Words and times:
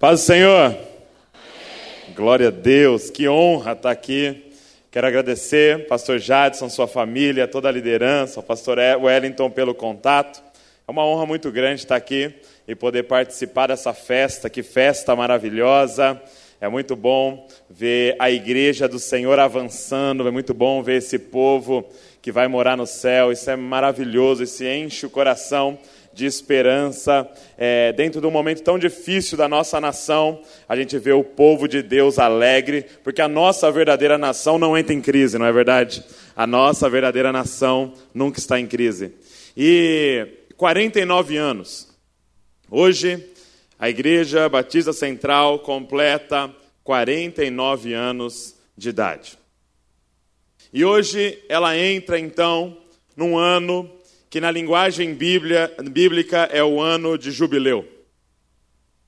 Paz 0.00 0.20
do 0.20 0.24
Senhor. 0.24 0.74
Glória 2.16 2.48
a 2.48 2.50
Deus, 2.50 3.10
que 3.10 3.28
honra 3.28 3.72
estar 3.72 3.90
aqui. 3.90 4.50
Quero 4.90 5.06
agradecer, 5.06 5.86
pastor 5.88 6.18
Jadson, 6.18 6.70
sua 6.70 6.88
família, 6.88 7.46
toda 7.46 7.68
a 7.68 7.70
liderança, 7.70 8.40
o 8.40 8.42
pastor 8.42 8.78
Wellington 8.78 9.50
pelo 9.50 9.74
contato. 9.74 10.42
É 10.88 10.90
uma 10.90 11.04
honra 11.04 11.26
muito 11.26 11.52
grande 11.52 11.82
estar 11.82 11.96
aqui 11.96 12.32
e 12.66 12.74
poder 12.74 13.02
participar 13.02 13.66
dessa 13.66 13.92
festa, 13.92 14.48
que 14.48 14.62
festa 14.62 15.14
maravilhosa. 15.14 16.18
É 16.62 16.66
muito 16.66 16.96
bom 16.96 17.46
ver 17.68 18.16
a 18.18 18.30
igreja 18.30 18.88
do 18.88 18.98
Senhor 18.98 19.38
avançando, 19.38 20.26
é 20.26 20.30
muito 20.30 20.54
bom 20.54 20.82
ver 20.82 20.96
esse 20.96 21.18
povo 21.18 21.86
que 22.22 22.32
vai 22.32 22.48
morar 22.48 22.74
no 22.74 22.86
céu. 22.86 23.30
Isso 23.30 23.50
é 23.50 23.56
maravilhoso, 23.56 24.44
isso 24.44 24.64
enche 24.64 25.04
o 25.04 25.10
coração 25.10 25.78
de 26.12 26.26
esperança. 26.26 27.28
É, 27.56 27.92
dentro 27.92 28.20
de 28.20 28.26
um 28.26 28.30
momento 28.30 28.62
tão 28.62 28.78
difícil 28.78 29.36
da 29.36 29.48
nossa 29.48 29.80
nação, 29.80 30.42
a 30.68 30.76
gente 30.76 30.98
vê 30.98 31.12
o 31.12 31.24
povo 31.24 31.68
de 31.68 31.82
Deus 31.82 32.18
alegre, 32.18 32.84
porque 33.02 33.22
a 33.22 33.28
nossa 33.28 33.70
verdadeira 33.70 34.18
nação 34.18 34.58
não 34.58 34.76
entra 34.76 34.94
em 34.94 35.00
crise, 35.00 35.38
não 35.38 35.46
é 35.46 35.52
verdade? 35.52 36.04
A 36.36 36.46
nossa 36.46 36.88
verdadeira 36.88 37.32
nação 37.32 37.94
nunca 38.14 38.38
está 38.38 38.58
em 38.58 38.66
crise. 38.66 39.12
E 39.56 40.26
49 40.56 41.36
anos. 41.36 41.88
Hoje, 42.70 43.26
a 43.78 43.88
Igreja 43.88 44.48
Batista 44.48 44.92
Central 44.92 45.60
completa 45.60 46.54
49 46.84 47.94
anos 47.94 48.54
de 48.76 48.90
idade. 48.90 49.38
E 50.72 50.84
hoje 50.84 51.42
ela 51.48 51.76
entra 51.76 52.18
então 52.18 52.76
num 53.16 53.36
ano 53.36 53.90
que 54.30 54.40
na 54.40 54.48
linguagem 54.48 55.12
bíblia, 55.12 55.74
bíblica 55.90 56.48
é 56.52 56.62
o 56.62 56.80
ano 56.80 57.18
de 57.18 57.32
jubileu. 57.32 57.84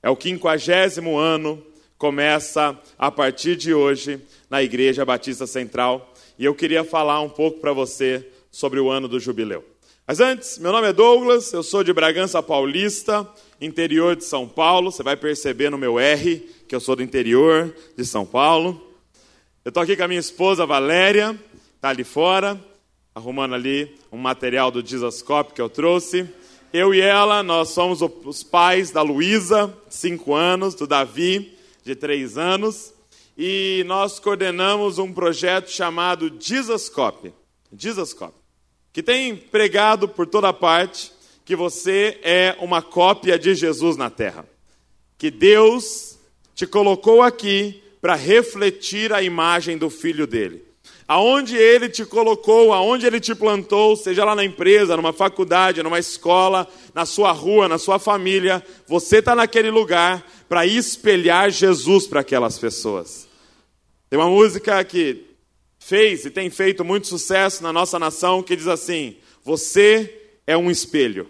É 0.03 0.09
o 0.09 0.17
quinquagésimo 0.17 1.17
ano, 1.17 1.65
começa 1.97 2.77
a 2.99 3.09
partir 3.09 3.55
de 3.55 3.73
hoje 3.73 4.19
na 4.49 4.61
Igreja 4.61 5.05
Batista 5.05 5.47
Central. 5.47 6.13
E 6.37 6.43
eu 6.43 6.53
queria 6.53 6.83
falar 6.83 7.21
um 7.21 7.29
pouco 7.29 7.61
para 7.61 7.71
você 7.71 8.27
sobre 8.51 8.81
o 8.81 8.89
ano 8.89 9.07
do 9.07 9.17
jubileu. 9.17 9.63
Mas 10.05 10.19
antes, 10.19 10.57
meu 10.57 10.73
nome 10.73 10.89
é 10.89 10.93
Douglas, 10.93 11.53
eu 11.53 11.63
sou 11.63 11.85
de 11.85 11.93
Bragança 11.93 12.43
Paulista, 12.43 13.25
interior 13.61 14.17
de 14.17 14.25
São 14.25 14.45
Paulo. 14.45 14.91
Você 14.91 15.03
vai 15.03 15.15
perceber 15.15 15.69
no 15.69 15.77
meu 15.77 15.97
R 15.97 16.39
que 16.67 16.75
eu 16.75 16.81
sou 16.81 16.97
do 16.97 17.01
interior 17.01 17.73
de 17.95 18.03
São 18.03 18.25
Paulo. 18.25 18.93
Eu 19.63 19.69
estou 19.69 19.81
aqui 19.81 19.95
com 19.95 20.03
a 20.03 20.07
minha 20.09 20.19
esposa 20.19 20.65
Valéria, 20.65 21.39
está 21.77 21.87
ali 21.87 22.03
fora 22.03 22.59
arrumando 23.15 23.53
ali 23.53 23.95
um 24.11 24.17
material 24.17 24.71
do 24.71 24.81
Dizascope 24.81 25.53
que 25.53 25.61
eu 25.61 25.69
trouxe. 25.69 26.27
Eu 26.71 26.93
e 26.93 27.01
ela, 27.01 27.43
nós 27.43 27.69
somos 27.69 28.01
os 28.01 28.43
pais 28.43 28.89
da 28.89 29.01
Luísa, 29.01 29.71
cinco 29.89 30.33
anos, 30.33 30.73
do 30.73 30.87
Davi, 30.87 31.55
de 31.83 31.95
três 31.95 32.37
anos, 32.37 32.93
e 33.37 33.83
nós 33.85 34.19
coordenamos 34.19 34.97
um 34.97 35.13
projeto 35.13 35.69
chamado 35.69 36.31
Dizascope, 36.31 37.33
Dizascope, 37.71 38.37
que 38.91 39.03
tem 39.03 39.35
pregado 39.35 40.07
por 40.07 40.25
toda 40.25 40.51
parte 40.51 41.11
que 41.45 41.55
você 41.55 42.19
é 42.23 42.55
uma 42.59 42.81
cópia 42.81 43.37
de 43.37 43.53
Jesus 43.53 43.97
na 43.97 44.09
Terra, 44.09 44.47
que 45.17 45.29
Deus 45.29 46.17
te 46.55 46.65
colocou 46.65 47.21
aqui 47.21 47.83
para 48.01 48.15
refletir 48.15 49.13
a 49.13 49.21
imagem 49.21 49.77
do 49.77 49.89
Filho 49.89 50.25
dele 50.25 50.72
aonde 51.07 51.55
Ele 51.55 51.89
te 51.89 52.05
colocou, 52.05 52.73
aonde 52.73 53.05
Ele 53.05 53.19
te 53.19 53.35
plantou, 53.35 53.95
seja 53.95 54.23
lá 54.23 54.35
na 54.35 54.43
empresa, 54.43 54.95
numa 54.95 55.13
faculdade, 55.13 55.83
numa 55.83 55.99
escola, 55.99 56.67
na 56.93 57.05
sua 57.05 57.31
rua, 57.31 57.67
na 57.67 57.77
sua 57.77 57.99
família, 57.99 58.63
você 58.87 59.17
está 59.17 59.35
naquele 59.35 59.69
lugar 59.69 60.25
para 60.47 60.65
espelhar 60.65 61.49
Jesus 61.51 62.07
para 62.07 62.21
aquelas 62.21 62.57
pessoas. 62.57 63.27
Tem 64.09 64.19
uma 64.19 64.29
música 64.29 64.83
que 64.83 65.25
fez 65.79 66.25
e 66.25 66.31
tem 66.31 66.49
feito 66.49 66.85
muito 66.85 67.07
sucesso 67.07 67.61
na 67.63 67.73
nossa 67.73 67.99
nação 67.99 68.43
que 68.43 68.55
diz 68.55 68.67
assim: 68.67 69.17
Você 69.43 70.21
é 70.47 70.55
um 70.55 70.71
espelho 70.71 71.29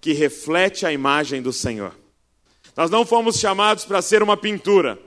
que 0.00 0.12
reflete 0.12 0.86
a 0.86 0.92
imagem 0.92 1.42
do 1.42 1.52
Senhor. 1.52 1.94
Nós 2.76 2.90
não 2.90 3.04
fomos 3.04 3.38
chamados 3.38 3.84
para 3.84 4.00
ser 4.00 4.22
uma 4.22 4.36
pintura, 4.36 4.98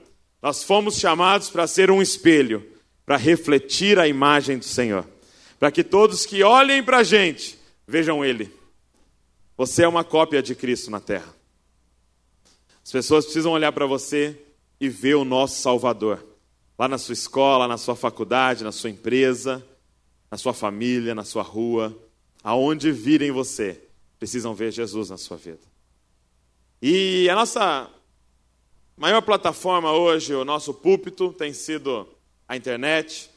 nós 0.42 0.64
fomos 0.64 0.98
chamados 1.00 1.50
para 1.50 1.66
ser 1.66 1.90
um 1.90 2.02
espelho 2.02 2.73
para 3.06 3.18
refletir 3.18 4.00
a 4.00 4.08
imagem 4.08 4.58
do 4.58 4.66
Senhor, 4.66 5.08
para 5.60 5.72
que 5.72 5.84
todos 5.84 6.26
que 6.26 6.44
olhem 6.44 6.84
para 6.84 7.00
a 7.00 7.04
gente 7.04 7.60
vejam 7.88 8.24
Ele. 8.24 8.52
Você 9.58 9.84
é 9.84 9.88
uma 9.88 10.04
cópia 10.04 10.42
de 10.42 10.56
Cristo 10.56 10.90
na 10.90 11.00
terra. 11.00 11.34
As 12.84 12.92
pessoas 12.92 13.26
precisam 13.26 13.52
olhar 13.52 13.72
para 13.72 13.86
você 13.86 14.38
e 14.80 14.90
ver 14.90 15.16
o 15.16 15.24
nosso 15.24 15.62
Salvador. 15.62 16.26
Lá 16.78 16.88
na 16.88 16.98
sua 16.98 17.14
escola, 17.14 17.68
na 17.68 17.78
sua 17.78 17.96
faculdade, 17.96 18.64
na 18.64 18.72
sua 18.72 18.90
empresa, 18.90 19.64
na 20.30 20.38
sua 20.38 20.54
família, 20.54 21.14
na 21.14 21.24
sua 21.24 21.44
rua, 21.44 21.96
aonde 22.44 22.92
virem 22.92 23.32
você, 23.32 23.80
precisam 24.20 24.54
ver 24.54 24.72
Jesus 24.72 25.10
na 25.10 25.18
sua 25.18 25.38
vida. 25.38 25.62
E 26.82 27.30
a 27.30 27.36
nossa 27.36 27.90
maior 28.98 29.22
plataforma 29.22 29.94
hoje, 29.94 30.34
o 30.34 30.44
nosso 30.44 30.74
púlpito, 30.74 31.32
tem 31.32 31.54
sido 31.54 32.08
a 32.54 32.58
internet, 32.58 33.30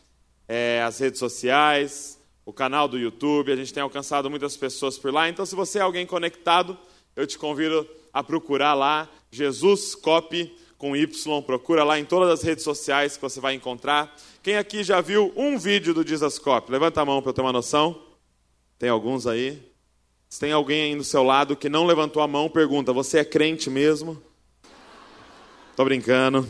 é, 0.46 0.82
as 0.82 0.98
redes 0.98 1.18
sociais, 1.18 2.18
o 2.44 2.52
canal 2.52 2.86
do 2.86 2.98
YouTube. 2.98 3.52
A 3.52 3.56
gente 3.56 3.72
tem 3.72 3.82
alcançado 3.82 4.30
muitas 4.30 4.56
pessoas 4.56 4.98
por 4.98 5.12
lá. 5.12 5.28
Então, 5.28 5.44
se 5.44 5.54
você 5.54 5.78
é 5.78 5.82
alguém 5.82 6.06
conectado, 6.06 6.78
eu 7.14 7.26
te 7.26 7.38
convido 7.38 7.88
a 8.12 8.22
procurar 8.22 8.74
lá 8.74 9.08
Jesus 9.30 9.94
Copy 9.94 10.54
com 10.78 10.94
Y. 10.94 11.42
Procura 11.42 11.82
lá 11.82 11.98
em 11.98 12.04
todas 12.04 12.30
as 12.30 12.42
redes 12.42 12.62
sociais 12.62 13.16
que 13.16 13.22
você 13.22 13.40
vai 13.40 13.54
encontrar. 13.54 14.14
Quem 14.42 14.56
aqui 14.56 14.84
já 14.84 15.00
viu 15.00 15.32
um 15.34 15.58
vídeo 15.58 15.94
do 15.94 16.06
Jesus 16.06 16.38
Copy? 16.38 16.70
Levanta 16.70 17.00
a 17.00 17.04
mão 17.04 17.20
para 17.22 17.30
eu 17.30 17.34
ter 17.34 17.40
uma 17.40 17.52
noção. 17.52 18.00
Tem 18.78 18.90
alguns 18.90 19.26
aí? 19.26 19.62
Se 20.28 20.38
tem 20.40 20.52
alguém 20.52 20.82
aí 20.82 20.96
do 20.96 21.04
seu 21.04 21.22
lado 21.22 21.56
que 21.56 21.68
não 21.68 21.86
levantou 21.86 22.22
a 22.22 22.28
mão, 22.28 22.50
pergunta: 22.50 22.92
Você 22.92 23.18
é 23.18 23.24
crente 23.24 23.70
mesmo? 23.70 24.22
Tô 25.74 25.84
brincando. 25.84 26.46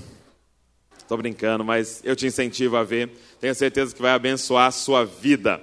Estou 1.06 1.17
brincando, 1.17 1.65
mas 1.65 2.00
eu 2.03 2.17
te 2.17 2.27
incentivo 2.27 2.77
a 2.77 2.83
ver. 2.83 3.09
Tenho 3.41 3.55
certeza 3.55 3.94
que 3.94 4.03
vai 4.03 4.11
abençoar 4.11 4.67
a 4.67 4.72
sua 4.72 5.05
vida. 5.05 5.62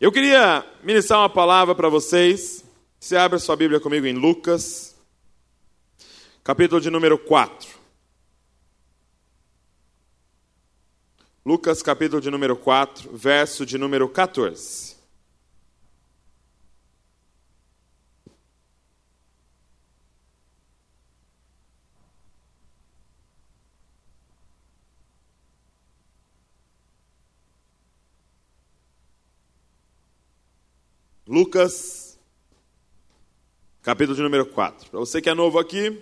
Eu 0.00 0.12
queria 0.12 0.64
ministrar 0.84 1.18
uma 1.18 1.28
palavra 1.28 1.74
para 1.74 1.88
vocês. 1.88 2.64
Você 3.00 3.16
abre 3.16 3.38
a 3.38 3.40
sua 3.40 3.56
Bíblia 3.56 3.80
comigo 3.80 4.06
em 4.06 4.12
Lucas, 4.12 4.94
capítulo 6.44 6.80
de 6.80 6.90
número 6.90 7.18
4. 7.18 7.68
Lucas, 11.44 11.82
capítulo 11.82 12.22
de 12.22 12.30
número 12.30 12.56
4, 12.56 13.10
verso 13.12 13.66
de 13.66 13.76
número 13.76 14.08
14. 14.08 14.95
Lucas, 31.28 32.16
capítulo 33.82 34.14
de 34.14 34.22
número 34.22 34.46
4. 34.46 34.90
Para 34.90 35.00
você 35.00 35.20
que 35.20 35.28
é 35.28 35.34
novo 35.34 35.58
aqui, 35.58 36.00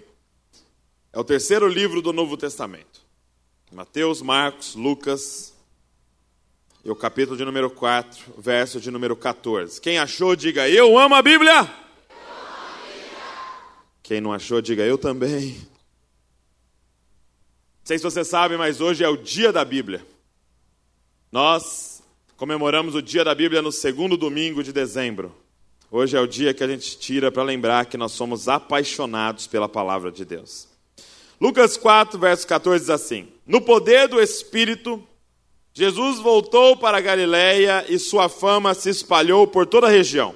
é 1.11 1.19
o 1.19 1.25
terceiro 1.25 1.67
livro 1.67 2.03
do 2.03 2.13
Novo 2.13 2.37
Testamento. 2.37 3.01
Mateus, 3.73 4.21
Marcos, 4.21 4.75
Lucas 4.75 5.55
e 6.85 6.91
o 6.91 6.95
capítulo 6.95 7.39
de 7.39 7.45
número 7.45 7.71
4, 7.71 8.35
verso 8.37 8.79
de 8.79 8.91
número 8.91 9.17
14. 9.17 9.81
Quem 9.81 9.99
achou, 9.99 10.37
diga 10.37 10.69
eu 10.69 10.99
amo 10.99 11.15
a 11.15 11.23
Bíblia. 11.23 11.61
Amo 11.61 11.71
a 11.71 12.87
Bíblia. 12.87 13.19
Quem 14.03 14.21
não 14.21 14.31
achou, 14.31 14.61
diga 14.61 14.83
eu 14.83 14.99
também. 14.99 15.55
Não 15.55 17.87
sei 17.87 17.97
se 17.97 18.05
você 18.05 18.23
sabe, 18.23 18.59
mas 18.59 18.83
hoje 18.83 19.03
é 19.03 19.09
o 19.09 19.17
dia 19.17 19.51
da 19.51 19.65
Bíblia. 19.65 20.07
Nós 21.33 21.94
Comemoramos 22.37 22.97
o 22.97 23.03
Dia 23.03 23.23
da 23.23 23.33
Bíblia 23.33 23.63
no 23.63 23.71
segundo 23.71 24.17
domingo 24.17 24.61
de 24.61 24.73
dezembro. 24.73 25.33
Hoje 25.89 26.17
é 26.17 26.21
o 26.21 26.27
dia 26.27 26.53
que 26.53 26.65
a 26.65 26.67
gente 26.67 26.99
tira 26.99 27.31
para 27.31 27.45
lembrar 27.45 27.87
que 27.87 27.97
nós 27.97 28.11
somos 28.11 28.49
apaixonados 28.49 29.47
pela 29.47 29.69
palavra 29.69 30.11
de 30.11 30.25
Deus. 30.25 30.67
Lucas 31.41 31.77
4, 31.77 32.19
verso 32.19 32.45
14 32.45 32.81
diz 32.81 32.91
assim: 32.91 33.29
No 33.47 33.61
poder 33.61 34.09
do 34.09 34.21
Espírito, 34.21 35.01
Jesus 35.73 36.19
voltou 36.19 36.77
para 36.77 37.01
Galiléia 37.01 37.85
e 37.89 38.01
sua 38.01 38.29
fama 38.29 38.75
se 38.75 38.91
espalhou 38.91 39.47
por 39.47 39.65
toda 39.65 39.87
a 39.87 39.91
região. 39.91 40.35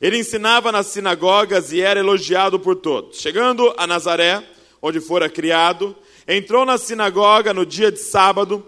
Ele 0.00 0.18
ensinava 0.18 0.72
nas 0.72 0.88
sinagogas 0.88 1.72
e 1.72 1.80
era 1.80 2.00
elogiado 2.00 2.58
por 2.58 2.74
todos. 2.74 3.20
Chegando 3.20 3.72
a 3.76 3.86
Nazaré, 3.86 4.42
onde 4.82 5.00
fora 5.00 5.30
criado, 5.30 5.94
entrou 6.26 6.64
na 6.64 6.76
sinagoga 6.76 7.54
no 7.54 7.64
dia 7.64 7.92
de 7.92 8.00
sábado, 8.00 8.66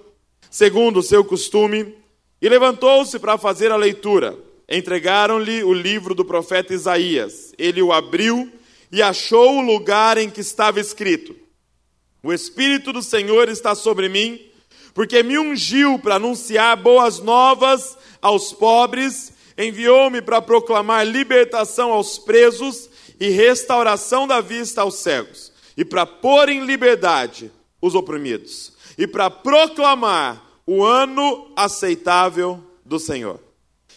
segundo 0.49 1.01
o 1.01 1.03
seu 1.03 1.25
costume, 1.25 2.04
e 2.41 2.49
levantou-se 2.49 3.19
para 3.19 3.39
fazer 3.39 3.73
a 3.73 3.77
leitura. 3.77 4.37
Entregaram-lhe 4.69 5.63
o 5.63 5.73
livro 5.73 6.15
do 6.15 6.25
profeta 6.25 6.73
Isaías. 6.73 7.53
Ele 7.59 7.83
o 7.83 7.93
abriu 7.93 8.51
e 8.91 9.03
achou 9.03 9.59
o 9.59 9.61
lugar 9.61 10.19
em 10.19 10.31
que 10.31 10.41
estava 10.41 10.81
escrito: 10.81 11.35
O 12.23 12.33
Espírito 12.33 12.93
do 12.93 13.03
Senhor 13.03 13.49
está 13.49 13.75
sobre 13.75 14.09
mim, 14.09 14.41
porque 14.95 15.23
me 15.23 15.39
ungiu 15.39 15.99
para 15.99 16.15
anunciar 16.17 16.77
boas 16.77 17.19
novas 17.19 17.99
aos 18.23 18.53
pobres, 18.53 19.33
enviou-me 19.59 20.23
para 20.23 20.41
proclamar 20.41 21.07
libertação 21.07 21.93
aos 21.93 22.19
presos 22.19 22.89
e 23.19 23.29
restauração 23.31 24.27
da 24.27 24.41
vista 24.41 24.83
aos 24.83 24.97
cegos, 24.97 25.53
e 25.77 25.85
para 25.85 26.07
pôr 26.07 26.49
em 26.49 26.65
liberdade 26.65 27.51
os 27.81 27.95
oprimidos, 27.95 28.73
e 28.97 29.07
para 29.07 29.29
proclamar 29.29 30.44
o 30.67 30.85
ano 30.85 31.53
aceitável 31.57 32.63
do 32.85 32.99
Senhor. 32.99 33.41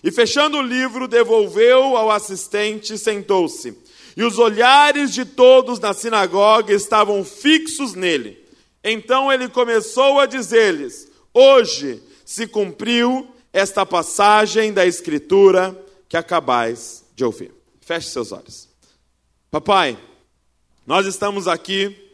E 0.03 0.11
fechando 0.11 0.57
o 0.57 0.61
livro, 0.61 1.07
devolveu 1.07 1.97
ao 1.97 2.11
assistente 2.11 2.93
e 2.93 2.97
sentou-se. 2.97 3.77
E 4.15 4.23
os 4.23 4.37
olhares 4.37 5.13
de 5.13 5.25
todos 5.25 5.79
na 5.79 5.93
sinagoga 5.93 6.73
estavam 6.73 7.23
fixos 7.23 7.93
nele. 7.93 8.43
Então 8.83 9.31
ele 9.31 9.49
começou 9.49 10.19
a 10.19 10.25
dizer-lhes: 10.25 11.07
Hoje 11.33 12.01
se 12.25 12.47
cumpriu 12.47 13.27
esta 13.51 13.85
passagem 13.85 14.71
da 14.71 14.85
Escritura 14.85 15.77
que 16.07 16.17
acabais 16.17 17.05
de 17.15 17.23
ouvir. 17.23 17.51
Feche 17.81 18.09
seus 18.09 18.31
olhos. 18.31 18.69
Papai, 19.49 19.97
nós 20.85 21.05
estamos 21.05 21.47
aqui 21.47 22.06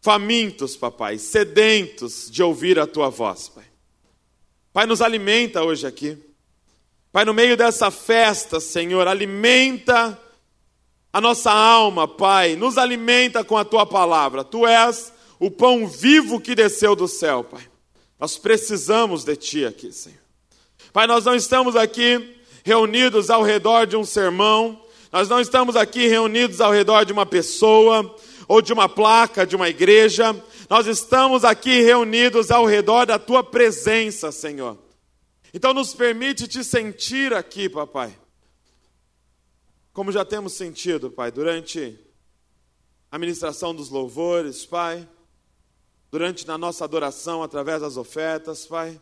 famintos, 0.00 0.76
papai, 0.76 1.18
sedentos 1.18 2.30
de 2.30 2.42
ouvir 2.42 2.78
a 2.78 2.86
tua 2.86 3.10
voz, 3.10 3.48
pai. 3.48 3.64
Pai, 4.72 4.86
nos 4.86 5.02
alimenta 5.02 5.62
hoje 5.62 5.86
aqui. 5.86 6.16
Pai, 7.12 7.24
no 7.24 7.34
meio 7.34 7.56
dessa 7.56 7.90
festa, 7.90 8.60
Senhor, 8.60 9.06
alimenta 9.08 10.18
a 11.12 11.20
nossa 11.20 11.50
alma, 11.50 12.06
Pai, 12.06 12.54
nos 12.54 12.78
alimenta 12.78 13.42
com 13.42 13.56
a 13.56 13.64
tua 13.64 13.84
palavra. 13.84 14.44
Tu 14.44 14.66
és 14.66 15.12
o 15.38 15.50
pão 15.50 15.88
vivo 15.88 16.40
que 16.40 16.54
desceu 16.54 16.94
do 16.94 17.08
céu, 17.08 17.42
Pai. 17.42 17.68
Nós 18.18 18.38
precisamos 18.38 19.24
de 19.24 19.34
ti 19.34 19.66
aqui, 19.66 19.92
Senhor. 19.92 20.20
Pai, 20.92 21.06
nós 21.06 21.24
não 21.24 21.34
estamos 21.34 21.74
aqui 21.74 22.36
reunidos 22.62 23.28
ao 23.28 23.42
redor 23.42 23.86
de 23.86 23.96
um 23.96 24.04
sermão, 24.04 24.80
nós 25.12 25.28
não 25.28 25.40
estamos 25.40 25.74
aqui 25.74 26.06
reunidos 26.06 26.60
ao 26.60 26.70
redor 26.70 27.04
de 27.04 27.12
uma 27.12 27.26
pessoa 27.26 28.14
ou 28.50 28.60
de 28.60 28.72
uma 28.72 28.88
placa 28.88 29.46
de 29.46 29.54
uma 29.54 29.68
igreja, 29.68 30.34
nós 30.68 30.86
estamos 30.86 31.44
aqui 31.44 31.82
reunidos 31.82 32.50
ao 32.50 32.66
redor 32.66 33.06
da 33.06 33.18
tua 33.18 33.44
presença, 33.44 34.32
Senhor. 34.32 34.76
Então, 35.54 35.72
nos 35.72 35.94
permite 35.94 36.48
te 36.48 36.64
sentir 36.64 37.32
aqui, 37.32 37.68
papai 37.68 38.14
como 39.92 40.12
já 40.12 40.24
temos 40.24 40.54
sentido, 40.54 41.10
Pai, 41.10 41.30
durante 41.30 41.98
a 43.10 43.18
ministração 43.18 43.74
dos 43.74 43.90
louvores, 43.90 44.64
Pai, 44.64 45.06
durante 46.10 46.46
na 46.46 46.56
nossa 46.56 46.84
adoração 46.84 47.42
através 47.42 47.82
das 47.82 47.96
ofertas, 47.96 48.66
Pai. 48.66 49.00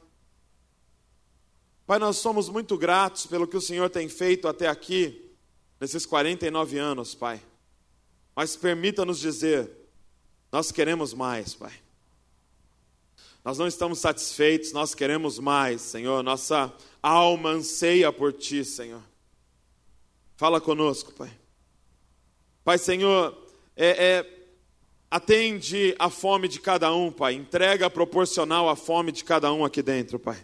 Pai, 1.86 1.98
nós 1.98 2.16
somos 2.16 2.48
muito 2.48 2.76
gratos 2.76 3.26
pelo 3.26 3.46
que 3.46 3.56
o 3.56 3.60
Senhor 3.60 3.88
tem 3.88 4.08
feito 4.08 4.48
até 4.48 4.66
aqui, 4.66 5.30
nesses 5.80 6.04
49 6.04 6.78
anos, 6.78 7.14
Pai. 7.14 7.40
Mas 8.38 8.54
permita-nos 8.54 9.18
dizer, 9.18 9.68
nós 10.52 10.70
queremos 10.70 11.12
mais, 11.12 11.56
Pai. 11.56 11.72
Nós 13.44 13.58
não 13.58 13.66
estamos 13.66 13.98
satisfeitos, 13.98 14.72
nós 14.72 14.94
queremos 14.94 15.40
mais, 15.40 15.80
Senhor. 15.82 16.22
Nossa 16.22 16.72
alma 17.02 17.50
anseia 17.50 18.12
por 18.12 18.32
Ti, 18.32 18.64
Senhor. 18.64 19.02
Fala 20.36 20.60
conosco, 20.60 21.12
Pai. 21.14 21.32
Pai, 22.62 22.78
Senhor, 22.78 23.36
é, 23.74 23.88
é, 23.88 24.48
atende 25.10 25.96
a 25.98 26.08
fome 26.08 26.46
de 26.46 26.60
cada 26.60 26.94
um, 26.94 27.10
Pai. 27.10 27.34
Entrega 27.34 27.90
proporcional 27.90 28.68
à 28.68 28.76
fome 28.76 29.10
de 29.10 29.24
cada 29.24 29.52
um 29.52 29.64
aqui 29.64 29.82
dentro, 29.82 30.16
Pai. 30.16 30.38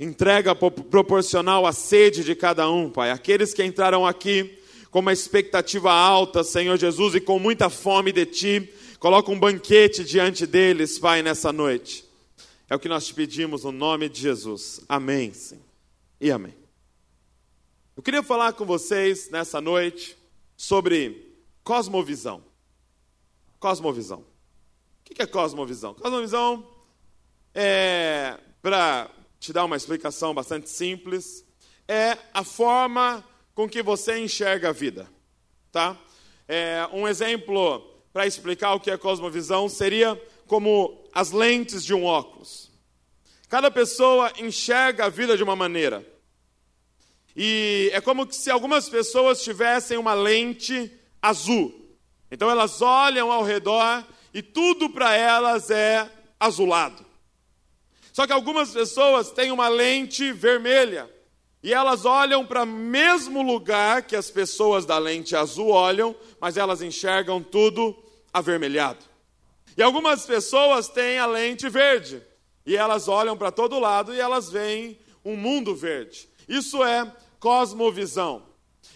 Entrega 0.00 0.54
proporcional 0.54 1.66
à 1.66 1.74
sede 1.74 2.24
de 2.24 2.34
cada 2.34 2.70
um, 2.70 2.88
Pai. 2.88 3.10
Aqueles 3.10 3.52
que 3.52 3.62
entraram 3.62 4.06
aqui 4.06 4.62
com 4.96 5.00
uma 5.00 5.12
expectativa 5.12 5.92
alta, 5.92 6.42
Senhor 6.42 6.78
Jesus, 6.78 7.14
e 7.14 7.20
com 7.20 7.38
muita 7.38 7.68
fome 7.68 8.12
de 8.12 8.24
Ti, 8.24 8.74
coloca 8.98 9.30
um 9.30 9.38
banquete 9.38 10.02
diante 10.02 10.46
deles, 10.46 10.98
Pai, 10.98 11.20
nessa 11.20 11.52
noite. 11.52 12.02
É 12.66 12.74
o 12.74 12.78
que 12.78 12.88
nós 12.88 13.06
te 13.06 13.12
pedimos 13.12 13.64
no 13.64 13.72
nome 13.72 14.08
de 14.08 14.22
Jesus. 14.22 14.80
Amém, 14.88 15.34
sim. 15.34 15.60
E 16.18 16.30
amém. 16.30 16.54
Eu 17.94 18.02
queria 18.02 18.22
falar 18.22 18.54
com 18.54 18.64
vocês 18.64 19.28
nessa 19.28 19.60
noite 19.60 20.16
sobre 20.56 21.30
cosmovisão. 21.62 22.42
Cosmovisão. 23.60 24.20
O 24.20 24.24
que 25.04 25.20
é 25.20 25.26
cosmovisão? 25.26 25.92
Cosmovisão 25.92 26.66
é, 27.54 28.38
para 28.62 29.10
te 29.38 29.52
dar 29.52 29.66
uma 29.66 29.76
explicação 29.76 30.32
bastante 30.32 30.70
simples, 30.70 31.44
é 31.86 32.16
a 32.32 32.42
forma 32.42 33.22
com 33.56 33.66
que 33.66 33.82
você 33.82 34.18
enxerga 34.18 34.68
a 34.68 34.72
vida. 34.72 35.10
Tá? 35.72 35.98
É, 36.46 36.86
um 36.92 37.08
exemplo 37.08 37.80
para 38.12 38.26
explicar 38.26 38.74
o 38.74 38.80
que 38.80 38.90
é 38.90 38.98
cosmovisão 38.98 39.66
seria 39.66 40.14
como 40.46 41.02
as 41.12 41.32
lentes 41.32 41.82
de 41.82 41.94
um 41.94 42.04
óculos. 42.04 42.70
Cada 43.48 43.70
pessoa 43.70 44.30
enxerga 44.38 45.06
a 45.06 45.08
vida 45.08 45.38
de 45.38 45.42
uma 45.42 45.56
maneira. 45.56 46.06
E 47.34 47.90
é 47.94 48.00
como 48.00 48.30
se 48.30 48.50
algumas 48.50 48.90
pessoas 48.90 49.42
tivessem 49.42 49.96
uma 49.96 50.12
lente 50.12 50.92
azul. 51.20 51.96
Então 52.30 52.50
elas 52.50 52.82
olham 52.82 53.32
ao 53.32 53.42
redor 53.42 54.04
e 54.34 54.42
tudo 54.42 54.90
para 54.90 55.14
elas 55.14 55.70
é 55.70 56.10
azulado. 56.38 57.06
Só 58.12 58.26
que 58.26 58.34
algumas 58.34 58.70
pessoas 58.70 59.30
têm 59.30 59.50
uma 59.50 59.68
lente 59.68 60.30
vermelha 60.30 61.15
e 61.66 61.74
elas 61.74 62.04
olham 62.04 62.46
para 62.46 62.62
o 62.62 62.66
mesmo 62.66 63.42
lugar 63.42 64.02
que 64.02 64.14
as 64.14 64.30
pessoas 64.30 64.86
da 64.86 64.98
lente 64.98 65.34
azul 65.34 65.70
olham, 65.70 66.14
mas 66.40 66.56
elas 66.56 66.80
enxergam 66.80 67.42
tudo 67.42 67.92
avermelhado. 68.32 69.04
E 69.76 69.82
algumas 69.82 70.24
pessoas 70.24 70.86
têm 70.86 71.18
a 71.18 71.26
lente 71.26 71.68
verde 71.68 72.22
e 72.64 72.76
elas 72.76 73.08
olham 73.08 73.36
para 73.36 73.50
todo 73.50 73.80
lado 73.80 74.14
e 74.14 74.20
elas 74.20 74.48
veem 74.48 74.96
um 75.24 75.34
mundo 75.34 75.74
verde. 75.74 76.28
Isso 76.48 76.84
é 76.84 77.12
cosmovisão. 77.40 78.44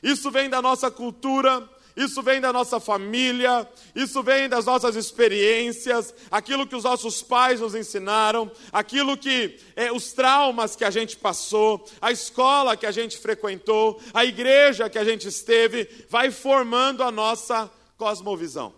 Isso 0.01 0.31
vem 0.31 0.49
da 0.49 0.63
nossa 0.63 0.93
cultura, 0.93 1.69
isso 2.01 2.23
vem 2.23 2.41
da 2.41 2.51
nossa 2.51 2.81
família, 2.81 3.69
isso 3.95 4.23
vem 4.23 4.49
das 4.49 4.65
nossas 4.65 4.97
experiências, 4.97 6.15
aquilo 6.31 6.67
que 6.67 6.75
os 6.75 6.85
nossos 6.85 7.23
pais 7.23 7.61
nos 7.61 7.75
ensinaram, 7.75 8.51
aquilo 8.73 9.19
que 9.19 9.59
é, 9.77 9.93
os 9.93 10.13
traumas 10.15 10.75
que 10.75 10.85
a 10.85 10.91
gente 10.91 11.19
passou, 11.19 11.87
a 12.01 12.11
escola 12.11 12.77
que 12.77 12.87
a 12.87 12.91
gente 12.91 13.19
frequentou, 13.19 14.01
a 14.15 14.25
igreja 14.25 14.89
que 14.89 14.99
a 14.99 15.05
gente 15.05 15.29
esteve, 15.29 15.89
vai 16.09 16.31
formando 16.31 17.03
a 17.03 17.11
nossa 17.11 17.71
cosmovisão. 17.99 18.73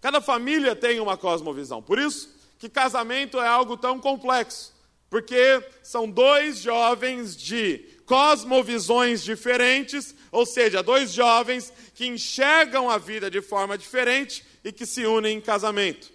Cada 0.00 0.20
família 0.20 0.76
tem 0.76 1.00
uma 1.00 1.16
cosmovisão, 1.16 1.82
por 1.82 1.98
isso 1.98 2.38
que 2.56 2.68
casamento 2.68 3.40
é 3.40 3.48
algo 3.48 3.76
tão 3.76 3.98
complexo, 3.98 4.72
porque 5.08 5.60
são 5.82 6.08
dois 6.08 6.58
jovens 6.58 7.36
de 7.36 7.99
cosmovisões 8.10 9.22
diferentes, 9.22 10.16
ou 10.32 10.44
seja, 10.44 10.82
dois 10.82 11.12
jovens 11.12 11.72
que 11.94 12.08
enxergam 12.08 12.90
a 12.90 12.98
vida 12.98 13.30
de 13.30 13.40
forma 13.40 13.78
diferente 13.78 14.44
e 14.64 14.72
que 14.72 14.84
se 14.84 15.06
unem 15.06 15.36
em 15.36 15.40
casamento. 15.40 16.10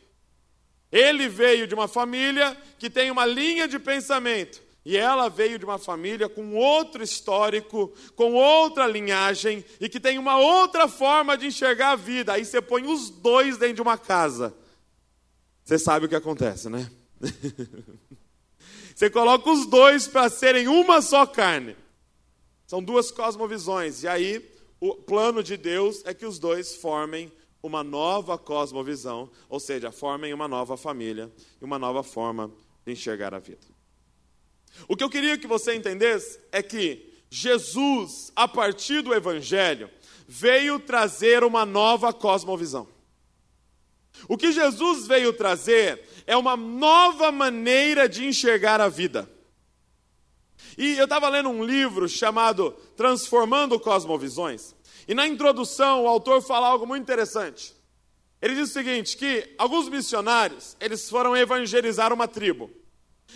Ele 0.92 1.30
veio 1.30 1.66
de 1.66 1.74
uma 1.74 1.88
família 1.88 2.58
que 2.78 2.90
tem 2.90 3.10
uma 3.10 3.26
linha 3.26 3.66
de 3.66 3.80
pensamento, 3.80 4.62
e 4.84 4.98
ela 4.98 5.30
veio 5.30 5.58
de 5.58 5.64
uma 5.64 5.78
família 5.78 6.28
com 6.28 6.54
outro 6.56 7.02
histórico, 7.02 7.94
com 8.14 8.34
outra 8.34 8.86
linhagem 8.86 9.64
e 9.80 9.88
que 9.88 10.00
tem 10.00 10.20
uma 10.20 10.38
outra 10.38 10.90
forma 10.90 11.38
de 11.38 11.48
enxergar 11.48 11.92
a 11.92 11.96
vida. 11.96 12.34
Aí 12.34 12.44
você 12.44 12.62
põe 12.62 12.86
os 12.86 13.10
dois 13.10 13.58
dentro 13.58 13.76
de 13.76 13.82
uma 13.82 13.98
casa. 13.98 14.54
Você 15.64 15.80
sabe 15.80 16.06
o 16.06 16.10
que 16.10 16.16
acontece, 16.16 16.70
né? 16.70 16.92
Você 18.96 19.10
coloca 19.10 19.52
os 19.52 19.66
dois 19.66 20.08
para 20.08 20.30
serem 20.30 20.70
uma 20.70 21.02
só 21.02 21.26
carne. 21.26 21.76
São 22.76 22.84
duas 22.84 23.10
cosmovisões. 23.10 24.04
E 24.04 24.08
aí, 24.10 24.46
o 24.82 24.96
plano 24.96 25.42
de 25.42 25.56
Deus 25.56 26.02
é 26.04 26.14
que 26.14 26.26
os 26.26 26.38
dois 26.38 26.76
formem 26.76 27.32
uma 27.64 27.86
nova 27.86 28.38
cosmovisão, 28.38 29.32
ou 29.48 29.62
seja, 29.62 29.94
formem 29.94 30.34
uma 30.34 30.46
nova 30.46 30.76
família 30.76 31.32
e 31.62 31.64
uma 31.64 31.80
nova 31.80 32.04
forma 32.04 32.52
de 32.86 32.92
enxergar 32.92 33.34
a 33.34 33.40
vida. 33.40 33.66
O 34.90 34.96
que 34.98 35.06
eu 35.06 35.10
queria 35.10 35.38
que 35.38 35.48
você 35.48 35.74
entendesse 35.74 36.38
é 36.52 36.62
que 36.62 37.14
Jesus, 37.30 38.34
a 38.36 38.46
partir 38.46 39.02
do 39.02 39.14
Evangelho, 39.14 39.90
veio 40.28 40.78
trazer 40.78 41.46
uma 41.46 41.66
nova 41.66 42.12
cosmovisão. 42.12 42.90
O 44.28 44.38
que 44.38 44.52
Jesus 44.52 45.08
veio 45.08 45.32
trazer 45.32 46.04
é 46.28 46.36
uma 46.36 46.58
nova 46.58 47.32
maneira 47.32 48.10
de 48.10 48.26
enxergar 48.26 48.82
a 48.82 48.90
vida. 48.90 49.34
E 50.78 50.98
eu 50.98 51.06
estava 51.06 51.30
lendo 51.30 51.50
um 51.50 51.64
livro 51.64 52.08
chamado 52.10 52.72
Transformando 52.96 53.80
Cosmovisões. 53.80 54.76
E 55.08 55.14
na 55.14 55.28
introdução, 55.28 56.04
o 56.04 56.08
autor 56.08 56.42
fala 56.42 56.68
algo 56.68 56.86
muito 56.86 57.04
interessante. 57.04 57.74
Ele 58.42 58.56
diz 58.56 58.70
o 58.70 58.74
seguinte, 58.74 59.18
que 59.18 59.54
alguns 59.58 59.88
missionários, 59.90 60.76
eles 60.80 61.10
foram 61.10 61.36
evangelizar 61.36 62.12
uma 62.12 62.28
tribo. 62.28 62.70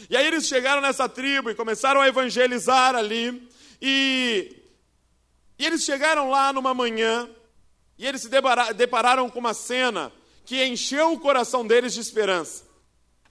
E 0.09 0.15
aí 0.15 0.25
eles 0.27 0.47
chegaram 0.47 0.81
nessa 0.81 1.07
tribo 1.07 1.49
e 1.49 1.55
começaram 1.55 2.01
a 2.01 2.07
evangelizar 2.07 2.95
ali. 2.95 3.49
E, 3.81 4.55
e 5.57 5.65
eles 5.65 5.83
chegaram 5.83 6.29
lá 6.29 6.51
numa 6.53 6.73
manhã 6.73 7.29
e 7.97 8.05
eles 8.05 8.21
se 8.21 8.29
depararam 8.75 9.29
com 9.29 9.39
uma 9.39 9.53
cena 9.53 10.11
que 10.45 10.63
encheu 10.65 11.13
o 11.13 11.19
coração 11.19 11.65
deles 11.65 11.93
de 11.93 11.99
esperança. 11.99 12.65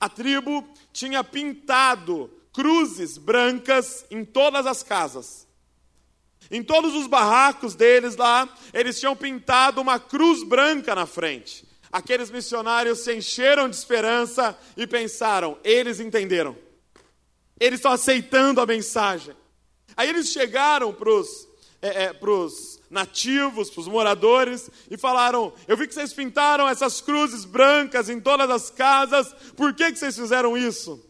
A 0.01 0.09
tribo 0.09 0.69
tinha 0.93 1.25
pintado 1.25 2.31
cruzes 2.59 3.17
brancas 3.19 4.05
em 4.11 4.25
todas 4.25 4.67
as 4.67 4.83
casas. 4.83 5.47
Em 6.51 6.61
todos 6.61 6.93
os 6.93 7.07
barracos 7.07 7.77
deles 7.77 8.17
lá, 8.17 8.53
eles 8.75 8.99
tinham 8.99 9.15
pintado 9.15 9.81
uma 9.81 10.01
cruz 10.01 10.43
branca 10.43 10.93
na 10.93 11.07
frente. 11.07 11.65
Aqueles 11.93 12.33
missionários 12.33 13.05
se 13.05 13.15
encheram 13.15 13.69
de 13.69 13.77
esperança 13.77 14.59
e 14.77 14.89
pensaram: 14.89 15.57
eles 15.63 16.01
entenderam. 16.01 16.59
Eles 17.61 17.79
estão 17.79 17.93
aceitando 17.93 18.61
a 18.61 18.67
mensagem. 18.67 19.37
Aí 19.97 20.09
eles 20.09 20.31
chegaram 20.31 20.93
para 20.93 21.11
os 21.11 21.49
é, 21.81 22.07
é, 22.07 22.21
nativos, 22.91 23.71
para 23.71 23.81
os 23.83 23.87
moradores, 23.87 24.69
e 24.91 24.99
falaram: 24.99 25.53
Eu 25.69 25.77
vi 25.77 25.87
que 25.87 25.95
vocês 25.95 26.13
pintaram 26.13 26.69
essas 26.69 27.01
cruzes 27.01 27.45
brancas 27.45 28.09
em 28.09 28.19
todas 28.19 28.51
as 28.51 28.69
casas, 28.69 29.33
por 29.57 29.73
que, 29.75 29.93
que 29.93 29.99
vocês 29.99 30.17
fizeram 30.17 30.59
isso? 30.59 31.08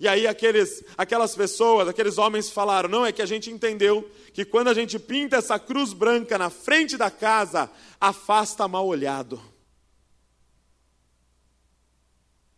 E 0.00 0.06
aí 0.06 0.26
aqueles, 0.26 0.84
aquelas 0.96 1.34
pessoas, 1.34 1.88
aqueles 1.88 2.18
homens 2.18 2.50
falaram: 2.50 2.88
Não, 2.88 3.04
é 3.04 3.12
que 3.12 3.22
a 3.22 3.26
gente 3.26 3.50
entendeu 3.50 4.08
que 4.32 4.44
quando 4.44 4.68
a 4.68 4.74
gente 4.74 4.98
pinta 4.98 5.36
essa 5.36 5.58
cruz 5.58 5.92
branca 5.92 6.38
na 6.38 6.50
frente 6.50 6.96
da 6.96 7.10
casa, 7.10 7.70
afasta 8.00 8.68
mal 8.68 8.86
olhado. 8.86 9.42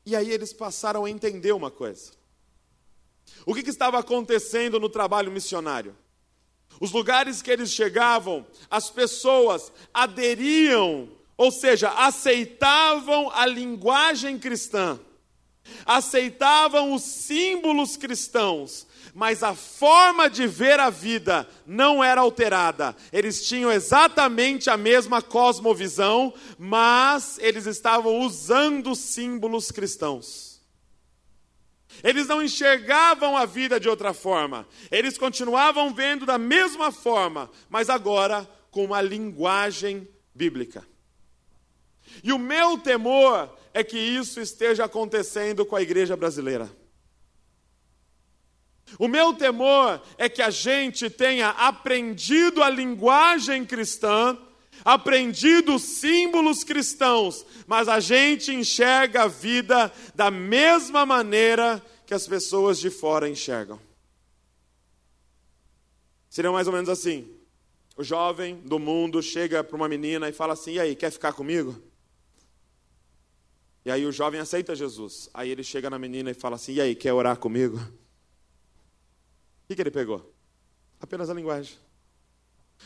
E 0.04 0.14
aí 0.14 0.30
eles 0.30 0.52
passaram 0.52 1.04
a 1.04 1.11
entender 1.11 1.52
uma 1.52 1.70
coisa. 1.70 2.12
O 3.47 3.54
que, 3.54 3.62
que 3.62 3.70
estava 3.70 3.99
acontecendo 3.99 4.78
no 4.78 4.88
trabalho 4.88 5.30
missionário? 5.30 5.97
Os 6.80 6.92
lugares 6.92 7.40
que 7.40 7.50
eles 7.50 7.70
chegavam, 7.70 8.47
as 8.70 8.90
pessoas 8.90 9.73
aderiam, 9.92 11.09
ou 11.37 11.50
seja, 11.50 11.90
aceitavam 11.90 13.30
a 13.30 13.47
linguagem 13.47 14.38
cristã, 14.38 14.99
aceitavam 15.84 16.92
os 16.92 17.02
símbolos 17.02 17.96
cristãos, 17.96 18.86
mas 19.14 19.42
a 19.42 19.54
forma 19.54 20.28
de 20.28 20.46
ver 20.46 20.78
a 20.78 20.90
vida 20.90 21.48
não 21.66 22.02
era 22.02 22.20
alterada. 22.20 22.94
Eles 23.12 23.46
tinham 23.46 23.70
exatamente 23.70 24.70
a 24.70 24.76
mesma 24.76 25.20
cosmovisão, 25.20 26.32
mas 26.58 27.38
eles 27.38 27.66
estavam 27.66 28.20
usando 28.20 28.94
símbolos 28.94 29.70
cristãos. 29.70 30.50
Eles 32.02 32.26
não 32.28 32.42
enxergavam 32.42 33.36
a 33.36 33.44
vida 33.44 33.78
de 33.78 33.88
outra 33.88 34.14
forma. 34.14 34.66
Eles 34.90 35.18
continuavam 35.18 35.92
vendo 35.92 36.24
da 36.24 36.38
mesma 36.38 36.92
forma, 36.92 37.50
mas 37.68 37.90
agora 37.90 38.48
com 38.70 38.84
uma 38.84 39.02
linguagem 39.02 40.08
bíblica. 40.34 40.86
E 42.22 42.32
o 42.32 42.38
meu 42.38 42.78
temor 42.78 43.54
é 43.72 43.84
que 43.84 43.98
isso 43.98 44.40
esteja 44.40 44.84
acontecendo 44.84 45.64
com 45.64 45.76
a 45.76 45.82
igreja 45.82 46.16
brasileira. 46.16 46.70
O 48.98 49.06
meu 49.06 49.32
temor 49.32 50.02
é 50.18 50.28
que 50.28 50.42
a 50.42 50.50
gente 50.50 51.08
tenha 51.08 51.50
aprendido 51.50 52.62
a 52.62 52.68
linguagem 52.68 53.64
cristã, 53.64 54.36
aprendido 54.84 55.76
os 55.76 55.82
símbolos 55.82 56.64
cristãos, 56.64 57.46
mas 57.66 57.88
a 57.88 58.00
gente 58.00 58.52
enxerga 58.52 59.22
a 59.22 59.28
vida 59.28 59.92
da 60.14 60.30
mesma 60.30 61.06
maneira 61.06 61.82
que 62.04 62.14
as 62.14 62.26
pessoas 62.26 62.78
de 62.78 62.90
fora 62.90 63.28
enxergam. 63.28 63.80
Seria 66.28 66.50
mais 66.50 66.66
ou 66.66 66.72
menos 66.72 66.88
assim: 66.88 67.28
o 67.96 68.02
jovem 68.02 68.56
do 68.56 68.78
mundo 68.78 69.22
chega 69.22 69.62
para 69.62 69.76
uma 69.76 69.88
menina 69.88 70.28
e 70.28 70.32
fala 70.32 70.54
assim: 70.54 70.72
e 70.72 70.80
aí, 70.80 70.96
quer 70.96 71.10
ficar 71.10 71.32
comigo? 71.32 71.89
E 73.84 73.90
aí 73.90 74.04
o 74.04 74.12
jovem 74.12 74.40
aceita 74.40 74.75
Jesus. 74.75 75.30
Aí 75.32 75.50
ele 75.50 75.62
chega 75.62 75.88
na 75.88 75.99
menina 75.99 76.30
e 76.30 76.34
fala 76.34 76.56
assim: 76.56 76.75
e 76.75 76.80
aí, 76.80 76.94
quer 76.94 77.12
orar 77.12 77.38
comigo? 77.38 77.76
O 77.76 79.68
que, 79.68 79.76
que 79.76 79.82
ele 79.82 79.90
pegou? 79.90 80.32
Apenas 81.00 81.30
a 81.30 81.34
linguagem. 81.34 81.76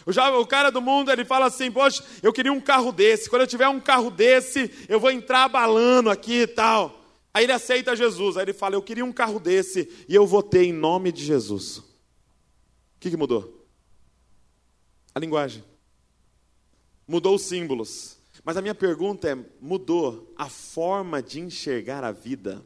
O, 0.06 0.12
jovem, 0.12 0.40
o 0.40 0.46
cara 0.46 0.70
do 0.70 0.80
mundo, 0.80 1.10
ele 1.10 1.24
fala 1.24 1.46
assim, 1.46 1.70
poxa, 1.70 2.04
eu 2.22 2.32
queria 2.32 2.52
um 2.52 2.60
carro 2.60 2.90
desse. 2.90 3.30
Quando 3.30 3.42
eu 3.42 3.48
tiver 3.48 3.68
um 3.68 3.80
carro 3.80 4.10
desse, 4.10 4.70
eu 4.88 4.98
vou 4.98 5.10
entrar 5.10 5.48
balando 5.48 6.10
aqui 6.10 6.42
e 6.42 6.46
tal. 6.46 7.00
Aí 7.32 7.44
ele 7.44 7.52
aceita 7.52 7.96
Jesus. 7.96 8.36
Aí 8.36 8.44
ele 8.44 8.52
fala, 8.52 8.74
eu 8.74 8.82
queria 8.82 9.04
um 9.04 9.12
carro 9.12 9.38
desse 9.38 9.88
e 10.08 10.14
eu 10.14 10.26
votei 10.26 10.66
em 10.66 10.72
nome 10.72 11.10
de 11.10 11.24
Jesus. 11.24 11.78
O 11.78 11.84
que, 13.00 13.10
que 13.10 13.16
mudou? 13.16 13.66
A 15.14 15.20
linguagem. 15.20 15.64
Mudou 17.06 17.36
os 17.36 17.42
símbolos. 17.42 18.13
Mas 18.44 18.56
a 18.56 18.62
minha 18.62 18.74
pergunta 18.74 19.28
é: 19.28 19.36
mudou 19.60 20.32
a 20.36 20.48
forma 20.48 21.22
de 21.22 21.40
enxergar 21.40 22.04
a 22.04 22.12
vida? 22.12 22.64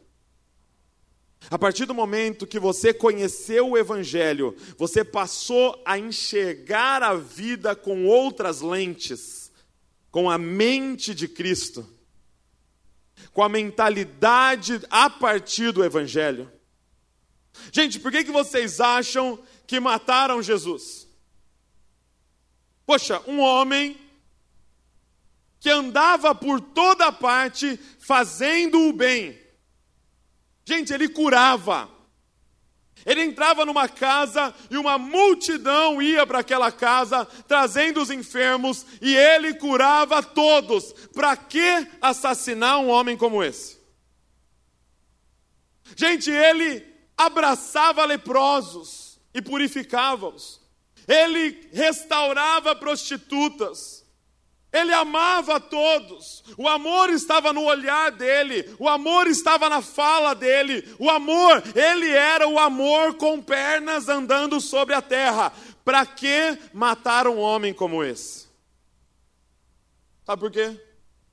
A 1.50 1.56
partir 1.56 1.86
do 1.86 1.94
momento 1.94 2.46
que 2.46 2.58
você 2.58 2.92
conheceu 2.92 3.70
o 3.70 3.78
Evangelho, 3.78 4.56
você 4.76 5.04
passou 5.04 5.80
a 5.86 5.96
enxergar 5.96 7.02
a 7.02 7.14
vida 7.14 7.76
com 7.76 8.06
outras 8.06 8.60
lentes, 8.60 9.52
com 10.10 10.28
a 10.28 10.36
mente 10.36 11.14
de 11.14 11.28
Cristo, 11.28 11.88
com 13.32 13.42
a 13.42 13.48
mentalidade 13.48 14.80
a 14.90 15.08
partir 15.08 15.70
do 15.70 15.84
Evangelho. 15.84 16.50
Gente, 17.72 18.00
por 18.00 18.10
que, 18.10 18.24
que 18.24 18.32
vocês 18.32 18.80
acham 18.80 19.38
que 19.64 19.78
mataram 19.78 20.42
Jesus? 20.42 21.06
Poxa, 22.84 23.22
um 23.28 23.38
homem 23.40 23.96
que 25.60 25.70
andava 25.70 26.34
por 26.34 26.60
toda 26.60 27.10
parte 27.10 27.78
fazendo 27.98 28.88
o 28.88 28.92
bem 28.92 29.48
Gente, 30.68 30.92
ele 30.92 31.08
curava. 31.08 31.88
Ele 33.06 33.22
entrava 33.22 33.64
numa 33.64 33.88
casa 33.88 34.54
e 34.70 34.76
uma 34.76 34.98
multidão 34.98 36.02
ia 36.02 36.26
para 36.26 36.40
aquela 36.40 36.70
casa 36.70 37.24
trazendo 37.24 38.02
os 38.02 38.10
enfermos 38.10 38.84
e 39.00 39.16
ele 39.16 39.54
curava 39.54 40.22
todos. 40.22 40.92
Para 41.14 41.34
que 41.38 41.88
assassinar 42.02 42.80
um 42.80 42.88
homem 42.90 43.16
como 43.16 43.42
esse? 43.42 43.78
Gente, 45.96 46.30
ele 46.30 46.84
abraçava 47.16 48.04
leprosos 48.04 49.18
e 49.32 49.40
purificava-os. 49.40 50.60
Ele 51.06 51.66
restaurava 51.72 52.76
prostitutas. 52.76 53.97
Ele 54.78 54.92
amava 54.92 55.56
a 55.56 55.60
todos, 55.60 56.44
o 56.56 56.68
amor 56.68 57.10
estava 57.10 57.52
no 57.52 57.64
olhar 57.64 58.12
dele, 58.12 58.68
o 58.78 58.88
amor 58.88 59.26
estava 59.26 59.68
na 59.68 59.82
fala 59.82 60.34
dele, 60.34 60.86
o 60.98 61.10
amor, 61.10 61.62
ele 61.74 62.10
era 62.10 62.46
o 62.46 62.58
amor 62.58 63.14
com 63.14 63.42
pernas 63.42 64.08
andando 64.08 64.60
sobre 64.60 64.94
a 64.94 65.02
terra. 65.02 65.52
Para 65.84 66.04
que 66.04 66.58
matar 66.72 67.26
um 67.26 67.38
homem 67.38 67.72
como 67.72 68.04
esse? 68.04 68.46
Sabe 70.24 70.40
por 70.40 70.50
quê? 70.50 70.78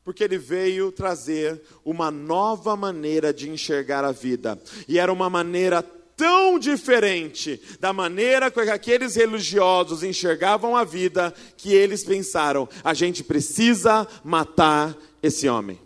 Porque 0.03 0.23
ele 0.23 0.37
veio 0.37 0.91
trazer 0.91 1.61
uma 1.83 2.09
nova 2.09 2.75
maneira 2.75 3.33
de 3.33 3.49
enxergar 3.49 4.05
a 4.05 4.11
vida, 4.11 4.57
e 4.87 4.97
era 4.97 5.11
uma 5.11 5.29
maneira 5.29 5.83
tão 6.15 6.57
diferente 6.57 7.61
da 7.79 7.91
maneira 7.91 8.49
que 8.49 8.59
aqueles 8.61 9.15
religiosos 9.15 10.03
enxergavam 10.03 10.75
a 10.75 10.83
vida, 10.83 11.33
que 11.57 11.73
eles 11.73 12.03
pensaram: 12.03 12.67
a 12.83 12.93
gente 12.93 13.23
precisa 13.23 14.07
matar 14.23 14.95
esse 15.21 15.47
homem. 15.47 15.79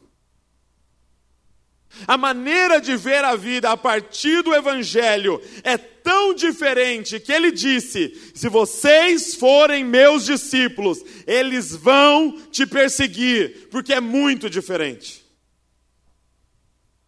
A 2.07 2.17
maneira 2.17 2.79
de 2.79 2.95
ver 2.95 3.24
a 3.24 3.36
vida 3.36 3.71
a 3.71 3.77
partir 3.77 4.43
do 4.43 4.53
Evangelho 4.53 5.41
é 5.63 5.77
tão 5.77 6.33
diferente 6.33 7.19
que 7.19 7.31
ele 7.31 7.51
disse: 7.51 8.31
se 8.33 8.48
vocês 8.48 9.36
forem 9.36 9.83
meus 9.83 10.25
discípulos, 10.25 11.03
eles 11.25 11.75
vão 11.75 12.39
te 12.51 12.65
perseguir, 12.65 13.67
porque 13.69 13.93
é 13.93 14.00
muito 14.00 14.50
diferente. 14.50 15.25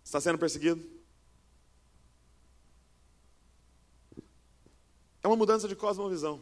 Está 0.04 0.20
sendo 0.20 0.38
perseguido? 0.38 0.91
É 5.24 5.28
uma 5.28 5.36
mudança 5.36 5.68
de 5.68 5.76
cosmovisão. 5.76 6.42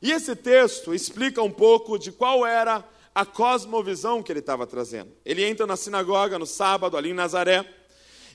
E 0.00 0.10
esse 0.10 0.34
texto 0.34 0.94
explica 0.94 1.42
um 1.42 1.50
pouco 1.50 1.98
de 1.98 2.12
qual 2.12 2.46
era 2.46 2.84
a 3.14 3.26
cosmovisão 3.26 4.22
que 4.22 4.32
ele 4.32 4.40
estava 4.40 4.66
trazendo. 4.66 5.12
Ele 5.24 5.44
entra 5.44 5.66
na 5.66 5.76
sinagoga 5.76 6.38
no 6.38 6.46
sábado, 6.46 6.96
ali 6.96 7.10
em 7.10 7.14
Nazaré, 7.14 7.68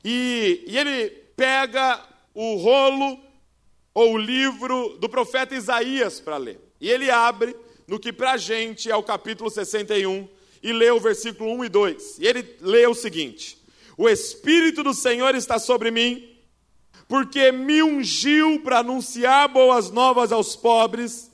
e, 0.04 0.64
e 0.68 0.78
ele 0.78 1.10
pega 1.36 2.04
o 2.34 2.56
rolo 2.56 3.20
ou 3.94 4.14
o 4.14 4.18
livro 4.18 4.98
do 5.00 5.10
profeta 5.10 5.56
Isaías 5.56 6.20
para 6.20 6.38
ler. 6.38 6.60
E 6.80 6.90
ele 6.90 7.10
abre 7.10 7.56
no 7.88 8.00
que 8.00 8.14
para 8.14 8.34
a 8.34 8.38
gente 8.38 8.92
é 8.92 8.96
o 8.96 9.02
capítulo 9.02 9.50
61 9.50 10.28
e 10.62 10.72
lê 10.72 10.92
o 10.92 11.00
versículo 11.00 11.52
1 11.54 11.66
e 11.66 11.70
2. 11.70 12.20
E 12.20 12.28
ele 12.28 12.58
lê 12.62 12.86
o 12.86 12.94
seguinte: 12.94 13.58
O 13.98 14.08
Espírito 14.08 14.84
do 14.84 14.94
Senhor 14.94 15.34
está 15.34 15.58
sobre 15.58 15.90
mim, 15.90 16.37
porque 17.08 17.52
me 17.52 17.82
ungiu 17.82 18.60
para 18.62 18.80
anunciar 18.80 19.48
boas 19.48 19.90
novas 19.90 20.32
aos 20.32 20.56
pobres, 20.56 21.32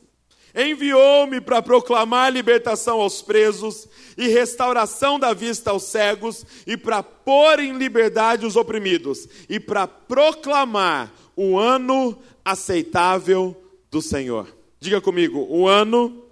enviou-me 0.55 1.41
para 1.41 1.61
proclamar 1.61 2.31
libertação 2.31 3.01
aos 3.01 3.21
presos 3.21 3.87
e 4.15 4.27
restauração 4.27 5.17
da 5.17 5.33
vista 5.33 5.71
aos 5.71 5.83
cegos, 5.83 6.45
e 6.67 6.77
para 6.77 7.01
pôr 7.01 7.59
em 7.59 7.73
liberdade 7.73 8.45
os 8.45 8.55
oprimidos, 8.55 9.27
e 9.49 9.59
para 9.59 9.87
proclamar 9.87 11.11
o 11.35 11.57
ano 11.57 12.17
aceitável 12.45 13.59
do 13.89 14.01
Senhor. 14.01 14.47
Diga 14.79 15.01
comigo, 15.01 15.47
o 15.49 15.67
ano 15.67 16.23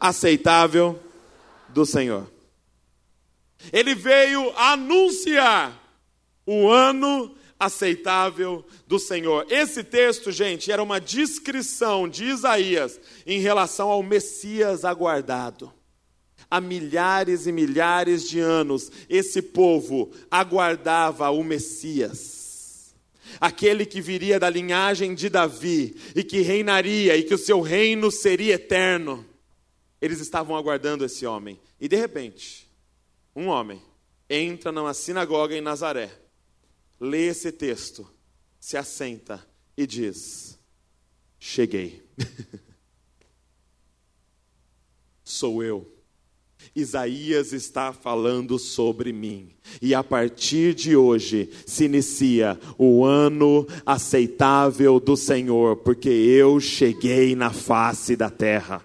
aceitável 0.00 0.98
do 1.68 1.86
Senhor. 1.86 2.26
Ele 3.72 3.94
veio 3.94 4.52
anunciar 4.58 5.80
o 6.44 6.68
ano 6.68 7.30
aceitável 7.30 7.43
do 8.86 8.98
Senhor. 8.98 9.46
Esse 9.50 9.82
texto, 9.82 10.30
gente, 10.30 10.70
era 10.70 10.82
uma 10.82 11.00
descrição 11.00 12.08
de 12.08 12.24
Isaías 12.24 13.00
em 13.26 13.40
relação 13.40 13.90
ao 13.90 14.02
Messias 14.02 14.84
aguardado. 14.84 15.72
Há 16.50 16.60
milhares 16.60 17.46
e 17.46 17.52
milhares 17.52 18.28
de 18.28 18.38
anos, 18.38 18.90
esse 19.08 19.42
povo 19.42 20.12
aguardava 20.30 21.30
o 21.30 21.42
Messias. 21.42 22.94
Aquele 23.40 23.84
que 23.84 24.00
viria 24.00 24.38
da 24.38 24.48
linhagem 24.48 25.14
de 25.14 25.28
Davi 25.28 25.96
e 26.14 26.22
que 26.22 26.40
reinaria 26.40 27.16
e 27.16 27.22
que 27.24 27.34
o 27.34 27.38
seu 27.38 27.60
reino 27.60 28.10
seria 28.10 28.54
eterno. 28.54 29.24
Eles 30.00 30.20
estavam 30.20 30.54
aguardando 30.54 31.04
esse 31.04 31.26
homem. 31.26 31.58
E 31.80 31.88
de 31.88 31.96
repente, 31.96 32.70
um 33.34 33.48
homem 33.48 33.82
entra 34.28 34.70
numa 34.70 34.94
sinagoga 34.94 35.56
em 35.56 35.60
Nazaré, 35.60 36.10
lê 37.04 37.26
esse 37.26 37.52
texto, 37.52 38.10
se 38.58 38.76
assenta 38.76 39.46
e 39.76 39.86
diz: 39.86 40.58
Cheguei. 41.38 42.02
Sou 45.22 45.62
eu. 45.62 45.90
Isaías 46.74 47.52
está 47.52 47.92
falando 47.92 48.58
sobre 48.58 49.12
mim. 49.12 49.54
E 49.82 49.94
a 49.94 50.02
partir 50.02 50.74
de 50.74 50.96
hoje 50.96 51.50
se 51.66 51.84
inicia 51.84 52.58
o 52.78 53.04
ano 53.04 53.66
aceitável 53.84 54.98
do 54.98 55.16
Senhor, 55.16 55.76
porque 55.76 56.08
eu 56.08 56.58
cheguei 56.58 57.36
na 57.36 57.50
face 57.50 58.16
da 58.16 58.30
terra. 58.30 58.84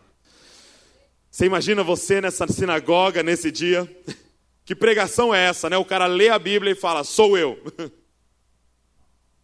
Você 1.31 1.45
imagina 1.45 1.83
você 1.83 2.19
nessa 2.19 2.45
sinagoga 2.47 3.23
nesse 3.23 3.51
dia? 3.51 3.89
Que 4.65 4.75
pregação 4.75 5.33
é 5.33 5.47
essa, 5.47 5.67
né? 5.67 5.77
O 5.77 5.83
cara 5.83 6.05
lê 6.05 6.29
a 6.29 6.37
Bíblia 6.37 6.73
e 6.73 6.75
fala: 6.75 7.03
Sou 7.03 7.35
eu. 7.35 7.57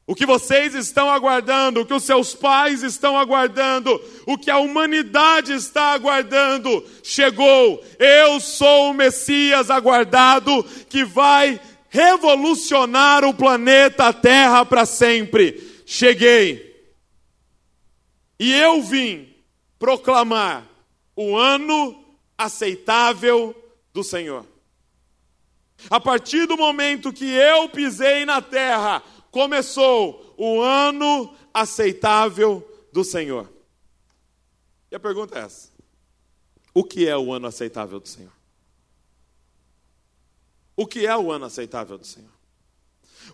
O 0.08 0.14
que 0.14 0.26
vocês 0.26 0.76
estão 0.76 1.10
aguardando, 1.10 1.82
o 1.82 1.86
que 1.86 1.94
os 1.94 2.04
seus 2.04 2.36
pais 2.36 2.84
estão 2.84 3.18
aguardando, 3.18 4.00
o 4.28 4.38
que 4.38 4.52
a 4.52 4.60
humanidade 4.60 5.52
está 5.54 5.94
aguardando, 5.94 6.86
chegou. 7.02 7.84
Eu 7.98 8.40
sou 8.40 8.92
o 8.92 8.94
Messias 8.94 9.72
aguardado 9.72 10.64
que 10.88 11.04
vai 11.04 11.60
revolucionar 11.90 13.24
o 13.24 13.34
planeta 13.34 14.14
Terra 14.14 14.64
para 14.64 14.86
sempre. 14.86 15.82
Cheguei. 15.88 16.76
E 18.40 18.54
eu 18.54 18.84
vim 18.84 19.34
proclamar 19.80 20.68
o 21.16 21.36
ano 21.36 22.06
aceitável 22.38 23.56
do 23.92 24.04
Senhor. 24.04 24.46
A 25.90 26.00
partir 26.00 26.46
do 26.48 26.58
momento 26.58 27.14
que 27.14 27.26
eu 27.26 27.70
pisei 27.70 28.26
na 28.26 28.42
terra, 28.42 29.04
começou 29.36 30.34
o 30.38 30.62
ano 30.62 31.36
aceitável 31.54 32.66
do 32.94 33.04
Senhor. 33.04 33.52
E 34.90 34.96
a 34.96 35.00
pergunta 35.00 35.38
é 35.38 35.42
essa: 35.42 35.68
O 36.74 36.86
que 36.86 37.06
é 37.06 37.18
o 37.18 37.34
ano 37.34 37.46
aceitável 37.46 38.00
do 38.00 38.08
Senhor? 38.08 38.32
O 40.74 40.88
que 40.88 41.06
é 41.06 41.18
o 41.18 41.34
ano 41.34 41.44
aceitável 41.44 41.98
do 41.98 42.08
Senhor? 42.08 42.32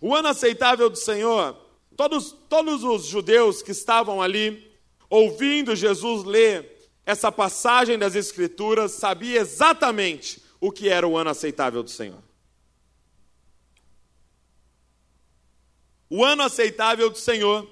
O 0.02 0.16
ano 0.16 0.30
aceitável 0.30 0.90
do 0.90 0.98
Senhor, 0.98 1.56
todos, 1.96 2.32
todos 2.50 2.84
os 2.84 3.06
judeus 3.06 3.62
que 3.62 3.70
estavam 3.72 4.24
ali, 4.24 4.76
ouvindo 5.08 5.76
Jesus 5.76 6.24
ler 6.24 6.90
essa 7.06 7.32
passagem 7.32 8.00
das 8.00 8.16
Escrituras, 8.16 8.94
sabia 8.94 9.40
exatamente 9.40 10.42
o 10.60 10.72
que 10.72 10.90
era 10.90 11.08
o 11.08 11.16
ano 11.16 11.30
aceitável 11.30 11.84
do 11.84 11.92
Senhor. 11.92 12.31
O 16.14 16.26
ano 16.26 16.44
aceitável 16.44 17.10
do 17.10 17.18
Senhor 17.18 17.66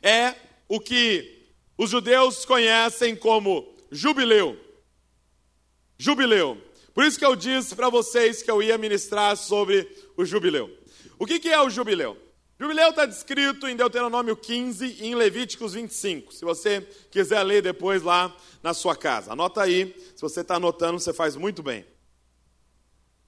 é 0.00 0.32
o 0.68 0.78
que 0.78 1.50
os 1.76 1.90
judeus 1.90 2.44
conhecem 2.44 3.16
como 3.16 3.74
jubileu. 3.90 4.56
Jubileu. 5.98 6.56
Por 6.94 7.04
isso 7.04 7.18
que 7.18 7.24
eu 7.24 7.34
disse 7.34 7.74
para 7.74 7.88
vocês 7.88 8.44
que 8.44 8.50
eu 8.50 8.62
ia 8.62 8.78
ministrar 8.78 9.36
sobre 9.36 9.90
o 10.16 10.24
jubileu. 10.24 10.70
O 11.18 11.26
que, 11.26 11.40
que 11.40 11.48
é 11.48 11.60
o 11.60 11.68
jubileu? 11.68 12.16
Jubileu 12.60 12.90
está 12.90 13.06
descrito 13.06 13.66
em 13.66 13.74
Deuteronômio 13.74 14.36
15 14.36 14.98
e 15.00 15.08
em 15.08 15.16
Levíticos 15.16 15.74
25. 15.74 16.32
Se 16.32 16.44
você 16.44 16.80
quiser 17.10 17.42
ler 17.42 17.60
depois 17.60 18.04
lá 18.04 18.32
na 18.62 18.72
sua 18.72 18.94
casa. 18.94 19.32
Anota 19.32 19.62
aí. 19.62 19.92
Se 20.14 20.22
você 20.22 20.42
está 20.42 20.54
anotando, 20.54 21.00
você 21.00 21.12
faz 21.12 21.34
muito 21.34 21.60
bem. 21.60 21.84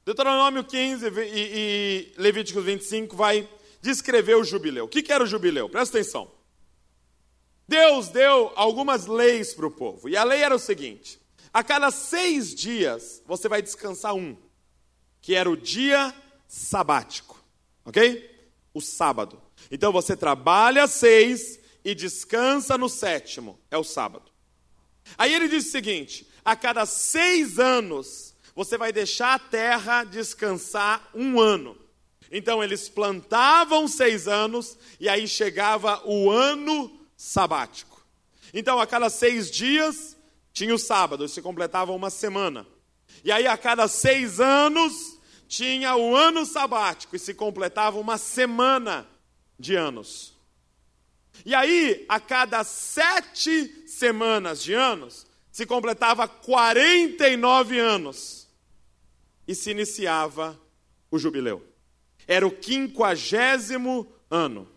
Deuteronômio 0.05 0.62
15 0.62 1.09
e, 1.09 1.20
e 1.35 2.12
Levíticos 2.16 2.64
25 2.64 3.16
vai 3.16 3.48
descrever 3.85 4.35
o 4.35 4.42
jubileu. 4.42 4.87
O 4.87 4.88
que 4.88 5.12
era 5.12 5.23
o 5.23 5.27
jubileu? 5.27 5.68
Presta 5.68 5.99
atenção. 5.99 6.31
Deus 7.68 8.09
deu 8.09 8.51
algumas 8.57 9.07
leis 9.07 9.53
para 9.53 9.66
o 9.66 9.70
povo. 9.70 10.09
E 10.09 10.16
a 10.16 10.25
lei 10.25 10.42
era 10.42 10.55
o 10.55 10.59
seguinte: 10.59 11.20
a 11.53 11.62
cada 11.62 11.90
seis 11.90 12.55
dias 12.55 13.23
você 13.27 13.47
vai 13.47 13.61
descansar 13.61 14.14
um, 14.14 14.37
que 15.20 15.35
era 15.35 15.51
o 15.51 15.57
dia 15.57 16.14
sabático. 16.49 17.38
Ok? 17.85 18.31
O 18.73 18.81
sábado. 18.81 19.40
Então 19.70 19.92
você 19.92 20.16
trabalha 20.16 20.87
seis 20.87 21.61
e 21.85 21.94
descansa 21.94 22.79
no 22.79 22.88
sétimo, 22.88 23.61
é 23.70 23.77
o 23.77 23.85
sábado. 23.85 24.33
Aí 25.18 25.35
ele 25.35 25.47
diz 25.47 25.66
o 25.66 25.70
seguinte: 25.70 26.27
a 26.42 26.57
cada 26.57 26.87
seis 26.87 27.59
anos 27.59 28.35
você 28.55 28.79
vai 28.79 28.92
deixar 28.92 29.35
a 29.35 29.38
terra 29.38 30.05
descansar 30.05 31.11
um 31.14 31.38
ano. 31.38 31.84
Então 32.37 32.64
eles 32.64 32.88
plantavam 32.88 33.87
seis 33.87 34.27
anos 34.27 34.77
e 34.99 35.09
aí 35.09 35.29
chegava 35.29 36.03
o 36.05 36.29
ano 36.29 36.90
sabático. 37.16 38.05
Então 38.53 38.81
a 38.81 38.88
cada 38.88 39.09
seis 39.09 39.49
dias 39.49 40.16
tinha 40.53 40.75
o 40.75 40.79
sábado, 40.79 41.29
se 41.29 41.40
completava 41.40 41.92
uma 41.92 42.11
semana. 42.11 42.66
E 43.23 43.31
aí 43.31 43.47
a 43.47 43.57
cada 43.57 43.87
seis 43.87 44.40
anos 44.40 45.16
tinha 45.47 45.94
o 45.94 46.16
ano 46.16 46.44
sabático 46.44 47.14
e 47.14 47.20
se 47.20 47.35
completava 47.35 48.01
uma 48.01 48.18
semana 48.18 49.07
de 49.57 49.77
anos. 49.77 50.35
E 51.47 51.55
aí 51.55 52.05
a 52.09 52.18
cada 52.18 52.64
sete 52.64 53.85
semanas 53.87 54.61
de 54.61 54.75
anos 54.75 55.25
se 55.53 55.64
completava 55.64 56.27
49 56.27 57.79
anos 57.79 58.49
e 59.47 59.55
se 59.55 59.70
iniciava 59.70 60.61
o 61.12 61.16
jubileu. 61.16 61.74
Era 62.27 62.47
o 62.47 62.51
quinquagésimo 62.51 64.11
ano. 64.31 64.69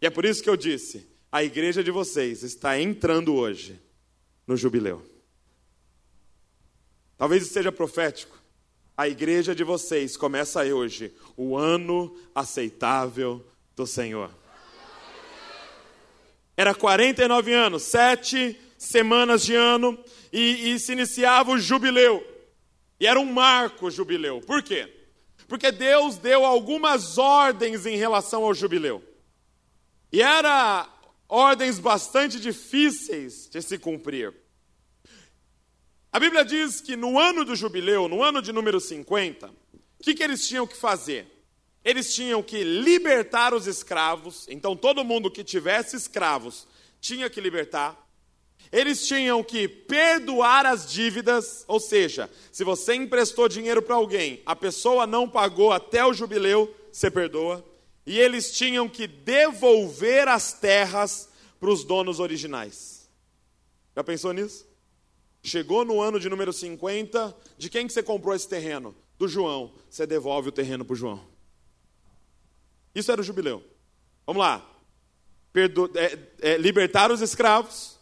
E 0.00 0.06
é 0.06 0.10
por 0.10 0.24
isso 0.24 0.42
que 0.42 0.50
eu 0.50 0.56
disse: 0.56 1.08
a 1.30 1.44
igreja 1.44 1.82
de 1.82 1.90
vocês 1.90 2.42
está 2.42 2.80
entrando 2.80 3.34
hoje 3.34 3.80
no 4.46 4.56
jubileu. 4.56 5.02
Talvez 7.16 7.46
seja 7.48 7.70
profético. 7.70 8.38
A 8.96 9.08
igreja 9.08 9.54
de 9.54 9.64
vocês 9.64 10.16
começa 10.16 10.62
hoje 10.64 11.14
o 11.36 11.56
ano 11.56 12.14
aceitável 12.34 13.46
do 13.74 13.86
Senhor. 13.86 14.30
Era 16.56 16.74
49 16.74 17.52
anos, 17.54 17.84
sete 17.84 18.58
semanas 18.76 19.42
de 19.42 19.54
ano, 19.54 19.98
e, 20.32 20.72
e 20.72 20.78
se 20.78 20.92
iniciava 20.92 21.52
o 21.52 21.58
jubileu. 21.58 22.26
E 22.98 23.06
era 23.06 23.18
um 23.18 23.24
marco 23.24 23.90
jubileu. 23.90 24.40
Por 24.42 24.62
quê? 24.62 24.99
Porque 25.50 25.72
Deus 25.72 26.16
deu 26.16 26.44
algumas 26.44 27.18
ordens 27.18 27.84
em 27.84 27.96
relação 27.96 28.44
ao 28.44 28.54
jubileu. 28.54 29.02
E 30.12 30.22
eram 30.22 30.88
ordens 31.28 31.80
bastante 31.80 32.38
difíceis 32.38 33.48
de 33.50 33.60
se 33.60 33.76
cumprir. 33.76 34.32
A 36.12 36.20
Bíblia 36.20 36.44
diz 36.44 36.80
que 36.80 36.94
no 36.94 37.18
ano 37.18 37.44
do 37.44 37.56
jubileu, 37.56 38.06
no 38.06 38.22
ano 38.22 38.40
de 38.40 38.52
número 38.52 38.78
50, 38.78 39.48
o 39.48 39.52
que, 40.04 40.14
que 40.14 40.22
eles 40.22 40.46
tinham 40.46 40.68
que 40.68 40.76
fazer? 40.76 41.26
Eles 41.84 42.14
tinham 42.14 42.44
que 42.44 42.62
libertar 42.62 43.52
os 43.52 43.66
escravos, 43.66 44.46
então 44.48 44.76
todo 44.76 45.04
mundo 45.04 45.32
que 45.32 45.42
tivesse 45.42 45.96
escravos 45.96 46.64
tinha 47.00 47.28
que 47.28 47.40
libertar. 47.40 47.98
Eles 48.72 49.06
tinham 49.06 49.42
que 49.42 49.66
perdoar 49.66 50.64
as 50.64 50.90
dívidas, 50.90 51.64
ou 51.66 51.80
seja, 51.80 52.30
se 52.52 52.62
você 52.62 52.94
emprestou 52.94 53.48
dinheiro 53.48 53.82
para 53.82 53.96
alguém, 53.96 54.40
a 54.46 54.54
pessoa 54.54 55.06
não 55.06 55.28
pagou 55.28 55.72
até 55.72 56.04
o 56.04 56.12
jubileu, 56.12 56.72
você 56.92 57.10
perdoa. 57.10 57.64
E 58.06 58.18
eles 58.18 58.52
tinham 58.52 58.88
que 58.88 59.06
devolver 59.06 60.28
as 60.28 60.52
terras 60.52 61.28
para 61.58 61.70
os 61.70 61.84
donos 61.84 62.20
originais. 62.20 63.10
Já 63.94 64.04
pensou 64.04 64.32
nisso? 64.32 64.66
Chegou 65.42 65.84
no 65.84 66.00
ano 66.00 66.20
de 66.20 66.28
número 66.28 66.52
50, 66.52 67.36
de 67.58 67.68
quem 67.68 67.86
que 67.86 67.92
você 67.92 68.02
comprou 68.02 68.34
esse 68.34 68.48
terreno? 68.48 68.94
Do 69.18 69.28
João. 69.28 69.72
Você 69.88 70.06
devolve 70.06 70.48
o 70.48 70.52
terreno 70.52 70.84
para 70.84 70.94
o 70.94 70.96
João. 70.96 71.26
Isso 72.94 73.10
era 73.12 73.20
o 73.20 73.24
jubileu. 73.24 73.62
Vamos 74.26 74.40
lá. 74.40 74.66
Perdo, 75.52 75.90
é, 75.94 76.18
é, 76.40 76.56
libertar 76.56 77.10
os 77.10 77.20
escravos, 77.20 77.98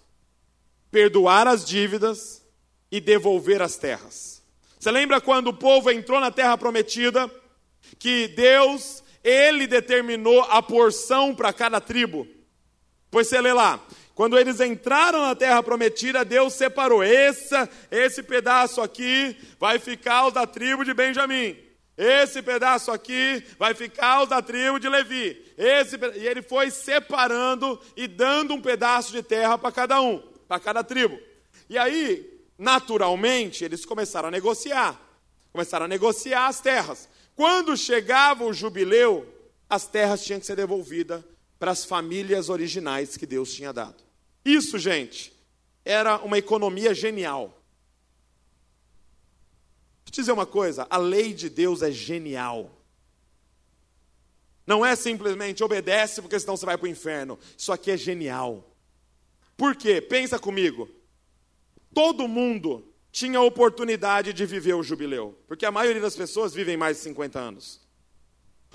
perdoar 0.90 1.46
as 1.46 1.64
dívidas 1.64 2.42
e 2.90 3.01
devolver 3.01 3.61
as 3.61 3.77
terras. 3.77 4.42
Você 4.79 4.90
lembra 4.90 5.20
quando 5.20 5.48
o 5.48 5.55
povo 5.55 5.90
entrou 5.90 6.20
na 6.20 6.31
terra 6.31 6.57
prometida, 6.57 7.31
que 7.98 8.29
Deus, 8.29 9.03
ele 9.22 9.66
determinou 9.66 10.42
a 10.42 10.62
porção 10.62 11.35
para 11.35 11.53
cada 11.53 11.81
tribo? 11.81 12.27
Pois 13.11 13.27
você 13.27 13.40
lê 13.40 13.53
lá, 13.53 13.85
quando 14.14 14.38
eles 14.38 14.61
entraram 14.61 15.22
na 15.22 15.35
terra 15.35 15.62
prometida, 15.62 16.24
Deus 16.24 16.55
separou. 16.55 17.03
Esse, 17.03 17.55
esse 17.90 18.22
pedaço 18.22 18.81
aqui 18.81 19.37
vai 19.59 19.79
ficar 19.79 20.27
os 20.27 20.35
da 20.35 20.46
tribo 20.46 20.85
de 20.85 20.94
Benjamim. 20.94 21.57
Esse 21.96 22.40
pedaço 22.42 22.92
aqui 22.92 23.42
vai 23.59 23.74
ficar 23.74 24.22
os 24.22 24.29
da 24.29 24.40
tribo 24.40 24.79
de 24.79 24.88
Levi. 24.88 25.44
Esse, 25.57 25.96
e 26.14 26.27
ele 26.27 26.42
foi 26.42 26.70
separando 26.70 27.81
e 27.96 28.07
dando 28.07 28.55
um 28.55 28.61
pedaço 28.61 29.11
de 29.11 29.22
terra 29.22 29.59
para 29.59 29.72
cada 29.72 30.01
um 30.01 30.22
para 30.48 30.58
cada 30.58 30.82
tribo. 30.82 31.20
E 31.68 31.76
aí, 31.76 32.42
naturalmente, 32.56 33.64
eles 33.64 33.84
começaram 33.84 34.28
a 34.28 34.30
negociar. 34.30 35.00
Começaram 35.52 35.84
a 35.84 35.88
negociar 35.88 36.46
as 36.46 36.61
terras. 36.61 37.08
Quando 37.37 37.76
chegava 37.76 38.44
o 38.44 38.52
jubileu, 38.52 39.26
as 39.68 39.87
terras 39.87 40.24
tinham 40.24 40.40
que 40.40 40.46
ser 40.46 40.56
devolvidas 40.56 41.22
para 41.58 41.70
as 41.70 41.84
famílias 41.84 42.48
originais 42.48 43.16
que 43.16 43.26
Deus 43.26 43.52
tinha 43.52 43.72
dado. 43.72 44.02
Isso, 44.44 44.78
gente, 44.78 45.32
era 45.84 46.18
uma 46.18 46.38
economia 46.38 46.94
genial. 46.94 47.62
Deixa 50.04 50.08
eu 50.08 50.12
te 50.12 50.20
dizer 50.20 50.32
uma 50.32 50.46
coisa: 50.46 50.87
a 50.88 50.96
lei 50.96 51.34
de 51.34 51.50
Deus 51.50 51.82
é 51.82 51.90
genial. 51.90 52.70
Não 54.66 54.84
é 54.84 54.94
simplesmente 54.94 55.64
obedece 55.64 56.20
porque 56.20 56.38
senão 56.38 56.56
você 56.56 56.66
vai 56.66 56.76
para 56.76 56.84
o 56.84 56.88
inferno. 56.88 57.38
Isso 57.56 57.72
aqui 57.72 57.90
é 57.90 57.96
genial. 57.96 58.64
Por 59.59 59.75
quê? 59.75 60.01
Pensa 60.01 60.38
comigo. 60.38 60.88
Todo 61.92 62.29
mundo 62.29 62.94
tinha 63.11 63.40
oportunidade 63.40 64.33
de 64.33 64.47
viver 64.47 64.75
o 64.75 64.85
jubileu, 64.85 65.37
porque 65.49 65.66
a 65.66 65.73
maioria 65.73 66.01
das 66.01 66.14
pessoas 66.14 66.55
vivem 66.55 66.77
mais 66.77 66.99
de 66.99 67.03
50 67.03 67.40
anos. 67.40 67.81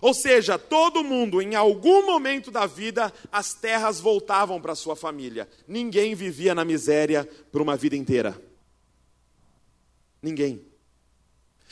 Ou 0.01 0.13
seja, 0.13 0.59
todo 0.59 1.01
mundo, 1.01 1.41
em 1.41 1.55
algum 1.55 2.05
momento 2.05 2.51
da 2.51 2.65
vida, 2.65 3.13
as 3.31 3.53
terras 3.53 4.01
voltavam 4.01 4.59
para 4.59 4.75
sua 4.75 4.97
família. 4.97 5.47
Ninguém 5.65 6.13
vivia 6.13 6.53
na 6.53 6.65
miséria 6.65 7.23
por 7.49 7.61
uma 7.61 7.77
vida 7.77 7.95
inteira. 7.95 8.37
Ninguém. 10.21 10.65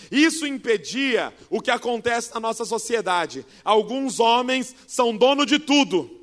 Isso 0.10 0.47
impedia 0.47 1.34
o 1.50 1.60
que 1.60 1.69
acontece 1.69 2.34
na 2.34 2.39
nossa 2.39 2.63
sociedade. 2.63 3.45
Alguns 3.65 4.21
homens 4.21 4.74
são 4.88 5.17
dono 5.17 5.45
de 5.45 5.60
tudo 5.60 6.20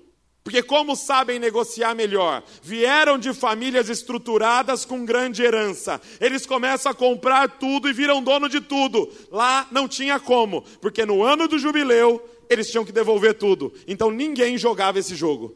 porque, 0.49 0.63
como 0.63 0.97
sabem 0.97 1.39
negociar 1.39 1.95
melhor, 1.95 2.43
vieram 2.63 3.19
de 3.19 3.35
famílias 3.35 3.91
estruturadas 3.91 4.83
com 4.83 5.05
grande 5.05 5.43
herança. 5.43 6.01
Eles 6.19 6.47
começam 6.47 6.91
a 6.91 6.95
comprar 6.95 7.59
tudo 7.59 7.87
e 7.87 7.93
viram 7.93 8.23
dono 8.23 8.49
de 8.49 8.59
tudo. 8.59 9.13
Lá 9.31 9.69
não 9.71 9.87
tinha 9.87 10.19
como, 10.19 10.63
porque 10.81 11.05
no 11.05 11.23
ano 11.23 11.47
do 11.47 11.59
jubileu 11.59 12.27
eles 12.49 12.71
tinham 12.71 12.83
que 12.83 12.91
devolver 12.91 13.35
tudo. 13.35 13.75
Então 13.87 14.11
ninguém 14.11 14.57
jogava 14.57 14.99
esse 14.99 15.15
jogo 15.15 15.55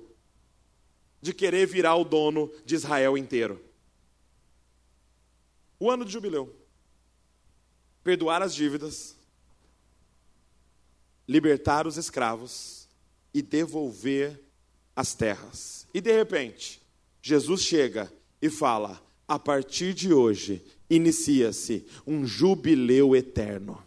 de 1.22 1.32
querer 1.32 1.66
virar 1.66 1.96
o 1.96 2.04
dono 2.04 2.52
de 2.62 2.74
Israel 2.74 3.16
inteiro. 3.16 3.64
O 5.80 5.90
ano 5.90 6.04
do 6.04 6.10
jubileu. 6.10 6.54
Perdoar 8.04 8.42
as 8.42 8.54
dívidas, 8.54 9.16
libertar 11.26 11.86
os 11.86 11.96
escravos 11.96 12.86
e 13.32 13.40
devolver 13.40 14.41
as 14.94 15.14
terras. 15.14 15.86
E 15.92 16.00
de 16.00 16.12
repente, 16.12 16.80
Jesus 17.20 17.62
chega 17.62 18.12
e 18.40 18.50
fala: 18.50 19.00
a 19.26 19.38
partir 19.38 19.94
de 19.94 20.12
hoje, 20.12 20.62
inicia-se 20.90 21.86
um 22.06 22.26
jubileu 22.26 23.16
eterno. 23.16 23.82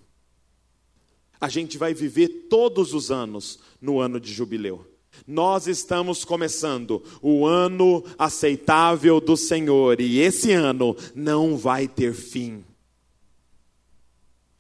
A 1.40 1.50
gente 1.50 1.78
vai 1.78 1.94
viver 1.94 2.48
todos 2.50 2.94
os 2.94 3.12
anos 3.12 3.60
no 3.80 4.00
ano 4.00 4.20
de 4.20 4.34
jubileu. 4.34 4.86
Nós 5.28 5.68
estamos 5.68 6.26
começando 6.26 7.04
o 7.22 7.46
ano 7.46 8.04
aceitável 8.18 9.22
do 9.22 9.38
Senhor 9.38 10.02
e 10.02 10.20
esse 10.20 10.52
ano 10.52 10.96
não 11.14 11.56
vai 11.58 11.88
ter 11.88 12.14
fim. 12.14 12.66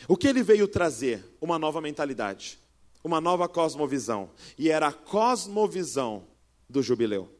O 0.08 0.15
que 0.15 0.27
ele 0.27 0.43
veio 0.43 0.67
trazer? 0.67 1.25
Uma 1.41 1.58
nova 1.58 1.81
mentalidade, 1.81 2.60
uma 3.03 3.19
nova 3.19 3.47
cosmovisão. 3.47 4.29
E 4.58 4.69
era 4.69 4.88
a 4.88 4.93
cosmovisão 4.93 6.23
do 6.69 6.82
jubileu. 6.82 7.34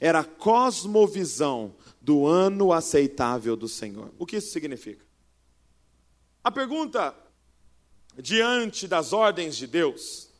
Era 0.00 0.20
a 0.20 0.24
cosmovisão 0.24 1.74
do 2.00 2.26
ano 2.26 2.72
aceitável 2.72 3.56
do 3.56 3.68
Senhor. 3.68 4.12
O 4.18 4.26
que 4.26 4.36
isso 4.36 4.52
significa? 4.52 5.04
A 6.42 6.50
pergunta 6.50 7.14
diante 8.16 8.86
das 8.86 9.12
ordens 9.12 9.56
de 9.56 9.66
Deus, 9.66 10.30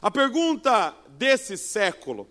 a 0.00 0.10
pergunta 0.10 0.96
desse 1.10 1.56
século, 1.56 2.30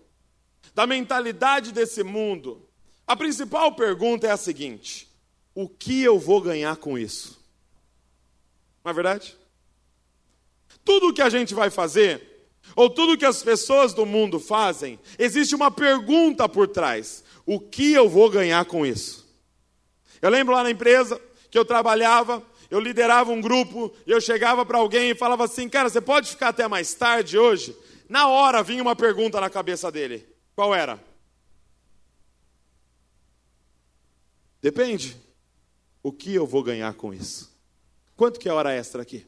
da 0.74 0.86
mentalidade 0.86 1.72
desse 1.72 2.02
mundo, 2.02 2.68
a 3.06 3.16
principal 3.16 3.74
pergunta 3.74 4.26
é 4.26 4.30
a 4.30 4.36
seguinte: 4.36 5.08
o 5.54 5.68
que 5.68 6.02
eu 6.02 6.18
vou 6.18 6.40
ganhar 6.40 6.76
com 6.76 6.98
isso? 6.98 7.40
Não 8.84 8.90
é 8.90 8.94
verdade? 8.94 9.36
Tudo 10.84 11.08
o 11.08 11.14
que 11.14 11.22
a 11.22 11.30
gente 11.30 11.54
vai 11.54 11.70
fazer 11.70 12.31
ou 12.74 12.88
tudo 12.88 13.16
que 13.18 13.24
as 13.24 13.42
pessoas 13.42 13.92
do 13.92 14.06
mundo 14.06 14.40
fazem, 14.40 14.98
existe 15.18 15.54
uma 15.54 15.70
pergunta 15.70 16.48
por 16.48 16.68
trás: 16.68 17.22
o 17.44 17.60
que 17.60 17.92
eu 17.92 18.08
vou 18.08 18.30
ganhar 18.30 18.64
com 18.64 18.86
isso? 18.86 19.28
Eu 20.20 20.30
lembro 20.30 20.54
lá 20.54 20.62
na 20.62 20.70
empresa 20.70 21.20
que 21.50 21.58
eu 21.58 21.64
trabalhava, 21.64 22.42
eu 22.70 22.80
liderava 22.80 23.30
um 23.30 23.40
grupo 23.40 23.92
eu 24.06 24.20
chegava 24.20 24.64
para 24.64 24.78
alguém 24.78 25.10
e 25.10 25.14
falava 25.14 25.44
assim: 25.44 25.68
Cara, 25.68 25.90
você 25.90 26.00
pode 26.00 26.30
ficar 26.30 26.48
até 26.48 26.66
mais 26.66 26.94
tarde 26.94 27.36
hoje? 27.36 27.76
Na 28.08 28.28
hora 28.28 28.62
vinha 28.62 28.82
uma 28.82 28.96
pergunta 28.96 29.40
na 29.40 29.50
cabeça 29.50 29.92
dele: 29.92 30.26
Qual 30.54 30.74
era? 30.74 31.02
Depende. 34.62 35.20
O 36.02 36.12
que 36.12 36.34
eu 36.34 36.46
vou 36.46 36.62
ganhar 36.62 36.94
com 36.94 37.12
isso? 37.12 37.52
Quanto 38.16 38.40
que 38.40 38.48
é 38.48 38.52
hora 38.52 38.72
extra 38.72 39.02
aqui? 39.02 39.26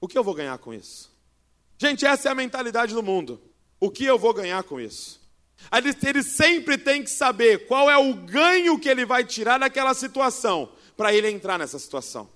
O 0.00 0.08
que 0.08 0.18
eu 0.18 0.24
vou 0.24 0.34
ganhar 0.34 0.58
com 0.58 0.74
isso? 0.74 1.13
Gente, 1.78 2.06
essa 2.06 2.28
é 2.28 2.32
a 2.32 2.34
mentalidade 2.34 2.94
do 2.94 3.02
mundo. 3.02 3.40
O 3.80 3.90
que 3.90 4.04
eu 4.04 4.18
vou 4.18 4.32
ganhar 4.32 4.62
com 4.62 4.80
isso? 4.80 5.20
Ele, 5.72 6.22
sempre 6.22 6.76
tem 6.76 7.02
que 7.02 7.10
saber 7.10 7.66
qual 7.66 7.90
é 7.90 7.96
o 7.96 8.14
ganho 8.14 8.78
que 8.78 8.88
ele 8.88 9.04
vai 9.04 9.24
tirar 9.24 9.58
daquela 9.58 9.94
situação 9.94 10.70
para 10.96 11.12
ele 11.12 11.28
entrar 11.28 11.58
nessa 11.58 11.78
situação. 11.78 12.28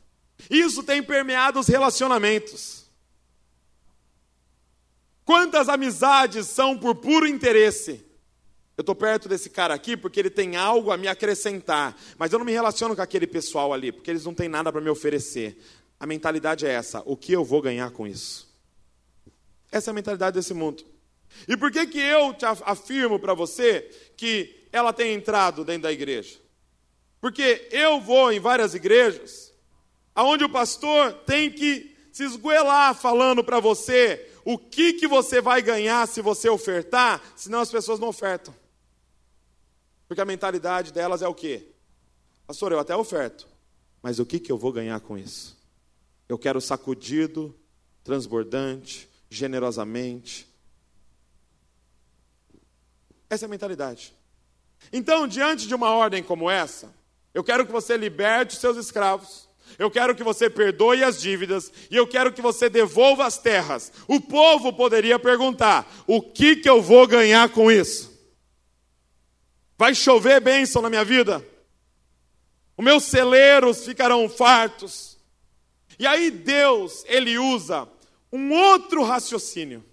Isso 0.51 0.83
tem 0.83 1.03
permeado 1.03 1.59
os 1.59 1.67
relacionamentos. 1.67 2.87
Quantas 5.25 5.69
amizades 5.69 6.47
são 6.47 6.77
por 6.77 6.95
puro 6.95 7.27
interesse? 7.27 8.05
Eu 8.77 8.83
estou 8.83 8.95
perto 8.95 9.29
desse 9.29 9.51
cara 9.51 9.75
aqui 9.75 9.97
porque 9.97 10.21
ele 10.21 10.31
tem 10.31 10.57
algo 10.57 10.91
a 10.91 10.97
me 10.97 11.09
acrescentar, 11.09 11.97
mas 12.17 12.33
eu 12.33 12.39
não 12.39 12.47
me 12.47 12.53
relaciono 12.53 12.95
com 12.95 13.03
aquele 13.03 13.27
pessoal 13.27 13.73
ali, 13.73 13.91
porque 13.91 14.11
eles 14.11 14.25
não 14.25 14.33
têm 14.33 14.49
nada 14.49 14.73
para 14.73 14.81
me 14.81 14.89
oferecer. 14.89 15.59
A 15.99 16.07
mentalidade 16.07 16.65
é 16.65 16.71
essa: 16.71 17.03
o 17.05 17.17
que 17.17 17.33
eu 17.33 17.45
vou 17.45 17.61
ganhar 17.61 17.91
com 17.91 18.07
isso? 18.07 18.48
Essa 19.71 19.91
é 19.91 19.93
a 19.93 19.95
mentalidade 19.95 20.35
desse 20.35 20.55
mundo. 20.55 20.85
E 21.47 21.57
por 21.57 21.71
que, 21.71 21.87
que 21.87 21.99
eu 21.99 22.33
te 22.35 22.45
afirmo 22.45 23.19
para 23.19 23.35
você 23.35 23.83
que 24.17 24.67
ela 24.73 24.93
tem 24.93 25.15
entrado 25.15 25.65
dentro 25.65 25.83
da 25.83 25.93
igreja? 25.93 26.39
Porque 27.21 27.69
eu 27.71 28.01
vou 28.01 28.33
em 28.33 28.41
várias 28.41 28.75
igrejas, 28.75 29.53
aonde 30.15 30.45
o 30.45 30.49
pastor 30.49 31.13
tem 31.27 31.51
que 31.51 31.97
se 32.13 32.25
esgoelar 32.25 32.95
falando 32.95 33.45
para 33.45 33.61
você 33.61 34.29
o 34.45 34.57
que, 34.57 34.95
que 34.95 35.07
você 35.07 35.41
vai 35.41 35.61
ganhar 35.61 36.07
se 36.09 36.23
você 36.23 36.49
ofertar, 36.49 37.23
senão 37.37 37.61
as 37.61 37.71
pessoas 37.71 38.01
não 38.01 38.09
ofertam. 38.09 38.55
Porque 40.07 40.21
a 40.21 40.25
mentalidade 40.25 40.93
delas 40.93 41.21
é 41.21 41.29
o 41.29 41.35
quê? 41.35 41.67
Pastor, 42.47 42.73
eu 42.73 42.79
até 42.79 42.97
oferto, 42.97 43.47
mas 44.03 44.19
o 44.19 44.25
que, 44.25 44.41
que 44.41 44.51
eu 44.51 44.57
vou 44.57 44.73
ganhar 44.73 44.99
com 45.01 45.19
isso? 45.19 45.57
Eu 46.29 46.39
quero 46.39 46.61
sacudido, 46.61 47.55
transbordante, 48.03 49.08
generosamente. 49.31 50.49
Essa 53.29 53.45
é 53.45 53.47
a 53.47 53.51
mentalidade. 53.51 54.15
Então, 54.93 55.27
diante 55.27 55.67
de 55.67 55.75
uma 55.75 55.91
ordem 55.91 56.23
como 56.23 56.51
essa, 56.51 56.95
eu 57.35 57.45
quero 57.45 57.67
que 57.67 57.73
você 57.73 57.97
liberte 57.97 58.55
os 58.55 58.61
seus 58.61 58.77
escravos, 58.77 59.49
eu 59.79 59.91
quero 59.91 60.15
que 60.15 60.25
você 60.25 60.49
perdoe 60.49 61.05
as 61.05 61.21
dívidas 61.21 61.71
e 61.91 61.97
eu 61.97 62.07
quero 62.07 62.33
que 62.33 62.41
você 62.41 62.71
devolva 62.71 63.27
as 63.27 63.37
terras. 63.37 63.93
O 64.07 64.21
povo 64.21 64.73
poderia 64.73 65.19
perguntar: 65.19 65.87
o 66.07 66.23
que, 66.23 66.57
que 66.57 66.69
eu 66.69 66.81
vou 66.81 67.07
ganhar 67.07 67.51
com 67.51 67.71
isso? 67.71 68.17
Vai 69.77 69.95
chover 69.95 70.41
bênção 70.41 70.81
na 70.81 70.89
minha 70.89 71.05
vida? 71.05 71.45
Os 72.77 72.85
meus 72.85 73.05
celeiros 73.05 73.85
ficarão 73.85 74.29
fartos? 74.29 75.19
E 75.99 76.07
aí 76.07 76.31
Deus, 76.31 77.05
ele 77.07 77.39
usa 77.39 77.89
um 78.33 78.53
outro 78.53 79.03
raciocínio. 79.03 79.85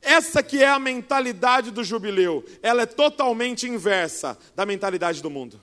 Essa 0.00 0.42
que 0.42 0.62
é 0.62 0.68
a 0.68 0.78
mentalidade 0.78 1.70
do 1.70 1.84
jubileu, 1.84 2.44
ela 2.62 2.82
é 2.82 2.86
totalmente 2.86 3.68
inversa 3.68 4.36
da 4.54 4.66
mentalidade 4.66 5.22
do 5.22 5.30
mundo. 5.30 5.60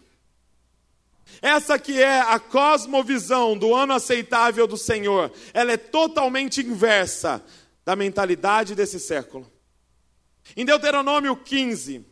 Essa 1.41 1.77
que 1.77 2.01
é 2.01 2.19
a 2.21 2.39
cosmovisão 2.39 3.57
do 3.57 3.73
ano 3.73 3.93
aceitável 3.93 4.65
do 4.65 4.77
Senhor, 4.77 5.31
ela 5.53 5.71
é 5.71 5.77
totalmente 5.77 6.61
inversa 6.61 7.43
da 7.85 7.95
mentalidade 7.95 8.75
desse 8.75 8.99
século. 8.99 9.49
Em 10.55 10.65
Deuteronômio 10.65 11.35
15, 11.35 12.05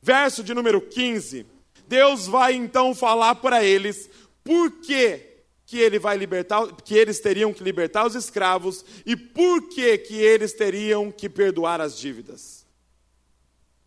verso 0.00 0.42
de 0.42 0.54
número 0.54 0.80
15, 0.80 1.46
Deus 1.86 2.26
vai 2.26 2.54
então 2.54 2.94
falar 2.94 3.36
para 3.36 3.62
eles 3.62 4.08
por 4.42 4.70
que 4.80 5.25
que 5.66 5.78
ele 5.78 5.98
vai 5.98 6.16
libertar, 6.16 6.64
que 6.76 6.94
eles 6.94 7.18
teriam 7.18 7.52
que 7.52 7.64
libertar 7.64 8.06
os 8.06 8.14
escravos 8.14 8.84
e 9.04 9.16
por 9.16 9.68
que 9.68 9.98
que 9.98 10.14
eles 10.14 10.52
teriam 10.52 11.10
que 11.10 11.28
perdoar 11.28 11.80
as 11.80 11.98
dívidas. 11.98 12.64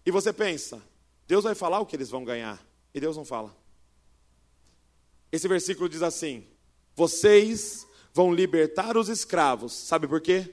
E 0.05 0.11
você 0.11 0.33
pensa, 0.33 0.81
Deus 1.25 1.45
vai 1.45 1.55
falar 1.55 1.79
o 1.79 1.85
que 1.85 1.95
eles 1.95 2.09
vão 2.09 2.25
ganhar, 2.25 2.61
e 2.93 2.99
Deus 2.99 3.15
não 3.15 3.23
fala. 3.23 3.55
Esse 5.31 5.47
versículo 5.47 5.87
diz 5.87 6.01
assim: 6.01 6.43
Vocês 6.95 7.87
vão 8.13 8.33
libertar 8.33 8.97
os 8.97 9.07
escravos. 9.07 9.71
Sabe 9.71 10.07
por 10.07 10.19
quê? 10.19 10.49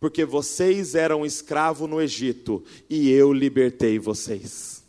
Porque 0.00 0.24
vocês 0.24 0.94
eram 0.94 1.24
escravo 1.24 1.86
no 1.86 2.00
Egito 2.00 2.64
e 2.90 3.10
eu 3.10 3.32
libertei 3.32 3.98
vocês. 3.98 4.82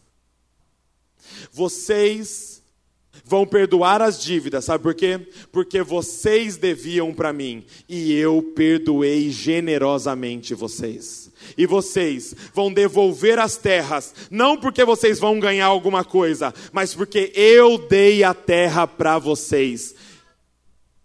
Vocês 1.51 2.48
vão 3.29 3.45
perdoar 3.45 4.01
as 4.01 4.19
dívidas, 4.19 4.65
sabe 4.65 4.81
por 4.81 4.95
quê? 4.95 5.19
Porque 5.51 5.83
vocês 5.83 6.57
deviam 6.57 7.13
para 7.13 7.31
mim 7.31 7.63
e 7.87 8.11
eu 8.11 8.41
perdoei 8.41 9.29
generosamente 9.29 10.55
vocês. 10.55 11.31
E 11.55 11.67
vocês 11.67 12.35
vão 12.55 12.73
devolver 12.73 13.37
as 13.37 13.55
terras, 13.55 14.15
não 14.31 14.57
porque 14.57 14.83
vocês 14.83 15.19
vão 15.19 15.39
ganhar 15.39 15.67
alguma 15.67 16.03
coisa, 16.03 16.51
mas 16.73 16.95
porque 16.95 17.31
eu 17.35 17.77
dei 17.77 18.23
a 18.23 18.33
terra 18.33 18.87
para 18.87 19.19
vocês. 19.19 19.93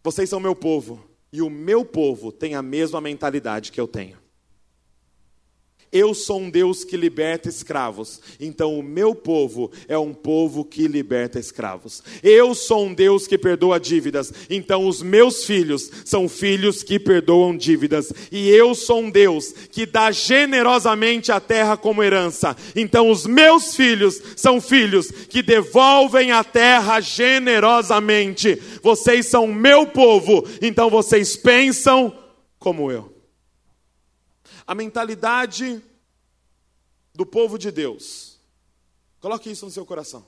Vocês 0.02 0.30
são 0.30 0.40
meu 0.40 0.56
povo, 0.56 1.04
e 1.30 1.42
o 1.42 1.50
meu 1.50 1.84
povo 1.84 2.32
tem 2.32 2.54
a 2.54 2.62
mesma 2.62 3.02
mentalidade 3.02 3.70
que 3.70 3.80
eu 3.80 3.86
tenho. 3.86 4.23
Eu 5.94 6.12
sou 6.12 6.40
um 6.40 6.50
Deus 6.50 6.82
que 6.82 6.96
liberta 6.96 7.48
escravos, 7.48 8.20
então 8.40 8.76
o 8.76 8.82
meu 8.82 9.14
povo 9.14 9.70
é 9.86 9.96
um 9.96 10.12
povo 10.12 10.64
que 10.64 10.88
liberta 10.88 11.38
escravos. 11.38 12.02
Eu 12.20 12.52
sou 12.52 12.86
um 12.86 12.92
Deus 12.92 13.28
que 13.28 13.38
perdoa 13.38 13.78
dívidas, 13.78 14.32
então 14.50 14.88
os 14.88 15.00
meus 15.00 15.44
filhos 15.44 15.88
são 16.04 16.28
filhos 16.28 16.82
que 16.82 16.98
perdoam 16.98 17.56
dívidas. 17.56 18.12
E 18.32 18.50
eu 18.50 18.74
sou 18.74 19.02
um 19.02 19.08
Deus 19.08 19.52
que 19.70 19.86
dá 19.86 20.10
generosamente 20.10 21.30
a 21.30 21.38
terra 21.38 21.76
como 21.76 22.02
herança, 22.02 22.56
então 22.74 23.08
os 23.08 23.24
meus 23.24 23.76
filhos 23.76 24.20
são 24.34 24.60
filhos 24.60 25.12
que 25.12 25.44
devolvem 25.44 26.32
a 26.32 26.42
terra 26.42 27.00
generosamente. 27.00 28.60
Vocês 28.82 29.26
são 29.26 29.46
meu 29.46 29.86
povo, 29.86 30.44
então 30.60 30.90
vocês 30.90 31.36
pensam 31.36 32.12
como 32.58 32.90
eu. 32.90 33.13
A 34.66 34.74
mentalidade 34.74 35.82
do 37.14 37.24
povo 37.24 37.58
de 37.58 37.70
Deus, 37.70 38.38
coloque 39.20 39.50
isso 39.50 39.64
no 39.64 39.70
seu 39.70 39.86
coração. 39.86 40.26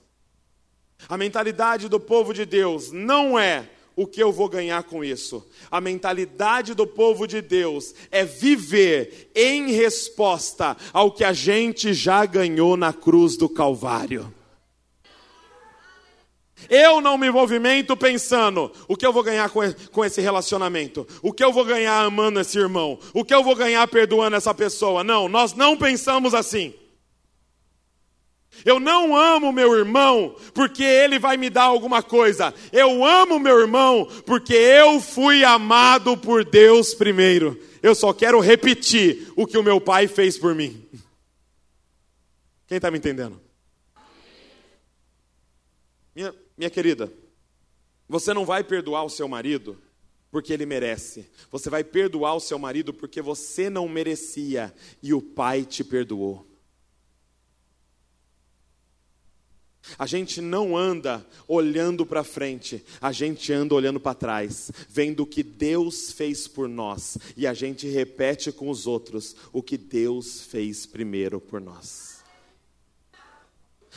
A 1.09 1.17
mentalidade 1.17 1.89
do 1.89 2.01
povo 2.01 2.33
de 2.33 2.45
Deus 2.45 2.91
não 2.91 3.39
é 3.39 3.71
o 3.97 4.07
que 4.07 4.23
eu 4.23 4.31
vou 4.31 4.49
ganhar 4.49 4.83
com 4.85 5.03
isso. 5.03 5.45
A 5.71 5.81
mentalidade 5.81 6.75
do 6.75 6.87
povo 6.87 7.27
de 7.27 7.41
Deus 7.41 7.95
é 8.11 8.25
viver 8.25 9.31
em 9.35 9.73
resposta 9.73 10.77
ao 10.93 11.11
que 11.11 11.25
a 11.25 11.33
gente 11.33 11.95
já 11.95 12.27
ganhou 12.27 12.77
na 12.77 12.93
cruz 12.93 13.37
do 13.37 13.49
Calvário. 13.49 14.33
Eu 16.69 17.01
não 17.01 17.17
me 17.17 17.31
movimento 17.31 17.97
pensando 17.97 18.73
o 18.89 18.97
que 18.97 19.07
eu 19.07 19.13
vou 19.13 19.23
ganhar 19.23 19.51
com 19.51 20.05
esse 20.05 20.21
relacionamento, 20.21 21.07
o 21.23 21.33
que 21.33 21.45
eu 21.45 21.53
vou 21.53 21.65
ganhar 21.65 22.05
amando 22.05 22.41
esse 22.41 22.59
irmão, 22.59 22.99
o 23.13 23.25
que 23.25 23.35
eu 23.35 23.43
vou 23.43 23.55
ganhar 23.55 23.87
perdoando 23.89 24.37
essa 24.37 24.55
pessoa. 24.55 25.05
Não, 25.05 25.29
nós 25.29 25.55
não 25.55 25.77
pensamos 25.77 26.35
assim. 26.35 26.75
Eu 28.65 28.81
não 28.81 29.15
amo 29.15 29.53
meu 29.53 29.77
irmão 29.77 30.35
porque 30.55 30.83
ele 30.83 31.19
vai 31.19 31.37
me 31.37 31.51
dar 31.51 31.65
alguma 31.65 32.03
coisa. 32.03 32.55
Eu 32.73 33.05
amo 33.05 33.39
meu 33.39 33.61
irmão 33.61 34.09
porque 34.25 34.55
eu 34.55 35.01
fui 35.01 35.45
amado 35.45 36.17
por 36.17 36.45
Deus 36.45 36.95
primeiro. 36.95 37.61
Eu 37.83 37.95
só 37.95 38.13
quero 38.13 38.41
repetir 38.41 39.33
o 39.37 39.47
que 39.47 39.59
o 39.59 39.63
meu 39.63 39.81
pai 39.81 40.09
fez 40.09 40.39
por 40.39 40.55
mim. 40.55 40.85
Quem 42.67 42.77
está 42.77 42.91
me 42.91 42.99
entendendo? 42.99 43.41
Minha, 46.15 46.35
minha 46.57 46.71
querida, 46.71 47.13
você 48.09 48.33
não 48.33 48.45
vai 48.45 48.65
perdoar 48.65 49.05
o 49.05 49.11
seu 49.11 49.29
marido 49.29 49.81
porque 50.31 50.53
ele 50.53 50.67
merece. 50.67 51.31
Você 51.51 51.71
vai 51.71 51.83
perdoar 51.83 52.35
o 52.35 52.41
seu 52.41 52.59
marido 52.59 52.93
porque 52.93 53.23
você 53.23 53.71
não 53.71 53.89
merecia 53.89 54.75
e 55.03 55.15
o 55.15 55.23
pai 55.23 55.65
te 55.65 55.83
perdoou. 55.83 56.47
A 59.99 60.07
gente 60.07 60.41
não 60.41 60.77
anda 60.77 61.25
olhando 61.47 62.05
para 62.05 62.25
frente, 62.25 62.85
a 63.01 63.13
gente 63.13 63.53
anda 63.53 63.75
olhando 63.75 64.01
para 64.01 64.15
trás, 64.15 64.71
vendo 64.89 65.23
o 65.23 65.27
que 65.27 65.45
Deus 65.45 66.11
fez 66.11 66.49
por 66.49 66.69
nós, 66.69 67.17
e 67.37 67.47
a 67.47 67.55
gente 67.55 67.87
repete 67.87 68.51
com 68.51 68.69
os 68.69 68.87
outros 68.87 69.37
o 69.53 69.63
que 69.63 69.79
Deus 69.79 70.43
fez 70.43 70.87
primeiro 70.87 71.41
por 71.41 71.61
nós. 71.61 72.16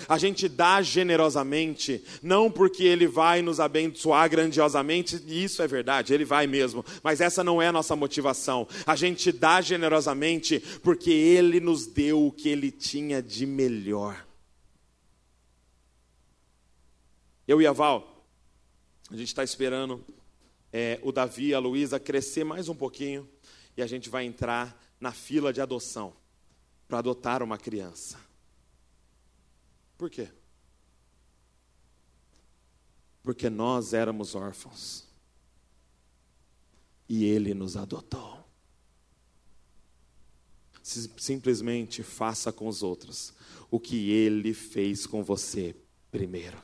A 0.07 0.17
gente 0.17 0.47
dá 0.47 0.81
generosamente, 0.81 2.03
não 2.21 2.49
porque 2.51 2.83
Ele 2.83 3.07
vai 3.07 3.41
nos 3.41 3.59
abençoar 3.59 4.29
grandiosamente, 4.29 5.21
e 5.27 5.43
isso 5.43 5.61
é 5.61 5.67
verdade, 5.67 6.13
Ele 6.13 6.25
vai 6.25 6.47
mesmo, 6.47 6.83
mas 7.03 7.21
essa 7.21 7.43
não 7.43 7.61
é 7.61 7.67
a 7.67 7.71
nossa 7.71 7.95
motivação. 7.95 8.67
A 8.85 8.95
gente 8.95 9.31
dá 9.31 9.61
generosamente 9.61 10.59
porque 10.83 11.11
Ele 11.11 11.59
nos 11.59 11.85
deu 11.87 12.27
o 12.27 12.31
que 12.31 12.49
Ele 12.49 12.71
tinha 12.71 13.21
de 13.21 13.45
melhor. 13.45 14.25
Eu 17.47 17.61
e 17.61 17.65
a 17.65 17.71
Val, 17.71 18.25
a 19.09 19.15
gente 19.15 19.29
está 19.29 19.43
esperando 19.43 20.05
é, 20.71 20.99
o 21.01 21.11
Davi 21.11 21.47
e 21.47 21.53
a 21.53 21.59
Luísa 21.59 21.99
crescer 21.99 22.43
mais 22.43 22.69
um 22.69 22.75
pouquinho 22.75 23.27
e 23.75 23.81
a 23.81 23.87
gente 23.87 24.09
vai 24.09 24.23
entrar 24.23 24.79
na 24.99 25.11
fila 25.11 25.51
de 25.51 25.61
adoção 25.61 26.13
para 26.87 26.99
adotar 26.99 27.41
uma 27.41 27.57
criança. 27.57 28.28
Por 29.99 30.09
quê? 30.09 30.29
Porque 33.21 33.49
nós 33.49 33.93
éramos 33.93 34.33
órfãos 34.33 35.05
e 37.09 37.25
Ele 37.25 37.53
nos 37.53 37.75
adotou. 37.75 38.39
Simplesmente 40.81 42.01
faça 42.01 42.49
com 42.49 42.69
os 42.69 42.81
outros 42.81 43.33
o 43.69 43.77
que 43.77 44.09
Ele 44.09 44.53
fez 44.53 45.05
com 45.05 45.21
você 45.21 45.75
primeiro. 46.09 46.57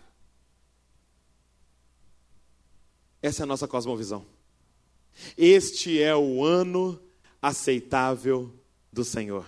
Essa 3.22 3.42
é 3.42 3.44
a 3.44 3.48
nossa 3.48 3.68
cosmovisão. 3.68 4.26
Este 5.38 6.02
é 6.02 6.16
o 6.16 6.42
ano 6.42 7.02
aceitável 7.42 8.58
do 8.94 9.04
Senhor. 9.04 9.46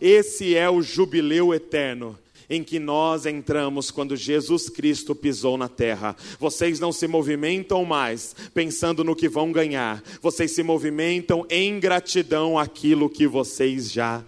Esse 0.00 0.56
é 0.56 0.68
o 0.68 0.82
jubileu 0.82 1.54
eterno 1.54 2.18
em 2.48 2.62
que 2.62 2.78
nós 2.78 3.26
entramos 3.26 3.90
quando 3.90 4.16
Jesus 4.16 4.68
Cristo 4.68 5.14
pisou 5.14 5.56
na 5.56 5.68
terra. 5.68 6.16
Vocês 6.38 6.80
não 6.80 6.92
se 6.92 7.06
movimentam 7.06 7.84
mais 7.84 8.34
pensando 8.54 9.04
no 9.04 9.16
que 9.16 9.28
vão 9.28 9.52
ganhar, 9.52 10.02
vocês 10.20 10.52
se 10.52 10.62
movimentam 10.62 11.46
em 11.50 11.78
gratidão 11.78 12.58
àquilo 12.58 13.10
que 13.10 13.26
vocês 13.26 13.90
já 13.90 14.24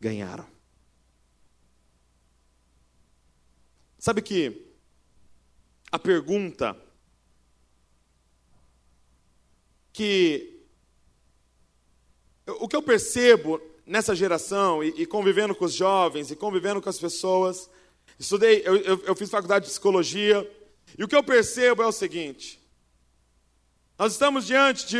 ganharam. 0.00 0.46
Sabe 3.98 4.20
que 4.20 4.66
a 5.92 5.98
pergunta 5.98 6.76
que 9.92 10.64
o 12.46 12.66
que 12.66 12.74
eu 12.74 12.82
percebo 12.82 13.60
nessa 13.92 14.14
geração 14.14 14.82
e, 14.82 15.02
e, 15.02 15.06
convivendo 15.06 15.54
com 15.54 15.66
os 15.66 15.74
jovens 15.74 16.30
e 16.30 16.34
convivendo 16.34 16.80
com 16.80 16.88
as 16.88 16.98
pessoas, 16.98 17.68
estudei, 18.18 18.62
eu, 18.64 18.74
eu, 18.76 19.04
eu 19.04 19.14
fiz 19.14 19.28
faculdade 19.28 19.66
de 19.66 19.70
psicologia, 19.70 20.50
e 20.96 21.04
o 21.04 21.08
que 21.08 21.14
eu 21.14 21.22
percebo 21.22 21.82
é 21.82 21.86
o 21.86 21.92
seguinte: 21.92 22.58
nós 23.98 24.12
estamos 24.12 24.46
diante 24.46 24.86
de 24.86 24.96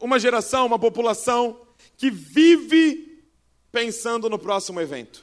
uma 0.00 0.18
geração, 0.18 0.64
uma 0.64 0.78
população 0.78 1.60
que 1.98 2.10
vive 2.10 3.22
pensando 3.70 4.30
no 4.30 4.38
próximo 4.38 4.80
evento. 4.80 5.22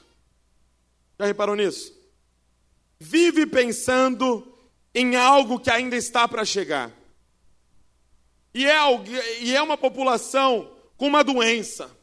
Já 1.19 1.25
reparou 1.25 1.55
nisso? 1.55 1.91
Vive 2.99 3.47
pensando 3.47 4.47
em 4.93 5.15
algo 5.15 5.59
que 5.59 5.71
ainda 5.71 5.95
está 5.95 6.27
para 6.27 6.45
chegar. 6.45 6.91
E 8.53 8.63
é, 8.63 8.77
e 9.41 9.55
é 9.55 9.61
uma 9.61 9.75
população 9.75 10.71
com 10.95 11.07
uma 11.07 11.23
doença 11.23 11.96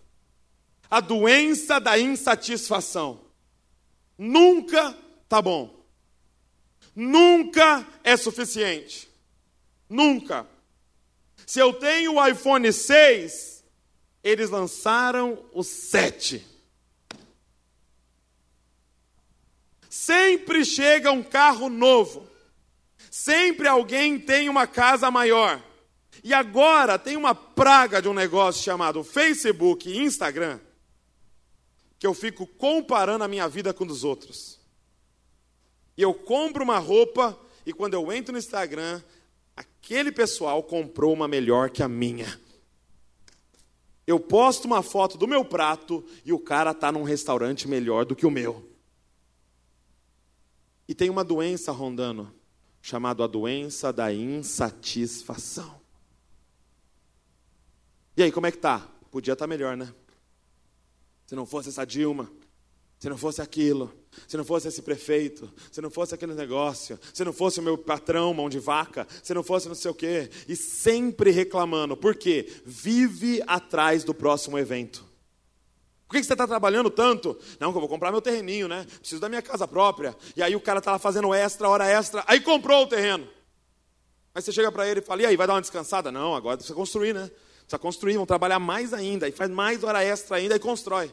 a 0.90 1.00
doença 1.00 1.78
da 1.78 1.98
insatisfação. 1.98 3.20
Nunca 4.16 4.96
tá 5.28 5.42
bom. 5.42 5.84
Nunca 6.94 7.86
é 8.02 8.16
suficiente. 8.16 9.08
Nunca. 9.88 10.46
Se 11.46 11.58
eu 11.58 11.72
tenho 11.72 12.14
o 12.14 12.26
iPhone 12.26 12.72
6, 12.72 13.64
eles 14.22 14.50
lançaram 14.50 15.44
o 15.52 15.62
7. 15.62 16.44
Sempre 19.90 20.64
chega 20.64 21.12
um 21.12 21.22
carro 21.22 21.68
novo. 21.68 22.28
Sempre 23.10 23.68
alguém 23.68 24.18
tem 24.18 24.48
uma 24.48 24.66
casa 24.66 25.10
maior. 25.10 25.62
E 26.22 26.32
agora 26.32 26.98
tem 26.98 27.16
uma 27.16 27.34
praga 27.34 28.00
de 28.00 28.08
um 28.08 28.14
negócio 28.14 28.62
chamado 28.62 29.04
Facebook 29.04 29.88
e 29.88 29.98
Instagram, 29.98 30.58
que 31.98 32.06
eu 32.06 32.14
fico 32.14 32.46
comparando 32.46 33.24
a 33.24 33.28
minha 33.28 33.48
vida 33.48 33.72
com 33.72 33.86
dos 33.86 34.04
outros. 34.04 34.60
E 35.96 36.02
eu 36.02 36.12
compro 36.12 36.64
uma 36.64 36.78
roupa 36.78 37.38
e 37.64 37.72
quando 37.72 37.94
eu 37.94 38.12
entro 38.12 38.32
no 38.32 38.38
Instagram, 38.38 39.02
aquele 39.56 40.12
pessoal 40.12 40.62
comprou 40.62 41.12
uma 41.12 41.28
melhor 41.28 41.70
que 41.70 41.82
a 41.82 41.88
minha. 41.88 42.40
Eu 44.06 44.20
posto 44.20 44.66
uma 44.66 44.82
foto 44.82 45.16
do 45.16 45.26
meu 45.26 45.44
prato 45.44 46.04
e 46.24 46.32
o 46.32 46.38
cara 46.38 46.72
está 46.72 46.92
num 46.92 47.04
restaurante 47.04 47.66
melhor 47.66 48.04
do 48.04 48.14
que 48.14 48.26
o 48.26 48.30
meu. 48.30 48.68
E 50.86 50.94
tem 50.94 51.08
uma 51.08 51.24
doença 51.24 51.72
rondando, 51.72 52.30
chamada 52.82 53.24
a 53.24 53.26
doença 53.26 53.90
da 53.90 54.12
insatisfação. 54.12 55.80
E 58.16 58.22
aí, 58.22 58.30
como 58.30 58.46
é 58.46 58.52
que 58.52 58.58
tá? 58.58 58.86
Podia 59.10 59.32
estar 59.32 59.44
tá 59.44 59.48
melhor, 59.48 59.76
né? 59.76 59.92
Se 61.34 61.36
não 61.36 61.46
fosse 61.46 61.68
essa 61.68 61.84
Dilma, 61.84 62.30
se 62.96 63.08
não 63.08 63.18
fosse 63.18 63.42
aquilo, 63.42 63.92
se 64.28 64.36
não 64.36 64.44
fosse 64.44 64.68
esse 64.68 64.80
prefeito, 64.80 65.52
se 65.72 65.80
não 65.80 65.90
fosse 65.90 66.14
aquele 66.14 66.32
negócio, 66.32 66.96
se 67.12 67.24
não 67.24 67.32
fosse 67.32 67.58
o 67.58 67.62
meu 67.62 67.76
patrão, 67.76 68.32
mão 68.32 68.48
de 68.48 68.60
vaca, 68.60 69.04
se 69.20 69.34
não 69.34 69.42
fosse 69.42 69.66
não 69.66 69.74
sei 69.74 69.90
o 69.90 69.94
quê, 69.94 70.30
e 70.46 70.54
sempre 70.54 71.32
reclamando, 71.32 71.96
por 71.96 72.14
quê? 72.14 72.48
Vive 72.64 73.42
atrás 73.48 74.04
do 74.04 74.14
próximo 74.14 74.56
evento. 74.56 75.04
Por 76.06 76.18
que 76.18 76.22
você 76.22 76.34
está 76.34 76.46
trabalhando 76.46 76.88
tanto? 76.88 77.36
Não, 77.58 77.72
que 77.72 77.78
eu 77.78 77.80
vou 77.80 77.88
comprar 77.88 78.12
meu 78.12 78.22
terreninho, 78.22 78.68
né? 78.68 78.86
Preciso 79.00 79.20
da 79.20 79.28
minha 79.28 79.42
casa 79.42 79.66
própria. 79.66 80.16
E 80.36 80.42
aí 80.42 80.54
o 80.54 80.60
cara 80.60 80.78
está 80.78 80.92
lá 80.92 81.00
fazendo 81.00 81.34
extra, 81.34 81.68
hora 81.68 81.84
extra, 81.84 82.22
aí 82.28 82.38
comprou 82.40 82.84
o 82.84 82.86
terreno. 82.86 83.26
Aí 84.32 84.40
você 84.40 84.52
chega 84.52 84.70
para 84.70 84.86
ele 84.86 85.00
e 85.00 85.02
fala, 85.02 85.22
e 85.22 85.26
aí, 85.26 85.36
vai 85.36 85.48
dar 85.48 85.54
uma 85.54 85.60
descansada? 85.60 86.12
Não, 86.12 86.32
agora 86.36 86.56
precisa 86.56 86.76
construir, 86.76 87.12
né? 87.12 87.28
Precisa 87.62 87.78
construir, 87.80 88.18
vão 88.18 88.24
trabalhar 88.24 88.60
mais 88.60 88.94
ainda, 88.94 89.28
e 89.28 89.32
faz 89.32 89.50
mais 89.50 89.82
hora 89.82 90.00
extra 90.04 90.36
ainda 90.36 90.54
e 90.54 90.60
constrói. 90.60 91.12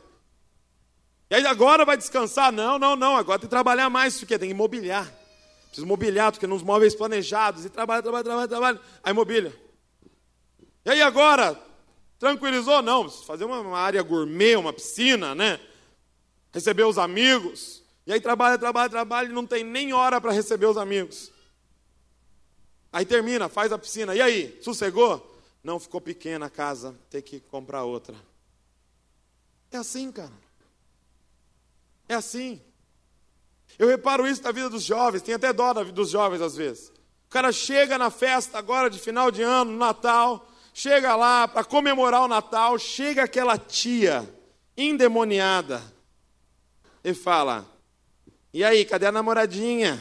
E 1.32 1.36
aí 1.36 1.46
agora 1.46 1.86
vai 1.86 1.96
descansar? 1.96 2.52
Não, 2.52 2.78
não, 2.78 2.94
não, 2.94 3.16
agora 3.16 3.40
tem 3.40 3.48
que 3.48 3.52
trabalhar 3.52 3.90
mais, 3.90 4.20
porque 4.20 4.38
tem 4.38 4.50
que 4.50 4.54
mobiliar. 4.54 5.10
Precisa 5.68 5.88
mobiliar, 5.88 6.30
porque 6.30 6.46
nos 6.46 6.62
móveis 6.62 6.94
planejados, 6.94 7.64
e 7.64 7.70
trabalha, 7.70 8.04
trabalha, 8.04 8.24
trabalha, 8.26 8.48
trabalha, 8.50 8.82
aí 9.02 9.14
mobília. 9.14 9.58
E 10.84 10.90
aí 10.90 11.02
agora, 11.02 11.58
tranquilizou? 12.20 12.82
Não, 12.82 13.10
fazer 13.10 13.46
uma, 13.46 13.62
uma 13.62 13.80
área 13.80 14.04
gourmet, 14.04 14.58
uma 14.58 14.74
piscina, 14.74 15.34
né? 15.34 15.58
Receber 16.52 16.84
os 16.84 16.98
amigos. 16.98 17.82
E 18.06 18.12
aí 18.12 18.20
trabalha, 18.20 18.58
trabalha, 18.58 18.90
trabalha 18.90 19.30
e 19.30 19.32
não 19.32 19.48
tem 19.48 19.64
nem 19.64 19.94
hora 19.94 20.20
para 20.20 20.34
receber 20.34 20.66
os 20.66 20.76
amigos. 20.76 21.32
Aí 22.92 23.06
termina, 23.06 23.48
faz 23.48 23.72
a 23.72 23.78
piscina. 23.78 24.14
E 24.14 24.22
aí, 24.22 24.60
sossegou? 24.62 25.42
Não, 25.64 25.80
ficou 25.80 26.02
pequena 26.02 26.48
a 26.48 26.50
casa, 26.50 26.94
tem 27.10 27.22
que 27.22 27.40
comprar 27.40 27.86
outra. 27.86 28.18
É 29.72 29.78
assim, 29.78 30.12
cara. 30.12 30.41
É 32.12 32.16
assim. 32.16 32.62
Eu 33.80 33.88
reparo 33.88 34.28
isso 34.28 34.44
na 34.44 34.52
vida 34.52 34.70
dos 34.70 34.84
jovens, 34.84 35.22
tem 35.22 35.34
até 35.34 35.54
dó 35.54 35.72
dos 35.72 36.10
jovens 36.10 36.42
às 36.42 36.58
vezes. 36.58 36.90
O 36.90 37.30
cara 37.30 37.54
chega 37.54 37.98
na 37.98 38.10
festa 38.10 38.58
agora 38.58 38.90
de 38.90 39.00
final 39.00 39.32
de 39.32 39.42
ano, 39.42 39.72
no 39.72 39.78
Natal, 39.78 40.46
chega 40.74 41.16
lá 41.16 41.48
para 41.48 41.64
comemorar 41.64 42.24
o 42.24 42.28
Natal, 42.28 42.78
chega 42.78 43.24
aquela 43.24 43.58
tia 43.58 44.30
endemoniada 44.76 45.82
e 47.02 47.14
fala: 47.14 47.66
E 48.54 48.62
aí, 48.62 48.84
cadê 48.84 49.06
a 49.06 49.12
namoradinha? 49.14 49.98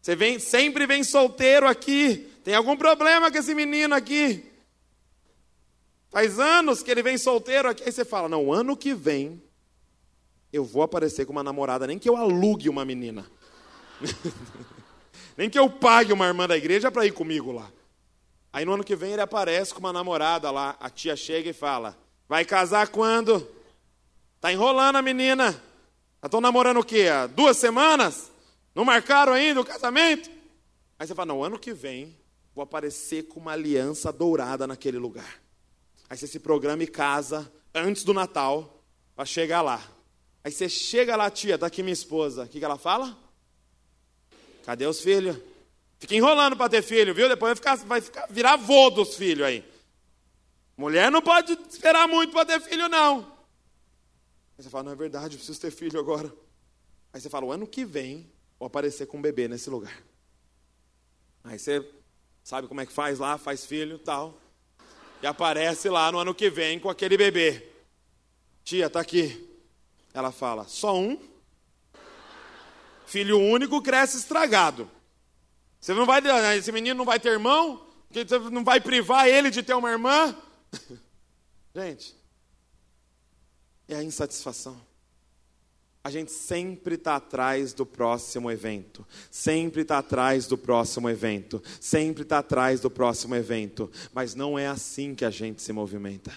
Você 0.00 0.16
vem, 0.16 0.38
sempre 0.38 0.86
vem 0.86 1.04
solteiro 1.04 1.68
aqui. 1.68 2.26
Tem 2.42 2.54
algum 2.54 2.74
problema 2.74 3.30
com 3.30 3.36
esse 3.36 3.54
menino 3.54 3.94
aqui? 3.94 4.50
Faz 6.08 6.38
anos 6.38 6.82
que 6.82 6.90
ele 6.90 7.02
vem 7.02 7.18
solteiro 7.18 7.68
aqui. 7.68 7.82
Aí 7.84 7.92
você 7.92 8.02
fala: 8.02 8.30
Não, 8.30 8.50
ano 8.50 8.74
que 8.74 8.94
vem 8.94 9.46
eu 10.52 10.64
vou 10.64 10.82
aparecer 10.82 11.26
com 11.26 11.32
uma 11.32 11.42
namorada, 11.42 11.86
nem 11.86 11.98
que 11.98 12.08
eu 12.08 12.16
alugue 12.16 12.68
uma 12.68 12.84
menina. 12.84 13.26
nem 15.36 15.50
que 15.50 15.58
eu 15.58 15.68
pague 15.68 16.12
uma 16.12 16.26
irmã 16.26 16.46
da 16.46 16.56
igreja 16.56 16.90
para 16.90 17.06
ir 17.06 17.12
comigo 17.12 17.52
lá. 17.52 17.70
Aí 18.52 18.64
no 18.64 18.72
ano 18.72 18.84
que 18.84 18.96
vem 18.96 19.12
ele 19.12 19.22
aparece 19.22 19.74
com 19.74 19.80
uma 19.80 19.92
namorada 19.92 20.50
lá. 20.50 20.76
A 20.80 20.88
tia 20.88 21.14
chega 21.14 21.50
e 21.50 21.52
fala: 21.52 21.96
Vai 22.28 22.44
casar 22.44 22.88
quando? 22.88 23.46
Tá 24.40 24.52
enrolando 24.52 24.96
a 24.96 25.02
menina. 25.02 25.62
Estão 26.22 26.40
namorando 26.40 26.80
o 26.80 26.84
quê? 26.84 27.08
Há 27.08 27.26
duas 27.26 27.56
semanas? 27.56 28.30
Não 28.74 28.84
marcaram 28.84 29.32
ainda 29.32 29.60
o 29.60 29.64
casamento? 29.64 30.30
Aí 30.98 31.06
você 31.06 31.14
fala: 31.14 31.26
Não, 31.26 31.44
ano 31.44 31.58
que 31.58 31.72
vem 31.72 32.16
vou 32.58 32.64
aparecer 32.64 33.28
com 33.28 33.38
uma 33.38 33.52
aliança 33.52 34.12
dourada 34.12 34.66
naquele 34.66 34.98
lugar. 34.98 35.40
Aí 36.10 36.16
você 36.16 36.26
se 36.26 36.40
programa 36.40 36.82
e 36.82 36.88
casa 36.88 37.52
antes 37.72 38.02
do 38.02 38.12
Natal 38.12 38.82
para 39.14 39.24
chegar 39.24 39.62
lá. 39.62 39.80
Aí 40.42 40.52
você 40.52 40.68
chega 40.68 41.16
lá, 41.16 41.30
tia, 41.30 41.56
está 41.56 41.66
aqui 41.66 41.82
minha 41.82 41.92
esposa. 41.92 42.44
O 42.44 42.48
que, 42.48 42.58
que 42.58 42.64
ela 42.64 42.78
fala? 42.78 43.16
Cadê 44.64 44.86
os 44.86 45.00
filhos? 45.00 45.36
Fica 45.98 46.14
enrolando 46.14 46.56
para 46.56 46.70
ter 46.70 46.82
filho, 46.82 47.14
viu? 47.14 47.28
Depois 47.28 47.50
vai 47.50 47.56
ficar, 47.56 47.86
vai 47.86 48.00
ficar 48.00 48.26
virar 48.30 48.52
avô 48.52 48.90
dos 48.90 49.16
filhos 49.16 49.46
aí. 49.46 49.64
Mulher 50.76 51.10
não 51.10 51.20
pode 51.20 51.52
esperar 51.68 52.06
muito 52.06 52.32
para 52.32 52.46
ter 52.46 52.60
filho, 52.60 52.88
não. 52.88 53.20
Aí 54.56 54.62
você 54.62 54.70
fala, 54.70 54.84
não 54.84 54.92
é 54.92 54.96
verdade, 54.96 55.34
eu 55.34 55.38
preciso 55.38 55.60
ter 55.60 55.70
filho 55.70 55.98
agora. 55.98 56.32
Aí 57.12 57.20
você 57.20 57.28
fala, 57.28 57.46
o 57.46 57.52
ano 57.52 57.66
que 57.66 57.84
vem 57.84 58.30
vou 58.58 58.66
aparecer 58.66 59.06
com 59.06 59.18
um 59.18 59.22
bebê 59.22 59.48
nesse 59.48 59.68
lugar. 59.68 60.02
Aí 61.44 61.58
você 61.58 61.84
Sabe 62.48 62.66
como 62.66 62.80
é 62.80 62.86
que 62.86 62.92
faz 62.94 63.18
lá? 63.18 63.36
Faz 63.36 63.66
filho 63.66 63.98
tal. 63.98 64.40
E 65.22 65.26
aparece 65.26 65.90
lá 65.90 66.10
no 66.10 66.18
ano 66.18 66.34
que 66.34 66.48
vem 66.48 66.80
com 66.80 66.88
aquele 66.88 67.14
bebê. 67.14 67.62
Tia, 68.64 68.88
tá 68.88 69.00
aqui. 69.00 69.47
Ela 70.12 70.32
fala: 70.32 70.64
só 70.64 70.98
um? 70.98 71.18
Filho 73.06 73.38
único 73.38 73.80
cresce 73.80 74.18
estragado. 74.18 74.90
Você 75.80 75.94
não 75.94 76.04
vai, 76.04 76.20
esse 76.56 76.72
menino 76.72 76.98
não 76.98 77.04
vai 77.04 77.18
ter 77.18 77.30
irmão? 77.30 77.86
Você 78.10 78.38
não 78.50 78.64
vai 78.64 78.80
privar 78.80 79.28
ele 79.28 79.50
de 79.50 79.62
ter 79.62 79.74
uma 79.74 79.90
irmã? 79.90 80.36
Gente, 81.74 82.16
é 83.86 83.96
a 83.96 84.02
insatisfação. 84.02 84.78
A 86.02 86.10
gente 86.10 86.32
sempre 86.32 86.94
está 86.94 87.16
atrás 87.16 87.72
do 87.72 87.84
próximo 87.84 88.50
evento, 88.50 89.06
sempre 89.30 89.82
está 89.82 89.98
atrás 89.98 90.46
do 90.46 90.56
próximo 90.56 91.08
evento, 91.10 91.62
sempre 91.80 92.22
está 92.22 92.38
atrás 92.38 92.80
do 92.80 92.90
próximo 92.90 93.34
evento, 93.34 93.90
mas 94.12 94.34
não 94.34 94.58
é 94.58 94.66
assim 94.68 95.14
que 95.14 95.24
a 95.24 95.30
gente 95.30 95.60
se 95.60 95.72
movimenta. 95.72 96.32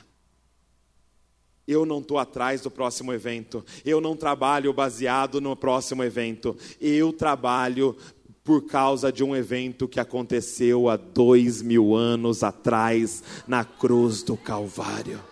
Eu 1.68 1.86
não 1.86 1.99
estou 1.99 2.18
atrás 2.18 2.62
do 2.62 2.72
próximo 2.72 3.14
evento, 3.14 3.64
eu 3.86 4.01
não 4.01 4.16
trabalho 4.16 4.74
baseado 4.74 5.39
no 5.39 5.55
próximo 5.55 6.03
evento, 6.03 6.57
eu 6.80 7.14
trabalho 7.14 7.95
por 8.43 8.66
causa 8.66 9.12
de 9.12 9.24
um 9.24 9.36
evento 9.36 9.88
que 9.88 9.99
aconteceu 9.99 10.89
há 10.89 10.97
dois 10.97 11.62
mil 11.62 11.95
anos 11.95 12.43
atrás 12.43 13.24
na 13.47 13.64
cruz 13.64 14.24
do 14.24 14.36
Calvário. 14.36 15.31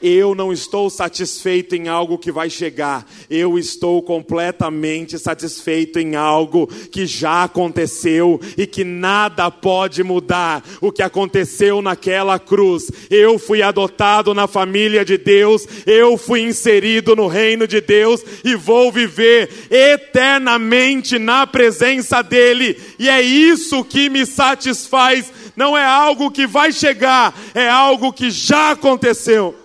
Eu 0.00 0.34
não 0.34 0.52
estou 0.52 0.90
satisfeito 0.90 1.76
em 1.76 1.88
algo 1.88 2.18
que 2.18 2.32
vai 2.32 2.50
chegar, 2.50 3.06
eu 3.30 3.58
estou 3.58 4.02
completamente 4.02 5.18
satisfeito 5.18 5.98
em 5.98 6.16
algo 6.16 6.66
que 6.66 7.06
já 7.06 7.44
aconteceu 7.44 8.40
e 8.56 8.66
que 8.66 8.84
nada 8.84 9.50
pode 9.50 10.02
mudar. 10.02 10.64
O 10.80 10.90
que 10.90 11.02
aconteceu 11.02 11.80
naquela 11.80 12.38
cruz, 12.38 12.90
eu 13.10 13.38
fui 13.38 13.62
adotado 13.62 14.34
na 14.34 14.46
família 14.46 15.04
de 15.04 15.16
Deus, 15.16 15.66
eu 15.86 16.18
fui 16.18 16.40
inserido 16.40 17.14
no 17.14 17.26
reino 17.26 17.66
de 17.66 17.80
Deus 17.80 18.24
e 18.44 18.54
vou 18.54 18.90
viver 18.90 19.48
eternamente 19.70 21.18
na 21.18 21.46
presença 21.46 22.22
dEle, 22.22 22.76
e 22.98 23.08
é 23.08 23.20
isso 23.22 23.84
que 23.84 24.08
me 24.08 24.26
satisfaz. 24.26 25.32
Não 25.54 25.76
é 25.76 25.84
algo 25.84 26.30
que 26.30 26.46
vai 26.46 26.72
chegar, 26.72 27.34
é 27.54 27.68
algo 27.68 28.12
que 28.12 28.30
já 28.30 28.70
aconteceu. 28.70 29.58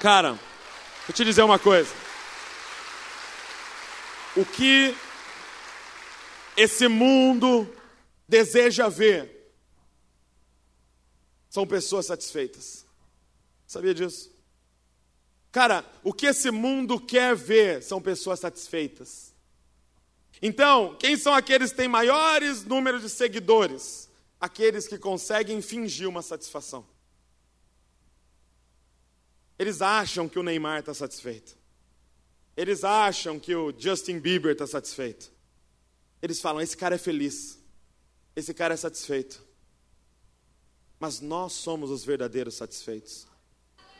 Cara, 0.00 0.32
vou 1.06 1.14
te 1.14 1.24
dizer 1.24 1.42
uma 1.42 1.58
coisa. 1.58 1.92
O 4.36 4.44
que 4.44 4.94
esse 6.56 6.86
mundo 6.86 7.68
deseja 8.28 8.88
ver 8.88 9.52
são 11.48 11.66
pessoas 11.66 12.06
satisfeitas. 12.06 12.86
Sabia 13.66 13.94
disso? 13.94 14.30
Cara, 15.50 15.84
o 16.04 16.12
que 16.12 16.26
esse 16.26 16.50
mundo 16.50 17.00
quer 17.00 17.34
ver 17.34 17.82
são 17.82 18.00
pessoas 18.00 18.38
satisfeitas. 18.38 19.34
Então, 20.40 20.94
quem 20.98 21.16
são 21.16 21.34
aqueles 21.34 21.70
que 21.70 21.76
têm 21.76 21.88
maiores 21.88 22.64
números 22.64 23.02
de 23.02 23.08
seguidores? 23.08 24.07
Aqueles 24.40 24.86
que 24.86 24.98
conseguem 24.98 25.60
fingir 25.60 26.08
uma 26.08 26.22
satisfação. 26.22 26.86
Eles 29.58 29.82
acham 29.82 30.28
que 30.28 30.38
o 30.38 30.42
Neymar 30.42 30.80
está 30.80 30.94
satisfeito. 30.94 31.56
Eles 32.56 32.84
acham 32.84 33.38
que 33.40 33.54
o 33.54 33.74
Justin 33.76 34.20
Bieber 34.20 34.52
está 34.52 34.66
satisfeito. 34.66 35.32
Eles 36.22 36.40
falam: 36.40 36.60
esse 36.60 36.76
cara 36.76 36.94
é 36.94 36.98
feliz. 36.98 37.58
Esse 38.36 38.54
cara 38.54 38.74
é 38.74 38.76
satisfeito. 38.76 39.42
Mas 41.00 41.20
nós 41.20 41.52
somos 41.52 41.90
os 41.90 42.04
verdadeiros 42.04 42.54
satisfeitos. 42.54 43.26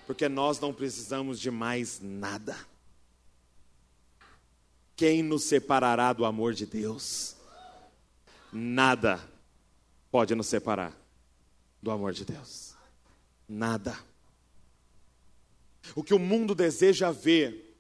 Porque 0.07 0.29
nós 0.29 0.61
não 0.61 0.73
precisamos 0.73 1.41
de 1.41 1.51
mais 1.51 2.01
nada. 2.01 2.57
Quem 4.95 5.23
nos 5.23 5.45
separará 5.45 6.13
do 6.13 6.25
amor 6.25 6.55
de 6.55 6.67
Deus? 6.67 7.37
Nada 8.53 9.38
pode 10.19 10.35
nos 10.35 10.49
separar 10.49 11.01
do 11.81 11.93
amor 11.93 12.13
de 12.13 12.25
Deus. 12.25 12.75
Nada. 13.49 13.97
O 15.95 16.03
que 16.03 16.13
o 16.13 16.19
mundo 16.19 16.57
deseja 16.57 17.13
ver, 17.13 17.79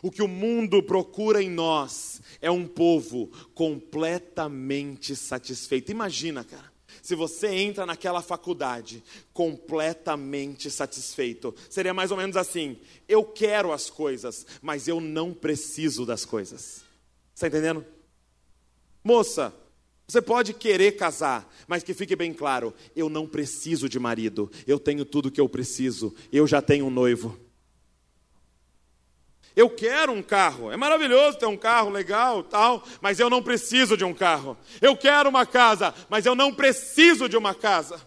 o 0.00 0.10
que 0.10 0.22
o 0.22 0.26
mundo 0.26 0.82
procura 0.82 1.42
em 1.42 1.50
nós, 1.50 2.22
é 2.40 2.50
um 2.50 2.66
povo 2.66 3.26
completamente 3.54 5.14
satisfeito. 5.14 5.92
Imagina, 5.92 6.42
cara. 6.42 6.72
Se 7.02 7.14
você 7.14 7.48
entra 7.48 7.84
naquela 7.84 8.22
faculdade 8.22 9.04
completamente 9.34 10.70
satisfeito, 10.70 11.54
seria 11.68 11.92
mais 11.92 12.10
ou 12.10 12.16
menos 12.16 12.38
assim: 12.38 12.80
eu 13.06 13.22
quero 13.22 13.74
as 13.74 13.90
coisas, 13.90 14.46
mas 14.62 14.88
eu 14.88 15.02
não 15.02 15.34
preciso 15.34 16.06
das 16.06 16.24
coisas. 16.24 16.82
Está 17.34 17.48
entendendo? 17.48 17.84
Moça, 19.04 19.54
você 20.06 20.20
pode 20.20 20.52
querer 20.52 20.92
casar, 20.92 21.50
mas 21.66 21.82
que 21.82 21.94
fique 21.94 22.14
bem 22.14 22.32
claro: 22.32 22.74
eu 22.94 23.08
não 23.08 23.26
preciso 23.26 23.88
de 23.88 23.98
marido, 23.98 24.50
eu 24.66 24.78
tenho 24.78 25.04
tudo 25.04 25.30
que 25.30 25.40
eu 25.40 25.48
preciso, 25.48 26.14
eu 26.32 26.46
já 26.46 26.60
tenho 26.60 26.86
um 26.86 26.90
noivo. 26.90 27.38
Eu 29.56 29.70
quero 29.70 30.10
um 30.10 30.22
carro, 30.22 30.72
é 30.72 30.76
maravilhoso 30.76 31.38
ter 31.38 31.46
um 31.46 31.56
carro 31.56 31.88
legal, 31.88 32.42
tal, 32.42 32.84
mas 33.00 33.20
eu 33.20 33.30
não 33.30 33.40
preciso 33.40 33.96
de 33.96 34.04
um 34.04 34.12
carro. 34.12 34.58
Eu 34.82 34.96
quero 34.96 35.28
uma 35.28 35.46
casa, 35.46 35.94
mas 36.10 36.26
eu 36.26 36.34
não 36.34 36.52
preciso 36.52 37.28
de 37.28 37.36
uma 37.36 37.54
casa. 37.54 38.00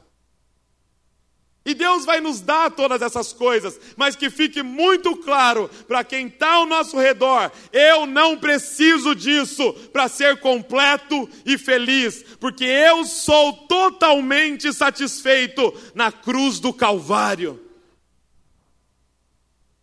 E 1.68 1.74
Deus 1.74 2.06
vai 2.06 2.22
nos 2.22 2.40
dar 2.40 2.72
todas 2.72 3.02
essas 3.02 3.34
coisas, 3.34 3.78
mas 3.98 4.16
que 4.16 4.30
fique 4.30 4.64
muito 4.64 5.18
claro 5.18 5.68
para 5.86 6.02
quem 6.02 6.28
está 6.28 6.54
ao 6.54 6.66
nosso 6.66 6.98
redor: 6.98 7.52
eu 7.74 8.06
não 8.06 8.38
preciso 8.40 9.14
disso 9.14 9.74
para 9.92 10.08
ser 10.08 10.40
completo 10.40 11.30
e 11.46 11.58
feliz, 11.58 12.24
porque 12.40 12.64
eu 12.64 13.04
sou 13.04 13.52
totalmente 13.68 14.72
satisfeito 14.72 15.74
na 15.94 16.10
cruz 16.10 16.58
do 16.58 16.74
Calvário. 16.74 17.62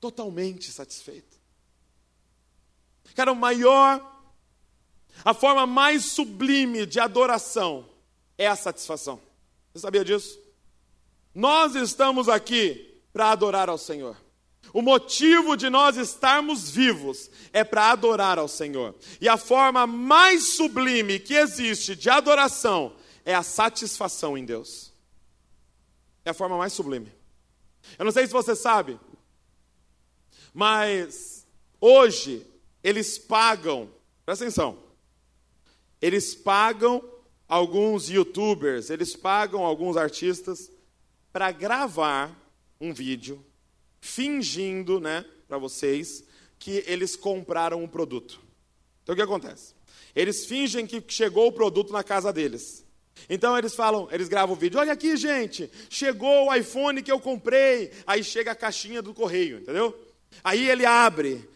Totalmente 0.01 0.73
satisfeito. 0.73 1.39
Cara, 3.15 3.31
o 3.31 3.37
maior, 3.37 4.01
a 5.23 5.35
forma 5.35 5.67
mais 5.67 6.07
sublime 6.07 6.87
de 6.87 6.99
adoração 6.99 7.87
é 8.39 8.47
a 8.47 8.57
satisfação. 8.57 9.21
Você 9.75 9.81
sabia 9.81 10.03
disso? 10.03 10.44
Nós 11.35 11.75
estamos 11.75 12.29
aqui 12.29 13.01
para 13.13 13.33
adorar 13.33 13.69
ao 13.69 13.79
Senhor. 13.79 14.17
O 14.73 14.81
motivo 14.81 15.57
de 15.57 15.69
nós 15.69 15.97
estarmos 15.97 16.71
vivos 16.71 17.31
é 17.53 17.65
para 17.65 17.91
adorar 17.91 18.39
ao 18.39 18.49
Senhor. 18.49 18.95
E 19.21 19.29
a 19.29 19.37
forma 19.37 19.87
mais 19.87 20.55
sublime 20.57 21.19
que 21.19 21.35
existe 21.35 21.95
de 21.95 22.09
adoração 22.09 22.95
é 23.25 23.35
a 23.35 23.43
satisfação 23.43 24.37
em 24.39 24.45
Deus. 24.45 24.93
É 26.25 26.31
a 26.31 26.35
forma 26.35 26.57
mais 26.57 26.73
sublime. 26.73 27.13
Eu 27.99 28.05
não 28.05 28.13
sei 28.13 28.27
se 28.27 28.33
você 28.33 28.57
sabe, 28.57 28.99
mas 30.53 31.47
hoje 31.81 32.47
eles 32.83 33.19
pagam, 33.19 33.91
presta 34.25 34.45
atenção, 34.45 34.79
eles 36.01 36.35
pagam 36.35 37.03
alguns 37.47 38.09
youtubers, 38.09 38.89
eles 38.89 39.15
pagam 39.15 39.65
alguns 39.65 39.97
artistas 39.97 40.71
para 41.35 41.51
gravar 41.51 42.33
um 42.81 42.95
vídeo 42.95 43.45
fingindo, 44.01 45.01
né, 45.01 45.25
para 45.49 45.59
vocês, 45.59 46.23
que 46.61 46.85
eles 46.87 47.17
compraram 47.17 47.83
um 47.83 47.89
produto. 47.89 48.41
Então 49.03 49.15
o 49.15 49.17
que 49.17 49.23
acontece? 49.23 49.75
Eles 50.15 50.47
fingem 50.47 50.87
que 50.87 51.03
chegou 51.09 51.49
o 51.49 51.53
produto 51.53 51.93
na 51.93 52.05
casa 52.05 52.33
deles. 52.33 52.87
Então 53.29 53.59
eles 53.59 53.75
falam, 53.75 54.07
eles 54.13 54.29
gravam 54.29 54.55
o 54.55 54.59
vídeo, 54.59 54.79
olha 54.79 54.93
aqui, 54.93 55.17
gente, 55.17 55.69
chegou 55.91 56.47
o 56.47 56.55
iPhone 56.55 57.03
que 57.03 57.11
eu 57.11 57.19
comprei. 57.19 57.91
Aí 58.07 58.23
chega 58.23 58.53
a 58.53 58.55
caixinha 58.55 59.03
do 59.03 59.13
correio, 59.13 59.59
entendeu? 59.59 59.93
Aí 60.45 60.71
ele 60.71 60.87
abre, 60.87 61.49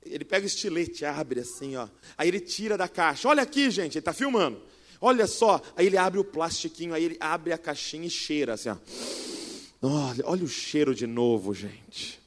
ele 0.00 0.24
pega 0.24 0.44
o 0.44 0.46
estilete, 0.46 1.04
abre 1.04 1.40
assim, 1.40 1.74
ó. 1.74 1.88
Aí 2.16 2.28
ele 2.28 2.38
tira 2.38 2.78
da 2.78 2.86
caixa. 2.86 3.28
Olha 3.28 3.42
aqui, 3.42 3.68
gente, 3.68 3.94
ele 3.94 3.98
está 3.98 4.12
filmando. 4.12 4.62
Olha 5.02 5.26
só. 5.26 5.60
Aí 5.76 5.86
ele 5.86 5.98
abre 5.98 6.18
o 6.18 6.24
plastiquinho, 6.24 6.94
aí 6.94 7.04
ele 7.04 7.18
abre 7.20 7.52
a 7.52 7.58
caixinha 7.58 8.06
e 8.06 8.10
cheira 8.10 8.54
assim, 8.54 8.70
ó. 8.70 8.76
Olha, 9.82 10.24
olha 10.24 10.44
o 10.44 10.48
cheiro 10.48 10.94
de 10.94 11.06
novo, 11.06 11.52
gente. 11.52 12.18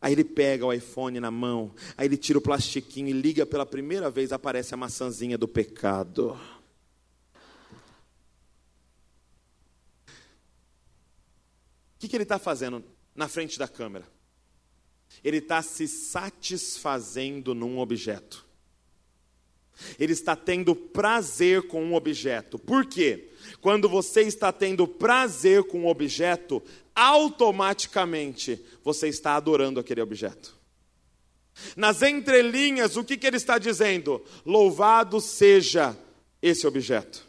Aí 0.00 0.12
ele 0.12 0.24
pega 0.24 0.66
o 0.66 0.72
iPhone 0.72 1.18
na 1.20 1.30
mão, 1.30 1.72
aí 1.96 2.08
ele 2.08 2.16
tira 2.16 2.38
o 2.38 2.42
plastiquinho 2.42 3.08
e 3.08 3.12
liga 3.12 3.46
pela 3.46 3.64
primeira 3.64 4.10
vez, 4.10 4.32
aparece 4.32 4.74
a 4.74 4.76
maçãzinha 4.76 5.38
do 5.38 5.46
pecado. 5.46 6.36
O 11.94 11.98
que, 12.00 12.08
que 12.08 12.16
ele 12.16 12.24
está 12.24 12.36
fazendo 12.36 12.84
na 13.14 13.28
frente 13.28 13.56
da 13.56 13.68
câmera? 13.68 14.04
ele 15.22 15.38
está 15.38 15.62
se 15.62 15.86
satisfazendo 15.86 17.54
num 17.54 17.78
objeto. 17.78 18.46
Ele 19.98 20.12
está 20.12 20.36
tendo 20.36 20.74
prazer 20.74 21.62
com 21.62 21.82
um 21.82 21.94
objeto. 21.94 22.58
Por 22.58 22.86
quê? 22.86 23.30
Quando 23.60 23.88
você 23.88 24.22
está 24.22 24.52
tendo 24.52 24.86
prazer 24.86 25.64
com 25.64 25.80
um 25.80 25.86
objeto, 25.86 26.62
automaticamente 26.94 28.60
você 28.82 29.08
está 29.08 29.34
adorando 29.34 29.80
aquele 29.80 30.00
objeto. 30.00 30.56
Nas 31.76 32.02
entrelinhas, 32.02 32.96
o 32.96 33.04
que, 33.04 33.16
que 33.16 33.26
ele 33.26 33.36
está 33.36 33.58
dizendo? 33.58 34.24
Louvado 34.44 35.20
seja 35.20 35.96
esse 36.40 36.66
objeto. 36.66 37.24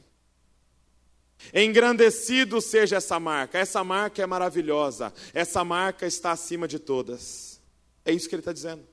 Engrandecido 1.53 2.61
seja 2.61 2.97
essa 2.97 3.19
marca. 3.19 3.57
Essa 3.57 3.83
marca 3.83 4.21
é 4.21 4.25
maravilhosa. 4.25 5.13
Essa 5.33 5.63
marca 5.63 6.05
está 6.05 6.31
acima 6.31 6.67
de 6.67 6.79
todas. 6.79 7.59
É 8.05 8.13
isso 8.13 8.29
que 8.29 8.35
ele 8.35 8.41
está 8.41 8.53
dizendo. 8.53 8.92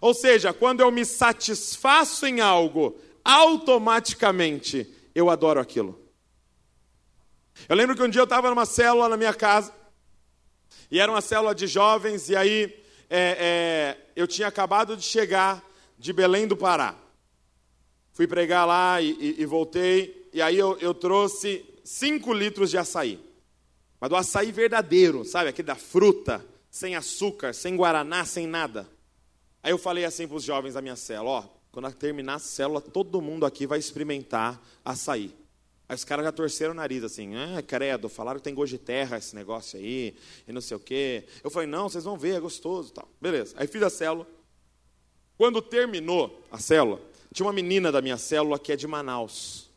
Ou 0.00 0.14
seja, 0.14 0.52
quando 0.52 0.80
eu 0.80 0.90
me 0.90 1.04
satisfaço 1.04 2.26
em 2.26 2.40
algo, 2.40 2.98
automaticamente 3.24 4.92
eu 5.14 5.28
adoro 5.28 5.60
aquilo. 5.60 6.00
Eu 7.68 7.76
lembro 7.76 7.94
que 7.94 8.02
um 8.02 8.08
dia 8.08 8.20
eu 8.20 8.24
estava 8.24 8.48
numa 8.48 8.64
célula 8.64 9.08
na 9.08 9.16
minha 9.16 9.34
casa, 9.34 9.72
e 10.90 10.98
era 10.98 11.10
uma 11.10 11.20
célula 11.20 11.54
de 11.54 11.66
jovens, 11.66 12.28
e 12.28 12.36
aí 12.36 12.74
é, 13.08 13.96
é, 13.98 14.06
eu 14.16 14.26
tinha 14.26 14.48
acabado 14.48 14.96
de 14.96 15.02
chegar 15.02 15.62
de 15.98 16.12
Belém 16.12 16.46
do 16.46 16.56
Pará. 16.56 16.94
Fui 18.12 18.26
pregar 18.26 18.66
lá 18.66 19.00
e, 19.00 19.10
e, 19.12 19.42
e 19.42 19.46
voltei, 19.46 20.28
e 20.32 20.40
aí 20.40 20.58
eu, 20.58 20.78
eu 20.78 20.94
trouxe 20.94 21.64
5 21.84 22.32
litros 22.32 22.70
de 22.70 22.78
açaí. 22.78 23.20
Mas 24.00 24.08
do 24.08 24.16
açaí 24.16 24.50
verdadeiro, 24.50 25.24
sabe? 25.24 25.50
Aquele 25.50 25.66
da 25.66 25.74
fruta, 25.74 26.44
sem 26.70 26.96
açúcar, 26.96 27.52
sem 27.52 27.76
guaraná, 27.76 28.24
sem 28.24 28.46
nada. 28.46 28.88
Aí 29.62 29.72
eu 29.72 29.78
falei 29.78 30.04
assim 30.04 30.26
para 30.26 30.36
os 30.36 30.44
jovens 30.44 30.74
da 30.74 30.82
minha 30.82 30.96
célula: 30.96 31.30
ó, 31.30 31.44
quando 31.72 31.92
terminar 31.92 32.34
a 32.34 32.38
célula, 32.38 32.80
todo 32.80 33.20
mundo 33.20 33.46
aqui 33.46 33.66
vai 33.66 33.78
experimentar 33.78 34.60
açaí. 34.84 35.34
Aí 35.88 35.96
os 35.96 36.04
caras 36.04 36.24
já 36.24 36.30
torceram 36.30 36.70
o 36.70 36.76
nariz 36.76 37.02
assim, 37.02 37.34
ah, 37.34 37.60
credo, 37.62 38.08
falaram 38.08 38.38
que 38.38 38.44
tem 38.44 38.54
gosto 38.54 38.70
de 38.70 38.78
terra 38.78 39.18
esse 39.18 39.34
negócio 39.34 39.76
aí, 39.76 40.14
e 40.46 40.52
não 40.52 40.60
sei 40.60 40.76
o 40.76 40.80
quê. 40.80 41.24
Eu 41.42 41.50
falei, 41.50 41.66
não, 41.66 41.88
vocês 41.88 42.04
vão 42.04 42.16
ver, 42.16 42.36
é 42.36 42.40
gostoso 42.40 42.92
tal. 42.92 43.08
Beleza. 43.20 43.56
Aí 43.56 43.66
fiz 43.66 43.82
a 43.82 43.90
célula. 43.90 44.24
Quando 45.36 45.60
terminou 45.60 46.44
a 46.48 46.58
célula, 46.58 47.00
tinha 47.32 47.44
uma 47.44 47.52
menina 47.52 47.90
da 47.90 48.00
minha 48.00 48.16
célula 48.16 48.56
que 48.56 48.70
é 48.70 48.76
de 48.76 48.86
Manaus. 48.86 49.68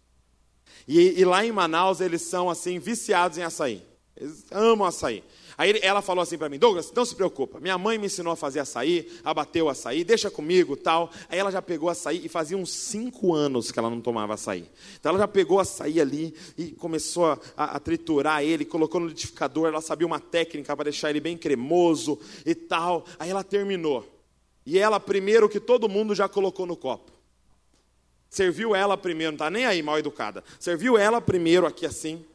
E, 0.88 1.20
e 1.20 1.26
lá 1.26 1.44
em 1.44 1.52
Manaus 1.52 2.00
eles 2.00 2.22
são 2.22 2.48
assim, 2.48 2.78
viciados 2.78 3.40
em 3.40 3.42
açaí. 3.42 3.82
Eles 4.16 4.46
amam 4.52 4.86
açaí. 4.86 5.24
Aí 5.58 5.80
ela 5.82 6.02
falou 6.02 6.22
assim 6.22 6.38
para 6.38 6.50
mim, 6.50 6.58
Douglas, 6.58 6.92
não 6.92 7.06
se 7.06 7.16
preocupa, 7.16 7.60
minha 7.60 7.78
mãe 7.78 7.98
me 7.98 8.08
ensinou 8.08 8.34
a 8.34 8.36
fazer 8.36 8.60
açaí, 8.60 9.10
abateu 9.24 9.70
açaí, 9.70 10.04
deixa 10.04 10.32
comigo, 10.32 10.76
tal. 10.76 11.12
Aí 11.30 11.38
ela 11.38 11.52
já 11.52 11.62
pegou 11.62 11.90
açaí 11.90 12.26
e 12.26 12.30
fazia 12.30 12.58
uns 12.58 12.72
cinco 12.72 13.34
anos 13.34 13.72
que 13.72 13.80
ela 13.80 13.90
não 13.90 14.02
tomava 14.02 14.34
açaí. 14.34 14.70
Então 15.00 15.12
ela 15.12 15.20
já 15.20 15.28
pegou 15.28 15.60
açaí 15.60 16.02
ali 16.02 16.34
e 16.58 16.72
começou 16.72 17.26
a, 17.26 17.40
a, 17.56 17.64
a 17.76 17.80
triturar 17.80 18.44
ele, 18.44 18.66
colocou 18.66 19.00
no 19.00 19.08
liquidificador, 19.08 19.68
ela 19.68 19.82
sabia 19.82 20.08
uma 20.08 20.20
técnica 20.20 20.76
para 20.76 20.86
deixar 20.86 21.10
ele 21.10 21.20
bem 21.20 21.38
cremoso 21.38 22.20
e 22.46 22.56
tal. 22.56 23.06
Aí 23.20 23.30
ela 23.30 23.44
terminou. 23.44 24.08
E 24.66 24.80
ela 24.80 25.00
primeiro 25.00 25.50
que 25.50 25.60
todo 25.60 25.90
mundo 25.90 26.16
já 26.16 26.28
colocou 26.28 26.66
no 26.66 26.76
copo. 26.76 27.12
Serviu 28.30 28.74
ela 28.74 28.98
primeiro, 28.98 29.34
não 29.34 29.36
está 29.36 29.50
nem 29.50 29.66
aí 29.66 29.84
mal 29.84 30.00
educada. 30.00 30.44
Serviu 30.60 30.98
ela 30.98 31.22
primeiro 31.22 31.68
aqui 31.68 31.86
assim 31.86 32.26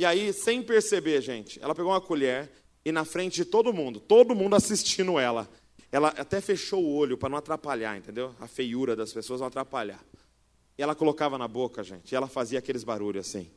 e 0.00 0.04
aí, 0.06 0.32
sem 0.32 0.62
perceber, 0.62 1.20
gente, 1.20 1.62
ela 1.62 1.74
pegou 1.74 1.92
uma 1.92 2.00
colher 2.00 2.50
e 2.82 2.90
na 2.90 3.04
frente 3.04 3.34
de 3.34 3.44
todo 3.44 3.70
mundo, 3.70 4.00
todo 4.00 4.34
mundo 4.34 4.56
assistindo 4.56 5.18
ela, 5.18 5.46
ela 5.92 6.08
até 6.08 6.40
fechou 6.40 6.82
o 6.82 6.94
olho 6.94 7.18
para 7.18 7.28
não 7.28 7.36
atrapalhar, 7.36 7.98
entendeu? 7.98 8.34
A 8.40 8.46
feiura 8.46 8.96
das 8.96 9.12
pessoas 9.12 9.40
não 9.40 9.48
atrapalhar. 9.48 10.02
E 10.78 10.82
ela 10.82 10.94
colocava 10.94 11.36
na 11.36 11.46
boca, 11.46 11.84
gente, 11.84 12.12
e 12.12 12.16
ela 12.16 12.26
fazia 12.28 12.58
aqueles 12.58 12.82
barulhos 12.82 13.28
assim. 13.28 13.50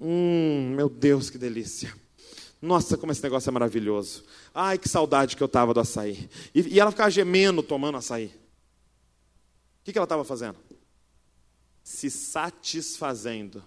Hum, 0.00 0.72
meu 0.74 0.88
Deus, 0.88 1.28
que 1.28 1.36
delícia. 1.36 1.94
Nossa, 2.62 2.96
como 2.96 3.12
esse 3.12 3.22
negócio 3.22 3.50
é 3.50 3.52
maravilhoso. 3.52 4.24
Ai, 4.54 4.78
que 4.78 4.88
saudade 4.88 5.36
que 5.36 5.42
eu 5.42 5.46
estava 5.46 5.74
do 5.74 5.80
açaí. 5.80 6.26
E, 6.54 6.74
e, 6.74 6.80
ela 6.80 6.90
ficava 6.90 7.10
gemendo 7.10 7.62
tomando 7.62 7.98
açaí. 7.98 8.28
O 8.28 9.84
que, 9.84 9.92
que 9.92 9.98
ela 9.98 10.06
estava 10.06 10.24
fazendo? 10.24 10.56
Se 11.84 12.08
satisfazendo 12.08 13.62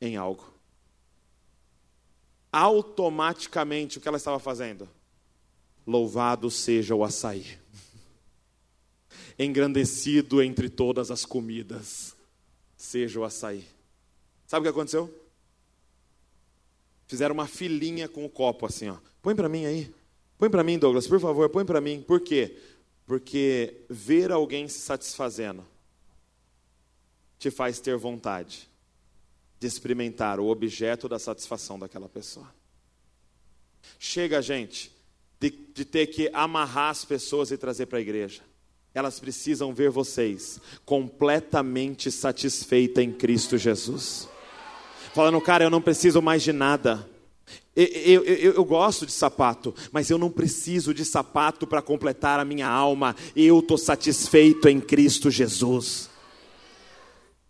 em 0.00 0.16
algo 0.16 0.58
automaticamente 2.52 3.98
o 3.98 4.00
que 4.00 4.08
ela 4.08 4.16
estava 4.16 4.38
fazendo? 4.38 4.88
Louvado 5.86 6.50
seja 6.50 6.94
o 6.94 7.04
açaí, 7.04 7.58
engrandecido 9.38 10.42
entre 10.42 10.68
todas 10.68 11.10
as 11.10 11.24
comidas, 11.24 12.14
seja 12.76 13.18
o 13.18 13.24
açaí. 13.24 13.66
Sabe 14.46 14.60
o 14.60 14.62
que 14.64 14.76
aconteceu? 14.76 15.12
Fizeram 17.06 17.34
uma 17.34 17.46
filinha 17.46 18.08
com 18.08 18.24
o 18.24 18.30
copo 18.30 18.66
assim, 18.66 18.88
ó. 18.88 18.96
Põe 19.20 19.34
para 19.34 19.48
mim 19.48 19.64
aí. 19.64 19.92
Põe 20.38 20.48
para 20.48 20.64
mim, 20.64 20.78
Douglas, 20.78 21.06
por 21.06 21.20
favor, 21.20 21.48
põe 21.50 21.64
para 21.64 21.80
mim. 21.80 22.00
Por 22.00 22.20
quê? 22.20 22.56
Porque 23.04 23.84
ver 23.88 24.30
alguém 24.30 24.68
se 24.68 24.78
satisfazendo 24.78 25.66
te 27.38 27.50
faz 27.50 27.80
ter 27.80 27.96
vontade 27.96 28.69
de 29.60 29.66
experimentar 29.66 30.40
o 30.40 30.48
objeto 30.48 31.06
da 31.06 31.18
satisfação 31.18 31.78
daquela 31.78 32.08
pessoa. 32.08 32.50
Chega, 33.98 34.40
gente, 34.40 34.90
de, 35.38 35.50
de 35.50 35.84
ter 35.84 36.06
que 36.06 36.30
amarrar 36.32 36.90
as 36.90 37.04
pessoas 37.04 37.50
e 37.50 37.58
trazer 37.58 37.86
para 37.86 37.98
a 37.98 38.00
igreja. 38.02 38.40
Elas 38.94 39.20
precisam 39.20 39.72
ver 39.72 39.90
vocês 39.90 40.58
completamente 40.84 42.10
satisfeita 42.10 43.02
em 43.02 43.12
Cristo 43.12 43.56
Jesus. 43.56 44.28
Falando, 45.14 45.40
cara, 45.40 45.64
eu 45.64 45.70
não 45.70 45.82
preciso 45.82 46.20
mais 46.22 46.42
de 46.42 46.52
nada. 46.52 47.08
Eu, 47.76 47.84
eu, 47.86 48.24
eu, 48.24 48.52
eu, 48.54 48.64
gosto 48.64 49.06
de 49.06 49.12
sapato, 49.12 49.74
mas 49.92 50.10
eu 50.10 50.18
não 50.18 50.30
preciso 50.30 50.92
de 50.92 51.04
sapato 51.04 51.66
para 51.66 51.80
completar 51.80 52.40
a 52.40 52.44
minha 52.44 52.66
alma. 52.66 53.14
Eu 53.36 53.60
estou 53.60 53.78
satisfeito 53.78 54.68
em 54.68 54.80
Cristo 54.80 55.30
Jesus. 55.30 56.09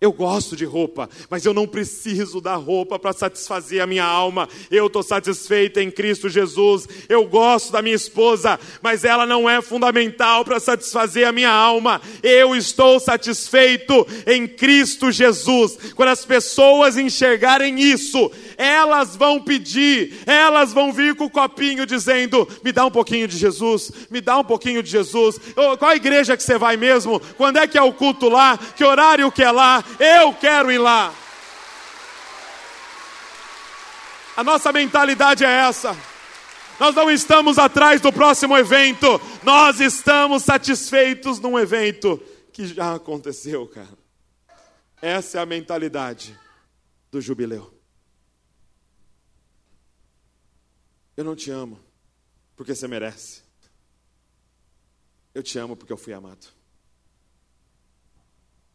Eu 0.01 0.13
gosto 0.13 0.57
de 0.57 0.65
roupa, 0.65 1.11
mas 1.29 1.45
eu 1.45 1.53
não 1.53 1.67
preciso 1.67 2.41
da 2.41 2.55
roupa 2.55 2.99
para 2.99 3.13
satisfazer 3.13 3.83
a 3.83 3.87
minha 3.87 4.05
alma. 4.05 4.49
Eu 4.71 4.87
estou 4.87 5.03
satisfeita 5.03 5.83
em 5.83 5.91
Cristo 5.91 6.27
Jesus. 6.27 6.89
Eu 7.07 7.27
gosto 7.27 7.71
da 7.71 7.83
minha 7.83 7.95
esposa, 7.95 8.59
mas 8.81 9.05
ela 9.05 9.27
não 9.27 9.49
é 9.49 9.61
fundamental 9.61 10.43
para 10.43 10.59
satisfazer 10.59 11.27
a 11.27 11.33
minha 11.33 11.51
alma. 11.51 12.01
Eu 12.23 12.57
estou 12.57 12.99
satisfeito 12.99 14.07
em 14.27 14.49
Cristo 14.49 15.13
Jesus. 15.13 15.77
Quando 15.95 16.09
as 16.09 16.25
pessoas 16.25 16.97
enxergarem 16.97 17.79
isso, 17.79 18.31
elas 18.57 19.17
vão 19.17 19.39
pedir, 19.39 20.23
elas 20.25 20.73
vão 20.73 20.95
vir 20.95 21.15
com 21.15 21.27
o 21.27 21.31
copinho 21.31 21.85
dizendo: 21.85 22.49
me 22.65 22.73
dá 22.73 22.87
um 22.87 22.91
pouquinho 22.91 23.29
de 23.29 23.37
Jesus, 23.37 23.93
me 24.11 24.23
dá 24.23 24.39
um 24.39 24.45
pouquinho 24.45 24.83
de 24.83 24.91
Jesus. 24.91 25.39
Qual 25.79 25.91
a 25.91 25.97
igreja 25.97 26.39
que 26.39 26.43
você 26.43 26.57
vai 26.57 26.79
mesmo? 26.79 27.21
Quando 27.37 27.59
é 27.59 27.67
que 27.67 27.77
é 27.77 27.83
o 27.83 27.93
culto 27.93 28.31
lá? 28.31 28.59
Que 28.75 28.83
horário 28.83 29.31
que 29.31 29.43
é 29.43 29.51
lá? 29.51 29.85
Eu 29.99 30.35
quero 30.35 30.71
ir 30.71 30.79
lá. 30.79 31.15
A 34.37 34.45
nossa 34.45 34.73
mentalidade 34.73 35.45
é 35.45 35.51
essa. 35.69 35.97
Nós 36.79 36.95
não 36.95 37.11
estamos 37.11 37.59
atrás 37.59 38.01
do 38.01 38.11
próximo 38.11 38.57
evento, 38.57 39.21
nós 39.43 39.81
estamos 39.81 40.45
satisfeitos 40.45 41.39
num 41.39 41.59
evento 41.59 42.17
que 42.53 42.67
já 42.67 42.95
aconteceu, 42.95 43.67
cara. 43.67 43.99
Essa 45.03 45.39
é 45.39 45.43
a 45.43 45.47
mentalidade 45.47 46.39
do 47.11 47.21
jubileu. 47.21 47.73
Eu 51.17 51.25
não 51.25 51.37
te 51.37 51.51
amo 51.51 51.79
porque 52.57 52.75
você 52.75 52.89
merece. 52.89 53.43
Eu 55.35 55.43
te 55.43 55.59
amo 55.59 55.77
porque 55.77 55.93
eu 55.93 55.99
fui 55.99 56.15
amado. 56.15 56.47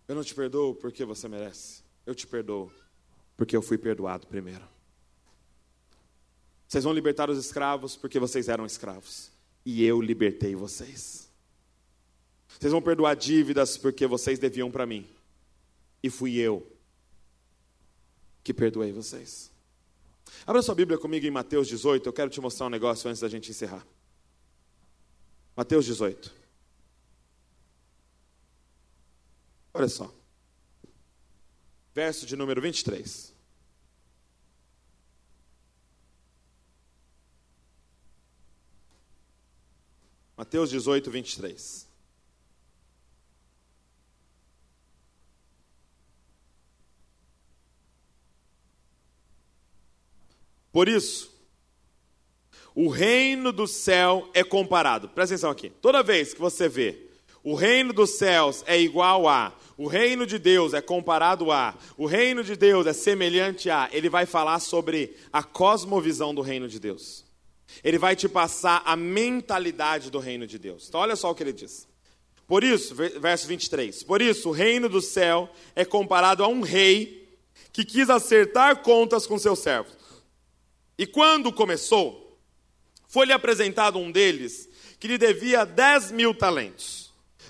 Eu 0.07 0.15
não 0.15 0.23
te 0.23 0.35
perdoo 0.35 0.75
porque 0.75 1.03
você 1.03 1.27
merece. 1.27 1.83
Eu 2.05 2.13
te 2.13 2.27
perdoo 2.27 2.71
porque 3.35 3.55
eu 3.55 3.61
fui 3.61 3.77
perdoado 3.77 4.27
primeiro. 4.27 4.63
Vocês 6.67 6.83
vão 6.83 6.93
libertar 6.93 7.29
os 7.29 7.37
escravos 7.37 7.95
porque 7.95 8.19
vocês 8.19 8.47
eram 8.49 8.65
escravos. 8.65 9.31
E 9.65 9.83
eu 9.83 10.01
libertei 10.01 10.55
vocês. 10.55 11.29
Vocês 12.47 12.71
vão 12.71 12.81
perdoar 12.81 13.15
dívidas 13.15 13.77
porque 13.77 14.05
vocês 14.07 14.39
deviam 14.39 14.71
para 14.71 14.85
mim. 14.85 15.07
E 16.01 16.09
fui 16.09 16.37
eu 16.37 16.65
que 18.43 18.53
perdoei 18.53 18.91
vocês. 18.91 19.51
Abra 20.45 20.61
sua 20.61 20.75
Bíblia 20.75 20.97
comigo 20.97 21.25
em 21.25 21.31
Mateus 21.31 21.67
18. 21.67 22.07
Eu 22.07 22.13
quero 22.13 22.29
te 22.29 22.39
mostrar 22.39 22.67
um 22.67 22.69
negócio 22.69 23.09
antes 23.09 23.21
da 23.21 23.27
gente 23.27 23.49
encerrar. 23.49 23.85
Mateus 25.55 25.85
18. 25.85 26.44
Olha 29.75 29.89
só. 29.89 30.09
Verso 31.93 32.25
de 32.25 32.37
número 32.37 32.61
23. 32.61 33.33
Mateus 40.37 40.69
18, 40.69 41.11
23. 41.11 41.87
Por 50.71 50.87
isso, 50.87 51.37
o 52.73 52.87
reino 52.87 53.51
do 53.51 53.67
céu 53.67 54.29
é 54.33 54.41
comparado. 54.41 55.09
Presta 55.09 55.35
atenção 55.35 55.51
aqui. 55.51 55.69
Toda 55.69 56.01
vez 56.01 56.33
que 56.33 56.39
você 56.39 56.69
vê 56.69 57.04
o 57.45 57.53
reino 57.53 57.93
dos 57.93 58.17
céus 58.17 58.63
é 58.65 58.81
igual 58.81 59.29
a, 59.29 59.55
o 59.77 59.85
reino 59.85 60.25
de 60.25 60.39
Deus 60.39 60.73
é 60.73 60.81
comparado 60.81 61.51
a, 61.51 61.77
o 61.95 62.07
reino 62.07 62.43
de 62.43 62.55
Deus 62.55 62.87
é 62.87 62.91
semelhante 62.91 63.69
a, 63.69 63.87
ele 63.91 64.09
vai 64.09 64.25
falar 64.25 64.59
sobre 64.59 65.15
a 65.31 65.43
cosmovisão 65.43 66.33
do 66.33 66.41
reino 66.41 66.67
de 66.67 66.79
Deus. 66.79 67.23
Ele 67.83 67.99
vai 67.99 68.15
te 68.15 68.27
passar 68.27 68.81
a 68.83 68.95
mentalidade 68.95 70.09
do 70.09 70.17
reino 70.17 70.47
de 70.47 70.57
Deus. 70.57 70.87
Então, 70.89 70.99
olha 70.99 71.15
só 71.15 71.29
o 71.29 71.35
que 71.35 71.43
ele 71.43 71.53
diz. 71.53 71.87
Por 72.47 72.63
isso, 72.63 72.95
verso 72.95 73.45
23: 73.47 74.01
Por 74.01 74.23
isso, 74.23 74.49
o 74.49 74.51
reino 74.51 74.89
do 74.89 74.99
céu 74.99 75.47
é 75.75 75.85
comparado 75.85 76.43
a 76.43 76.47
um 76.47 76.61
rei 76.61 77.29
que 77.71 77.85
quis 77.85 78.09
acertar 78.09 78.81
contas 78.81 79.27
com 79.27 79.37
seus 79.37 79.59
servos. 79.59 79.93
E 80.97 81.05
quando 81.05 81.53
começou, 81.53 82.39
foi-lhe 83.07 83.33
apresentado 83.33 83.99
um 83.99 84.11
deles 84.11 84.67
que 84.99 85.07
lhe 85.07 85.17
devia 85.19 85.63
10 85.63 86.11
mil 86.11 86.33
talentos. 86.33 87.04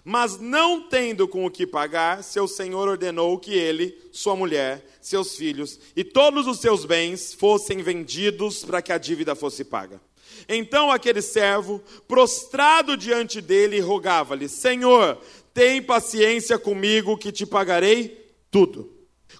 Mas 0.07 0.39
não 0.39 0.83
tendo 0.83 1.27
com 1.27 1.47
o 1.47 1.49
que 1.49 1.65
pagar, 1.65 2.23
seu 2.23 2.47
senhor 2.47 2.87
ordenou 2.87 3.39
que 3.39 3.51
ele, 3.55 3.97
sua 4.11 4.35
mulher, 4.35 4.85
seus 5.01 5.35
filhos 5.35 5.79
e 5.95 6.03
todos 6.03 6.45
os 6.45 6.59
seus 6.59 6.85
bens 6.85 7.33
fossem 7.33 7.81
vendidos 7.81 8.63
para 8.63 8.83
que 8.83 8.93
a 8.93 8.99
dívida 8.99 9.33
fosse 9.33 9.63
paga. 9.63 9.99
Então 10.47 10.91
aquele 10.91 11.23
servo, 11.23 11.81
prostrado 12.07 12.95
diante 12.95 13.41
dele, 13.41 13.79
rogava-lhe: 13.79 14.47
Senhor, 14.47 15.19
tem 15.51 15.81
paciência 15.81 16.59
comigo 16.59 17.17
que 17.17 17.31
te 17.31 17.43
pagarei 17.43 18.31
tudo. 18.51 18.93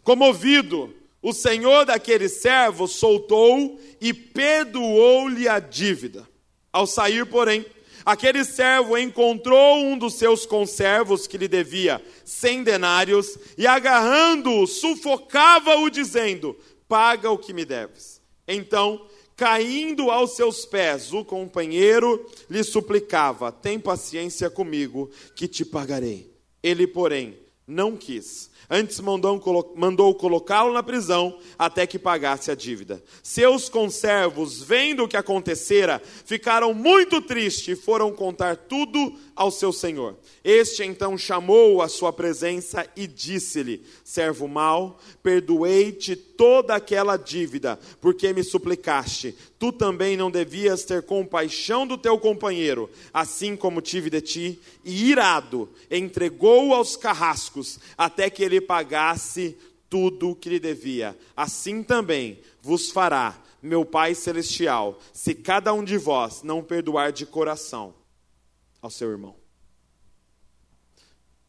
Comovido, 0.03 0.91
o 1.21 1.31
senhor 1.31 1.85
daquele 1.85 2.27
servo 2.27 2.87
soltou 2.87 3.79
e 4.01 4.13
perdoou-lhe 4.13 5.47
a 5.47 5.59
dívida. 5.59 6.27
Ao 6.73 6.87
sair, 6.87 7.25
porém, 7.25 7.65
aquele 8.05 8.43
servo 8.45 8.97
encontrou 8.97 9.77
um 9.77 9.97
dos 9.97 10.13
seus 10.13 10.45
conservos 10.45 11.25
que 11.25 11.37
lhe 11.37 11.47
devia 11.47 12.01
cem 12.23 12.63
denários 12.63 13.37
e, 13.57 13.65
agarrando-o, 13.65 14.67
sufocava-o, 14.67 15.89
dizendo: 15.89 16.55
Paga 16.87 17.31
o 17.31 17.37
que 17.37 17.53
me 17.53 17.65
deves. 17.65 18.21
Então, 18.47 19.05
caindo 19.35 20.11
aos 20.11 20.35
seus 20.35 20.65
pés, 20.65 21.11
o 21.11 21.25
companheiro 21.25 22.29
lhe 22.49 22.63
suplicava: 22.63 23.51
Tem 23.51 23.79
paciência 23.79 24.49
comigo, 24.49 25.09
que 25.35 25.47
te 25.47 25.65
pagarei. 25.65 26.31
Ele, 26.61 26.85
porém, 26.85 27.37
não 27.67 27.97
quis 27.97 28.49
Antes 28.69 28.99
mandou, 28.99 29.73
mandou 29.75 30.13
colocá-lo 30.15 30.73
na 30.73 30.81
prisão 30.81 31.37
até 31.57 31.85
que 31.85 31.99
pagasse 31.99 32.49
a 32.49 32.55
dívida. 32.55 33.03
Seus 33.21 33.69
conservos, 33.69 34.61
vendo 34.61 35.03
o 35.03 35.07
que 35.07 35.17
acontecera, 35.17 36.01
ficaram 36.03 36.73
muito 36.73 37.21
tristes 37.21 37.77
e 37.77 37.81
foram 37.81 38.11
contar 38.11 38.55
tudo 38.55 39.13
ao 39.35 39.51
seu 39.51 39.73
senhor. 39.73 40.15
Este 40.43 40.83
então 40.83 41.17
chamou-o 41.17 41.81
à 41.81 41.89
sua 41.89 42.13
presença 42.13 42.87
e 42.95 43.05
disse-lhe: 43.05 43.83
Servo 44.03 44.47
mau, 44.47 44.99
perdoei-te 45.21 46.15
toda 46.15 46.75
aquela 46.75 47.17
dívida, 47.17 47.77
porque 47.99 48.31
me 48.31 48.43
suplicaste. 48.43 49.35
Tu 49.59 49.71
também 49.73 50.15
não 50.15 50.31
devias 50.31 50.85
ter 50.85 51.03
compaixão 51.03 51.85
do 51.85 51.97
teu 51.97 52.17
companheiro, 52.17 52.89
assim 53.13 53.55
como 53.55 53.81
tive 53.81 54.09
de 54.09 54.21
ti. 54.21 54.59
E 54.83 55.09
irado, 55.09 55.69
entregou-o 55.91 56.73
aos 56.73 56.95
carrascos, 56.95 57.79
até 57.97 58.29
que 58.29 58.43
ele 58.43 58.61
pagasse 58.61 59.57
tudo 59.89 60.29
o 60.29 60.35
que 60.35 60.49
lhe 60.49 60.59
devia. 60.59 61.17
Assim 61.35 61.83
também 61.83 62.39
vos 62.61 62.89
fará 62.89 63.41
meu 63.61 63.83
Pai 63.83 64.13
Celestial, 64.13 64.99
se 65.11 65.33
cada 65.33 65.73
um 65.73 65.83
de 65.83 65.97
vós 65.97 66.43
não 66.43 66.63
perdoar 66.63 67.11
de 67.11 67.25
coração 67.25 67.93
ao 68.85 68.91
seu 68.91 69.09
irmão. 69.09 69.35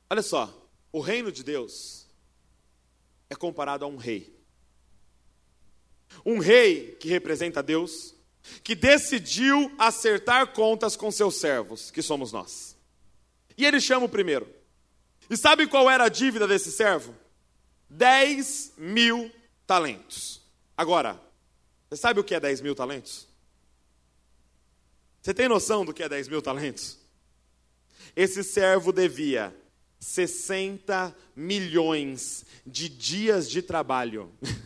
Olha 0.09 0.23
só, 0.23 0.53
o 0.91 1.01
reino 1.01 1.31
de 1.31 1.43
Deus 1.43 2.07
é 3.29 3.35
comparado 3.35 3.85
a 3.85 3.89
um 3.89 3.97
rei. 3.97 4.35
Um 6.25 6.39
rei 6.39 6.97
que 6.97 7.09
representa 7.09 7.63
Deus, 7.63 8.15
que 8.63 8.75
decidiu 8.75 9.71
acertar 9.79 10.53
contas 10.53 10.97
com 10.97 11.11
seus 11.11 11.37
servos, 11.37 11.91
que 11.91 12.01
somos 12.01 12.33
nós. 12.33 12.77
E 13.57 13.67
ele 13.67 13.81
chama 13.81 14.07
o 14.07 14.09
primeiro. 14.09 14.49
E 15.29 15.37
sabe 15.37 15.67
qual 15.67 15.91
era 15.91 16.05
a 16.05 16.09
dívida 16.09 16.47
desse 16.47 16.71
servo? 16.71 17.15
10 17.91 18.75
mil 18.79 19.31
talentos. 19.67 20.41
Agora, 20.77 21.21
você 21.89 21.97
sabe 21.97 22.21
o 22.21 22.25
que 22.25 22.35
é 22.35 22.41
10 22.41 22.61
mil 22.61 22.75
talentos? 22.75 23.29
Você 25.21 25.35
tem 25.35 25.49
noção 25.49 25.85
do 25.85 25.93
que 25.93 26.03
é 26.03 26.09
10 26.09 26.29
mil 26.29 26.41
talentos? 26.41 27.06
Esse 28.17 28.43
servo 28.43 28.93
devia 28.93 29.55
60 30.01 31.15
milhões 31.37 32.47
de 32.67 32.89
dias 32.89 33.49
de 33.51 33.61
trabalho. 33.61 34.33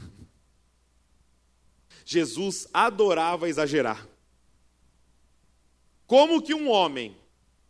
Jesus 2.07 2.69
adorava 2.73 3.49
exagerar. 3.49 4.09
Como 6.07 6.41
que 6.41 6.55
um 6.55 6.69
homem 6.71 7.17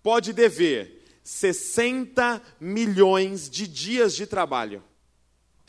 pode 0.02 0.32
dever 0.34 1.02
60 1.24 2.42
milhões 2.60 3.48
de 3.48 3.66
dias 3.66 4.14
de 4.14 4.26
trabalho? 4.26 4.82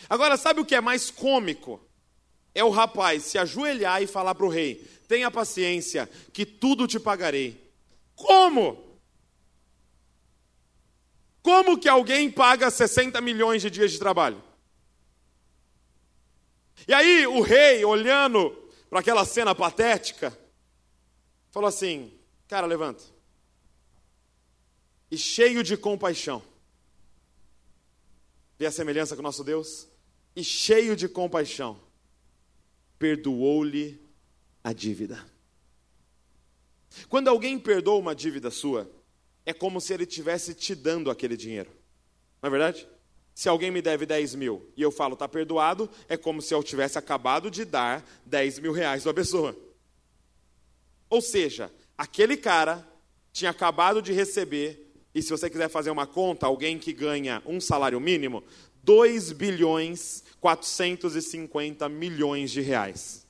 Agora, 0.10 0.36
sabe 0.36 0.60
o 0.60 0.66
que 0.66 0.76
é 0.76 0.82
mais 0.82 1.10
cômico? 1.10 1.80
É 2.54 2.64
o 2.64 2.70
rapaz 2.70 3.24
se 3.24 3.38
ajoelhar 3.38 4.02
e 4.02 4.08
falar 4.08 4.36
para 4.36 4.46
o 4.46 4.50
rei: 4.50 4.86
tenha 5.08 5.32
paciência, 5.32 6.10
que 6.34 6.46
tudo 6.46 6.88
te 6.88 7.00
pagarei. 7.00 7.62
Como? 8.16 8.91
Como 11.42 11.78
que 11.78 11.90
alguém 11.90 12.30
paga 12.30 12.70
60 12.70 13.20
milhões 13.22 13.62
de 13.62 13.70
dias 13.70 13.92
de 13.92 14.00
trabalho? 14.00 14.44
E 16.88 16.94
aí 16.94 17.26
o 17.28 17.42
rei, 17.42 17.84
olhando 17.84 18.52
para 18.90 19.00
aquela 19.00 19.26
cena 19.26 19.56
patética, 19.56 20.38
falou 21.50 21.68
assim: 21.68 22.14
Cara, 22.48 22.68
levanta. 22.68 23.04
E 25.10 25.18
cheio 25.18 25.64
de 25.64 25.76
compaixão. 25.76 26.44
Vê 28.58 28.66
a 28.66 28.72
semelhança 28.72 29.16
com 29.16 29.22
o 29.22 29.24
nosso 29.24 29.44
Deus? 29.44 29.88
E 30.36 30.44
cheio 30.44 30.96
de 30.96 31.10
compaixão, 31.10 31.82
perdoou-lhe 33.00 34.02
a 34.64 34.72
dívida. 34.72 35.26
Quando 37.10 37.28
alguém 37.28 37.58
perdoa 37.58 38.00
uma 38.00 38.14
dívida 38.14 38.52
sua, 38.52 38.90
é 39.46 39.54
como 39.54 39.82
se 39.82 39.94
ele 39.94 40.04
estivesse 40.04 40.54
te 40.54 40.76
dando 40.76 41.10
aquele 41.10 41.36
dinheiro. 41.36 41.72
Não 42.42 42.48
é 42.48 42.50
verdade? 42.50 42.88
Se 43.34 43.50
alguém 43.50 43.72
me 43.72 43.82
deve 43.82 44.06
10 44.06 44.36
mil 44.36 44.72
e 44.76 44.82
eu 44.82 44.92
falo, 44.92 45.14
está 45.14 45.28
perdoado, 45.28 45.90
é 46.08 46.18
como 46.18 46.42
se 46.42 46.54
eu 46.54 46.62
tivesse 46.62 46.98
acabado 46.98 47.50
de 47.50 47.66
dar 47.66 48.06
10 48.26 48.60
mil 48.60 48.72
reais 48.72 49.08
a 49.08 49.14
pessoa. 49.14 49.56
Ou 51.10 51.22
seja, 51.22 51.72
aquele 51.98 52.38
cara 52.38 52.88
tinha 53.32 53.52
acabado 53.52 54.02
de 54.02 54.12
receber, 54.12 54.94
e 55.14 55.22
se 55.22 55.30
você 55.30 55.50
quiser 55.50 55.70
fazer 55.70 55.90
uma 55.90 56.06
conta, 56.08 56.46
alguém 56.46 56.78
que 56.78 56.94
ganha 56.94 57.42
um 57.46 57.60
salário 57.60 58.00
mínimo, 58.00 58.44
2 58.84 59.32
bilhões 59.32 60.24
450 60.40 61.88
milhões 61.90 62.52
de 62.52 62.62
reais. 62.62 63.26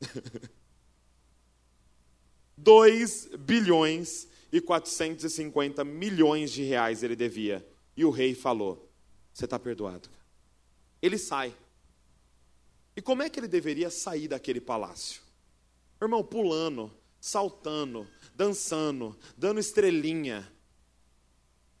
2 2.56 3.30
bilhões 3.38 4.28
e 4.52 4.60
450 4.60 5.82
milhões 5.82 6.52
de 6.52 6.62
reais 6.62 7.02
ele 7.02 7.16
devia. 7.16 7.66
E 7.96 8.04
o 8.04 8.10
rei 8.10 8.34
falou: 8.34 8.90
Você 9.32 9.46
está 9.46 9.58
perdoado. 9.58 10.08
Ele 11.00 11.16
sai. 11.16 11.56
E 12.94 13.00
como 13.00 13.22
é 13.22 13.30
que 13.30 13.40
ele 13.40 13.48
deveria 13.48 13.88
sair 13.88 14.28
daquele 14.28 14.60
palácio? 14.60 15.22
Irmão, 16.00 16.22
pulando, 16.22 16.92
saltando, 17.18 18.06
dançando, 18.34 19.18
dando 19.36 19.58
estrelinha. 19.58 20.46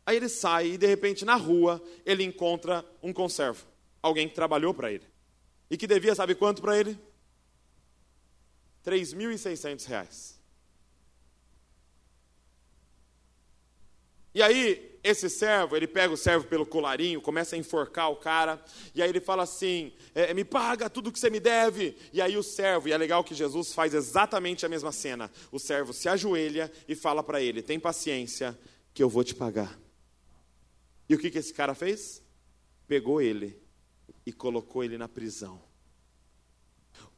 Aí 0.06 0.16
ele 0.16 0.28
sai 0.28 0.72
e 0.72 0.78
de 0.78 0.86
repente 0.86 1.24
na 1.24 1.36
rua 1.36 1.82
ele 2.04 2.24
encontra 2.24 2.84
um 3.02 3.12
conservo, 3.12 3.66
alguém 4.00 4.28
que 4.28 4.34
trabalhou 4.34 4.72
para 4.72 4.90
ele. 4.90 5.06
E 5.70 5.76
que 5.76 5.86
devia, 5.86 6.14
sabe 6.14 6.34
quanto 6.34 6.62
para 6.62 6.78
ele? 6.78 6.98
3.600 8.84 9.86
reais. 9.86 10.41
E 14.34 14.42
aí, 14.42 14.98
esse 15.04 15.28
servo, 15.28 15.76
ele 15.76 15.86
pega 15.86 16.14
o 16.14 16.16
servo 16.16 16.46
pelo 16.46 16.64
colarinho, 16.64 17.20
começa 17.20 17.56
a 17.56 17.58
enforcar 17.58 18.10
o 18.10 18.16
cara, 18.16 18.62
e 18.94 19.02
aí 19.02 19.08
ele 19.08 19.20
fala 19.20 19.42
assim: 19.42 19.92
é, 20.14 20.32
me 20.32 20.44
paga 20.44 20.88
tudo 20.88 21.10
que 21.10 21.18
você 21.18 21.28
me 21.28 21.40
deve. 21.40 21.96
E 22.12 22.20
aí 22.20 22.36
o 22.36 22.42
servo, 22.42 22.88
e 22.88 22.92
é 22.92 22.96
legal 22.96 23.24
que 23.24 23.34
Jesus 23.34 23.74
faz 23.74 23.94
exatamente 23.94 24.64
a 24.64 24.68
mesma 24.68 24.92
cena: 24.92 25.30
o 25.50 25.58
servo 25.58 25.92
se 25.92 26.08
ajoelha 26.08 26.70
e 26.88 26.94
fala 26.94 27.22
para 27.22 27.42
ele: 27.42 27.62
tem 27.62 27.80
paciência, 27.80 28.58
que 28.94 29.02
eu 29.02 29.08
vou 29.08 29.24
te 29.24 29.34
pagar. 29.34 29.78
E 31.08 31.14
o 31.14 31.18
que, 31.18 31.30
que 31.30 31.38
esse 31.38 31.52
cara 31.52 31.74
fez? 31.74 32.22
Pegou 32.86 33.20
ele 33.20 33.60
e 34.24 34.32
colocou 34.32 34.84
ele 34.84 34.96
na 34.96 35.08
prisão. 35.08 35.60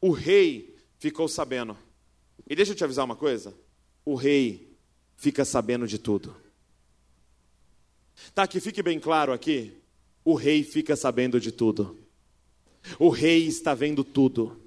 O 0.01 0.11
rei 0.11 0.77
ficou 0.99 1.29
sabendo. 1.29 1.77
E 2.49 2.57
deixa 2.57 2.73
eu 2.73 2.77
te 2.77 2.83
avisar 2.83 3.05
uma 3.05 3.17
coisa: 3.17 3.55
o 4.05 4.15
rei 4.15 4.75
fica 5.17 5.45
sabendo 5.45 5.87
de 5.87 5.99
tudo. 5.99 6.44
Tá, 8.35 8.47
que 8.47 8.61
fique 8.61 8.83
bem 8.83 8.99
claro 8.99 9.33
aqui: 9.33 9.77
o 10.25 10.35
rei 10.35 10.63
fica 10.63 10.97
sabendo 10.97 11.41
de 11.41 11.53
tudo. 11.53 11.99
O 12.99 13.09
rei 13.09 13.47
está 13.47 13.75
vendo 13.75 14.05
tudo. 14.05 14.61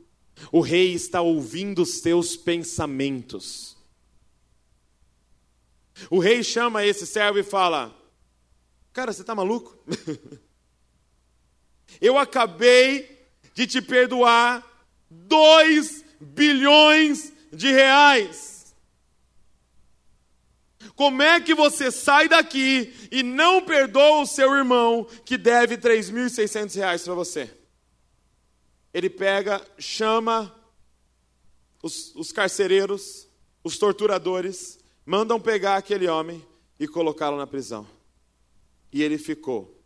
O 0.52 0.62
rei 0.62 0.93
está 0.93 1.22
ouvindo 1.22 1.82
os 1.82 2.00
teus 2.00 2.36
pensamentos. 2.36 3.76
O 6.10 6.20
rei 6.20 6.43
chama 6.43 6.86
esse 6.86 7.08
servo 7.08 7.39
e 7.39 7.43
fala: 7.43 7.95
Cara, 8.93 9.12
você 9.12 9.22
está 9.22 9.34
maluco? 9.34 9.78
Eu 12.02 12.18
acabei 12.18 13.28
de 13.54 13.66
te 13.66 13.82
perdoar 13.82 14.64
dois 15.10 16.04
bilhões 16.20 17.34
de 17.52 17.72
reais. 17.72 18.57
Como 20.95 21.21
é 21.21 21.39
que 21.39 21.53
você 21.53 21.91
sai 21.91 22.28
daqui 22.28 22.93
e 23.11 23.23
não 23.23 23.63
perdoa 23.63 24.21
o 24.21 24.25
seu 24.25 24.55
irmão 24.55 25.05
que 25.25 25.38
deve 25.38 25.78
3.600 25.78 26.75
reais 26.75 27.03
para 27.03 27.13
você? 27.13 27.51
Ele 28.93 29.09
pega, 29.09 29.65
chama 29.78 30.53
os, 31.82 32.15
os 32.15 32.32
carcereiros, 32.32 33.28
os 33.63 33.78
torturadores, 33.78 34.80
mandam 35.05 35.39
pegar 35.39 35.78
aquele 35.78 36.07
homem 36.07 36.45
e 36.80 36.88
colocá-lo 36.88 37.38
na 37.38 37.47
prisão. 37.47 37.88
E 38.91 39.03
ele 39.03 39.17
ficou 39.17 39.82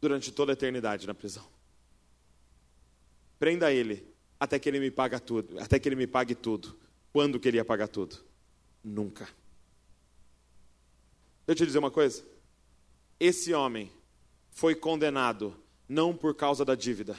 durante 0.00 0.32
toda 0.32 0.52
a 0.52 0.54
eternidade 0.54 1.06
na 1.06 1.14
prisão. 1.14 1.46
Prenda 3.38 3.72
ele 3.72 4.06
até 4.38 4.58
que 4.58 4.68
ele 4.68 4.80
me 4.80 4.90
pague 4.90 5.18
tudo, 5.20 5.58
até 5.58 5.78
que 5.78 5.88
ele 5.88 5.96
me 5.96 6.06
pague 6.06 6.34
tudo. 6.34 6.78
Quando 7.12 7.40
que 7.40 7.48
ele 7.48 7.56
ia 7.56 7.64
pagar 7.64 7.88
tudo? 7.88 8.16
Nunca. 8.84 9.28
Eu 11.48 11.54
te 11.54 11.64
dizer 11.64 11.78
uma 11.78 11.90
coisa. 11.90 12.22
Esse 13.18 13.54
homem 13.54 13.90
foi 14.50 14.74
condenado 14.74 15.56
não 15.88 16.14
por 16.14 16.34
causa 16.34 16.62
da 16.62 16.74
dívida. 16.74 17.18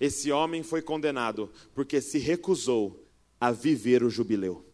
Esse 0.00 0.32
homem 0.32 0.64
foi 0.64 0.82
condenado 0.82 1.48
porque 1.72 2.00
se 2.00 2.18
recusou 2.18 3.08
a 3.40 3.52
viver 3.52 4.02
o 4.02 4.10
jubileu. 4.10 4.66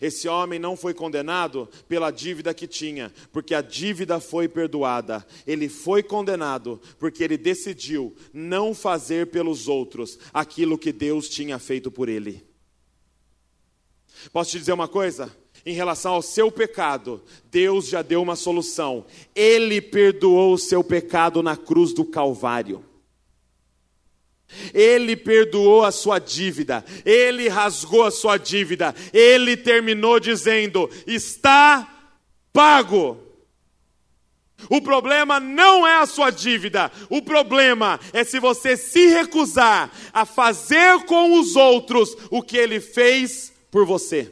Esse 0.00 0.26
homem 0.26 0.58
não 0.58 0.74
foi 0.74 0.94
condenado 0.94 1.68
pela 1.86 2.10
dívida 2.10 2.54
que 2.54 2.66
tinha, 2.66 3.12
porque 3.30 3.54
a 3.54 3.60
dívida 3.60 4.20
foi 4.20 4.48
perdoada. 4.48 5.26
Ele 5.46 5.68
foi 5.68 6.02
condenado 6.02 6.80
porque 6.98 7.22
ele 7.22 7.36
decidiu 7.36 8.16
não 8.32 8.74
fazer 8.74 9.26
pelos 9.26 9.68
outros 9.68 10.18
aquilo 10.32 10.78
que 10.78 10.92
Deus 10.92 11.28
tinha 11.28 11.58
feito 11.58 11.90
por 11.90 12.08
ele. 12.08 12.51
Posso 14.32 14.50
te 14.50 14.58
dizer 14.58 14.72
uma 14.72 14.88
coisa? 14.88 15.34
Em 15.64 15.74
relação 15.74 16.14
ao 16.14 16.22
seu 16.22 16.50
pecado, 16.50 17.22
Deus 17.50 17.88
já 17.88 18.02
deu 18.02 18.20
uma 18.20 18.34
solução. 18.34 19.06
Ele 19.34 19.80
perdoou 19.80 20.54
o 20.54 20.58
seu 20.58 20.82
pecado 20.82 21.42
na 21.42 21.56
cruz 21.56 21.94
do 21.94 22.04
Calvário. 22.04 22.84
Ele 24.74 25.16
perdoou 25.16 25.84
a 25.84 25.90
sua 25.90 26.18
dívida, 26.18 26.84
ele 27.04 27.48
rasgou 27.48 28.04
a 28.04 28.10
sua 28.10 28.36
dívida, 28.36 28.94
ele 29.12 29.56
terminou 29.56 30.20
dizendo: 30.20 30.90
está 31.06 31.88
pago. 32.52 33.18
O 34.68 34.80
problema 34.80 35.40
não 35.40 35.86
é 35.86 35.96
a 35.96 36.06
sua 36.06 36.30
dívida, 36.30 36.92
o 37.08 37.20
problema 37.20 37.98
é 38.12 38.22
se 38.22 38.38
você 38.38 38.76
se 38.76 39.08
recusar 39.08 39.90
a 40.12 40.24
fazer 40.24 41.04
com 41.04 41.40
os 41.40 41.56
outros 41.56 42.16
o 42.30 42.42
que 42.42 42.56
ele 42.56 42.78
fez 42.78 43.51
por 43.72 43.86
você. 43.86 44.30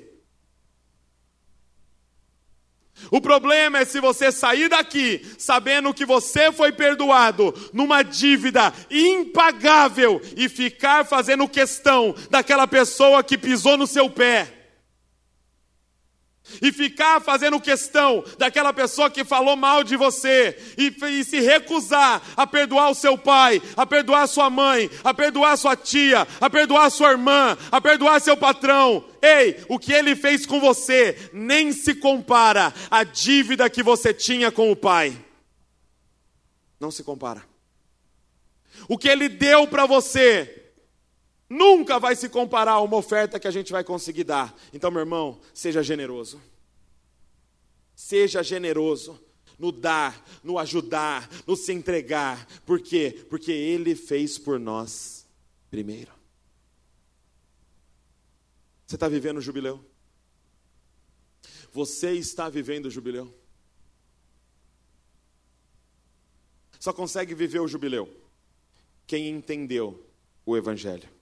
O 3.11 3.21
problema 3.21 3.79
é 3.79 3.85
se 3.87 3.99
você 3.99 4.31
sair 4.31 4.69
daqui 4.69 5.27
sabendo 5.39 5.95
que 5.95 6.05
você 6.05 6.53
foi 6.53 6.71
perdoado 6.71 7.55
numa 7.73 8.03
dívida 8.03 8.73
impagável 8.91 10.21
e 10.37 10.51
ficar 10.51 11.07
fazendo 11.07 11.49
questão 11.49 12.15
daquela 12.29 12.67
pessoa 12.69 13.25
que 13.25 13.39
pisou 13.39 13.79
no 13.79 13.87
seu 13.87 14.11
pé 14.11 14.60
e 16.63 16.73
ficar 16.73 17.21
fazendo 17.21 17.61
questão 17.61 18.25
daquela 18.39 18.73
pessoa 18.73 19.11
que 19.11 19.25
falou 19.25 19.57
mal 19.57 19.85
de 19.85 19.97
você 19.97 20.57
e, 20.77 20.95
e, 21.07 21.25
se 21.25 21.41
recusar 21.41 22.23
a 22.37 22.47
perdoar 22.47 22.91
o 22.91 22.95
seu 22.95 23.17
pai, 23.17 23.61
a 23.77 23.87
perdoar 23.87 24.23
a 24.23 24.27
sua 24.27 24.51
mãe, 24.51 24.91
a 25.05 25.13
perdoar 25.15 25.53
a 25.53 25.57
sua 25.57 25.77
tia, 25.77 26.27
a 26.41 26.51
perdoar 26.51 26.87
a 26.87 26.91
sua 26.91 27.11
irmã, 27.13 27.57
a 27.71 27.81
perdoar 27.81 28.21
seu 28.21 28.37
patrão. 28.37 29.05
Ei, 29.23 29.63
o 29.69 29.79
que 29.79 29.93
ele 29.93 30.17
fez 30.17 30.47
com 30.47 30.61
você 30.61 31.31
nem 31.33 31.73
se 31.73 31.95
compara 31.95 32.73
à 32.91 33.05
dívida 33.05 33.69
que 33.69 33.83
você 33.83 34.15
tinha 34.15 34.51
com 34.51 34.71
o 34.71 34.77
pai. 34.77 35.17
Não 36.79 36.91
se 36.91 37.05
compara. 37.05 37.45
O 38.89 38.97
que 38.97 39.09
ele 39.09 39.29
deu 39.29 39.67
para 39.67 39.85
você 39.85 40.60
nunca 41.51 41.99
vai 41.99 42.15
se 42.15 42.29
comparar 42.29 42.73
a 42.73 42.81
uma 42.81 42.97
oferta 42.97 43.41
que 43.41 43.49
a 43.49 43.51
gente 43.51 43.73
vai 43.73 43.83
conseguir 43.83 44.23
dar. 44.23 44.57
Então, 44.73 44.91
meu 44.91 45.01
irmão, 45.01 45.41
seja 45.53 45.83
generoso. 45.83 46.41
Seja 47.95 48.43
generoso 48.43 49.21
no 49.59 49.73
dar, 49.73 50.25
no 50.43 50.59
ajudar, 50.59 51.29
no 51.47 51.57
se 51.57 51.73
entregar. 51.73 52.47
Por 52.65 52.81
quê? 52.81 53.27
Porque 53.29 53.51
Ele 53.51 53.97
fez 53.97 54.39
por 54.39 54.59
nós 54.61 55.27
primeiro. 55.69 56.13
Você 58.87 58.97
está 58.97 59.09
vivendo 59.09 59.39
o 59.39 59.43
jubileu? 59.43 59.85
Você 61.73 62.13
está 62.13 62.49
vivendo 62.49 62.87
o 62.87 62.91
jubileu? 62.91 63.33
Só 66.79 66.93
consegue 66.93 67.35
viver 67.35 67.61
o 67.61 67.69
jubileu 67.69 68.09
quem 69.07 69.29
entendeu 69.29 70.09
o 70.47 70.57
Evangelho. 70.57 71.20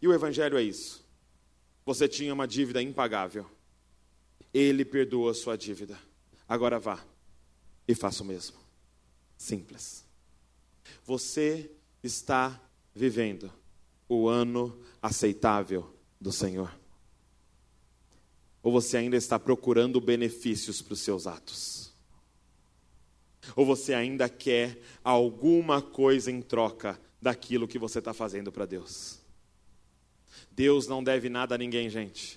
E 0.00 0.08
o 0.08 0.12
Evangelho 0.12 0.56
é 0.56 0.62
isso. 0.62 1.04
Você 1.84 2.06
tinha 2.06 2.32
uma 2.32 2.46
dívida 2.46 2.82
impagável. 2.82 3.46
Ele 4.52 4.84
perdoou 4.84 5.28
a 5.28 5.34
sua 5.34 5.56
dívida. 5.56 5.98
Agora 6.48 6.78
vá 6.78 7.04
e 7.86 7.94
faça 7.94 8.22
o 8.22 8.26
mesmo. 8.26 8.56
Simples. 9.36 10.04
Você 11.04 11.70
está 12.02 12.60
vivendo 12.94 13.50
o 14.08 14.28
ano 14.28 14.78
aceitável 15.00 15.94
do 16.20 16.32
Senhor? 16.32 16.72
Ou 18.62 18.72
você 18.72 18.96
ainda 18.96 19.16
está 19.16 19.38
procurando 19.38 20.00
benefícios 20.00 20.82
para 20.82 20.94
os 20.94 21.00
seus 21.00 21.26
atos? 21.26 21.92
Ou 23.56 23.64
você 23.64 23.94
ainda 23.94 24.28
quer 24.28 24.78
alguma 25.02 25.80
coisa 25.80 26.30
em 26.30 26.42
troca 26.42 27.00
daquilo 27.20 27.68
que 27.68 27.78
você 27.78 27.98
está 27.98 28.12
fazendo 28.12 28.52
para 28.52 28.66
Deus? 28.66 29.17
Deus 30.58 30.88
não 30.88 31.04
deve 31.04 31.28
nada 31.28 31.54
a 31.54 31.58
ninguém, 31.58 31.88
gente, 31.88 32.36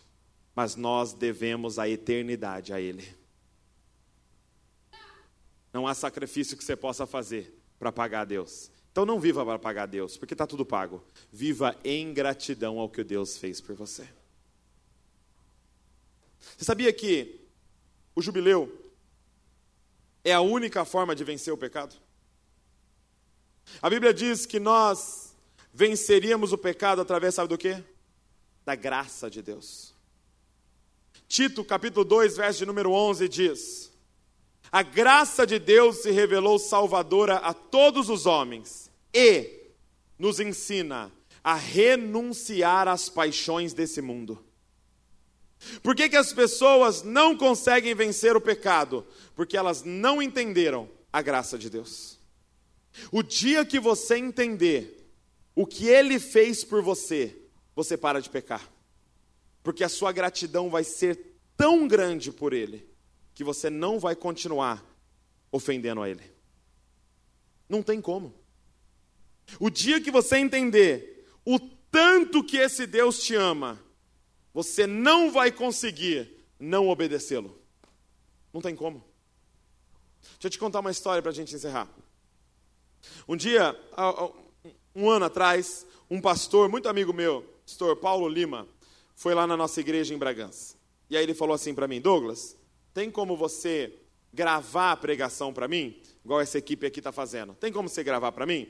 mas 0.54 0.76
nós 0.76 1.12
devemos 1.12 1.80
a 1.80 1.90
eternidade 1.90 2.72
a 2.72 2.80
Ele. 2.80 3.04
Não 5.74 5.88
há 5.88 5.96
sacrifício 5.96 6.56
que 6.56 6.64
você 6.64 6.76
possa 6.76 7.08
fazer 7.08 7.52
para 7.80 7.92
pagar 7.92 8.22
a 8.22 8.26
Deus. 8.26 8.70
Então 8.92 9.08
não 9.08 9.20
viva 9.20 9.44
para 9.44 9.58
pagar 9.58 9.84
a 9.84 9.86
Deus, 9.88 10.18
porque 10.18 10.36
está 10.36 10.46
tudo 10.46 10.64
pago. 10.64 11.04
Viva 11.32 11.76
em 11.84 12.14
gratidão 12.14 12.78
ao 12.78 12.88
que 12.88 13.04
Deus 13.04 13.38
fez 13.38 13.60
por 13.60 13.74
você. 13.76 14.08
Você 16.56 16.66
sabia 16.66 16.94
que 16.94 17.42
o 18.14 18.22
jubileu 18.22 18.94
é 20.24 20.32
a 20.32 20.42
única 20.42 20.86
forma 20.86 21.16
de 21.16 21.24
vencer 21.24 21.52
o 21.52 21.58
pecado? 21.58 21.96
A 23.82 23.90
Bíblia 23.90 24.14
diz 24.14 24.46
que 24.46 24.60
nós 24.60 25.36
venceríamos 25.74 26.54
o 26.54 26.58
pecado 26.58 27.02
através, 27.02 27.34
sabe 27.34 27.50
do 27.50 27.58
quê? 27.58 27.84
Da 28.66 28.76
graça 28.76 29.30
de 29.30 29.42
Deus. 29.42 29.94
Tito, 31.28 31.64
capítulo 31.64 32.04
2, 32.04 32.38
verso 32.38 32.60
de 32.60 32.66
número 32.66 32.92
11 32.92 33.28
diz: 33.30 33.92
A 34.72 34.84
graça 34.84 35.46
de 35.48 35.58
Deus 35.60 35.98
se 35.98 36.12
revelou 36.12 36.60
salvadora 36.60 37.38
a 37.38 37.54
todos 37.54 38.10
os 38.10 38.26
homens 38.26 38.92
e 39.14 39.62
nos 40.20 40.40
ensina 40.40 41.12
a 41.44 41.56
renunciar 41.56 42.88
às 42.88 43.10
paixões 43.10 43.74
desse 43.74 44.02
mundo. 44.02 44.44
Por 45.82 45.96
que, 45.96 46.10
que 46.10 46.18
as 46.18 46.34
pessoas 46.34 47.04
não 47.04 47.38
conseguem 47.38 47.94
vencer 47.94 48.36
o 48.36 48.42
pecado? 48.42 49.06
Porque 49.36 49.56
elas 49.56 49.84
não 49.84 50.22
entenderam 50.22 50.90
a 51.12 51.22
graça 51.22 51.58
de 51.58 51.70
Deus. 51.70 52.20
O 53.12 53.24
dia 53.24 53.66
que 53.66 53.80
você 53.80 54.18
entender 54.18 55.10
o 55.56 55.66
que 55.66 55.88
Ele 55.88 56.20
fez 56.20 56.64
por 56.64 56.82
você, 56.82 57.41
você 57.76 57.98
para 57.98 58.22
de 58.22 58.30
pecar. 58.30 58.70
Porque 59.64 59.84
a 59.84 59.90
sua 59.90 60.12
gratidão 60.12 60.70
vai 60.70 60.84
ser 60.84 61.38
tão 61.56 61.88
grande 61.88 62.32
por 62.32 62.54
Ele, 62.54 62.88
que 63.34 63.44
você 63.44 63.70
não 63.70 64.00
vai 64.00 64.16
continuar 64.16 64.84
ofendendo 65.52 66.02
a 66.02 66.10
Ele. 66.10 66.24
Não 67.70 67.84
tem 67.84 68.02
como. 68.02 68.34
O 69.60 69.70
dia 69.70 70.02
que 70.02 70.12
você 70.12 70.38
entender 70.38 71.28
o 71.46 71.60
tanto 71.60 72.44
que 72.44 72.58
esse 72.58 72.86
Deus 72.88 73.24
te 73.24 73.36
ama, 73.36 73.80
você 74.54 74.88
não 74.88 75.32
vai 75.32 75.52
conseguir 75.52 76.46
não 76.60 76.90
obedecê-lo. 76.90 77.60
Não 78.54 78.62
tem 78.62 78.76
como. 78.76 79.04
Deixa 80.22 80.48
eu 80.48 80.50
te 80.50 80.60
contar 80.60 80.80
uma 80.80 80.92
história 80.92 81.22
para 81.22 81.32
a 81.32 81.34
gente 81.34 81.56
encerrar. 81.56 81.90
Um 83.28 83.36
dia, 83.36 83.76
um 84.96 85.10
ano 85.10 85.26
atrás, 85.26 85.86
um 86.10 86.22
pastor, 86.22 86.70
muito 86.70 86.88
amigo 86.88 87.14
meu, 87.14 87.48
pastor 87.72 87.96
Paulo 87.96 88.28
Lima, 88.28 88.68
foi 89.16 89.34
lá 89.34 89.48
na 89.48 89.56
nossa 89.56 89.80
igreja 89.80 90.14
em 90.14 90.18
Bragança. 90.18 90.76
E 91.10 91.16
aí 91.16 91.24
ele 91.24 91.34
falou 91.34 91.56
assim 91.56 91.74
para 91.74 91.88
mim: 91.88 92.02
Douglas, 92.02 92.58
tem 92.94 93.10
como 93.10 93.38
você 93.38 93.94
gravar 94.34 94.92
a 94.92 94.98
pregação 94.98 95.54
para 95.54 95.70
mim? 95.70 96.02
Igual 96.24 96.42
essa 96.42 96.58
equipe 96.58 96.86
aqui 96.86 97.00
está 97.00 97.14
fazendo. 97.14 97.54
Tem 97.54 97.72
como 97.72 97.88
você 97.88 98.04
gravar 98.04 98.34
para 98.34 98.46
mim? 98.46 98.68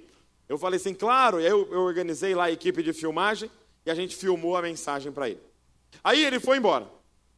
Eu 0.48 0.58
falei 0.58 0.80
assim, 0.80 0.94
claro. 0.94 1.42
E 1.42 1.46
eu, 1.46 1.68
eu 1.72 1.82
organizei 1.82 2.36
lá 2.36 2.46
a 2.46 2.52
equipe 2.52 2.84
de 2.84 2.94
filmagem 2.94 3.50
e 3.86 3.90
a 3.90 3.96
gente 3.96 4.16
filmou 4.16 4.56
a 4.56 4.62
mensagem 4.62 5.12
para 5.12 5.30
ele. 5.30 5.42
Aí 6.04 6.24
ele 6.24 6.40
foi 6.40 6.58
embora. 6.58 6.88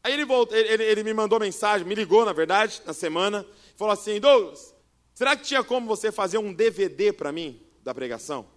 Aí 0.04 0.12
ele, 0.12 0.26
voltou, 0.26 0.58
ele, 0.58 0.84
ele 0.84 1.02
me 1.02 1.14
mandou 1.14 1.40
mensagem, 1.40 1.88
me 1.88 1.96
ligou, 1.96 2.26
na 2.26 2.34
verdade, 2.34 2.82
na 2.86 2.92
semana, 2.94 3.46
falou 3.78 3.94
assim: 3.94 4.20
Douglas, 4.20 4.76
será 5.14 5.34
que 5.38 5.44
tinha 5.44 5.64
como 5.64 5.88
você 5.88 6.12
fazer 6.12 6.40
um 6.40 6.54
DVD 6.54 7.14
para 7.14 7.32
mim 7.32 7.62
da 7.82 7.94
pregação? 7.94 8.53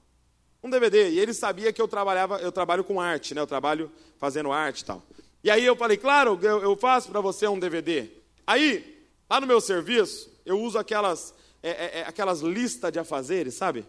Um 0.62 0.70
DVD. 0.70 1.10
E 1.10 1.18
ele 1.18 1.34
sabia 1.34 1.72
que 1.72 1.80
eu 1.80 1.88
trabalhava, 1.88 2.38
eu 2.38 2.50
trabalho 2.50 2.82
com 2.84 3.00
arte, 3.00 3.34
né? 3.34 3.40
Eu 3.40 3.46
trabalho 3.46 3.90
fazendo 4.18 4.52
arte 4.52 4.80
e 4.80 4.84
tal. 4.84 5.02
E 5.44 5.50
aí 5.50 5.64
eu 5.64 5.76
falei, 5.76 5.96
claro, 5.96 6.38
eu, 6.42 6.62
eu 6.62 6.76
faço 6.76 7.08
para 7.10 7.20
você 7.20 7.46
um 7.46 7.58
DVD. 7.58 8.08
Aí, 8.46 9.06
lá 9.30 9.40
no 9.40 9.46
meu 9.46 9.60
serviço, 9.60 10.30
eu 10.44 10.60
uso 10.60 10.78
aquelas, 10.78 11.34
é, 11.62 11.70
é, 11.70 11.98
é, 12.00 12.02
aquelas 12.02 12.40
listas 12.40 12.92
de 12.92 12.98
afazeres, 12.98 13.54
sabe? 13.54 13.86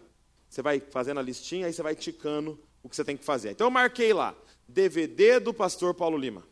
Você 0.48 0.62
vai 0.62 0.80
fazendo 0.80 1.18
a 1.18 1.22
listinha, 1.22 1.66
aí 1.66 1.72
você 1.72 1.82
vai 1.82 1.94
ticando 1.94 2.58
o 2.82 2.88
que 2.88 2.96
você 2.96 3.04
tem 3.04 3.16
que 3.16 3.24
fazer. 3.24 3.50
Então 3.50 3.66
eu 3.66 3.70
marquei 3.70 4.12
lá, 4.12 4.34
DVD 4.68 5.40
do 5.40 5.52
pastor 5.52 5.94
Paulo 5.94 6.16
Lima. 6.16 6.46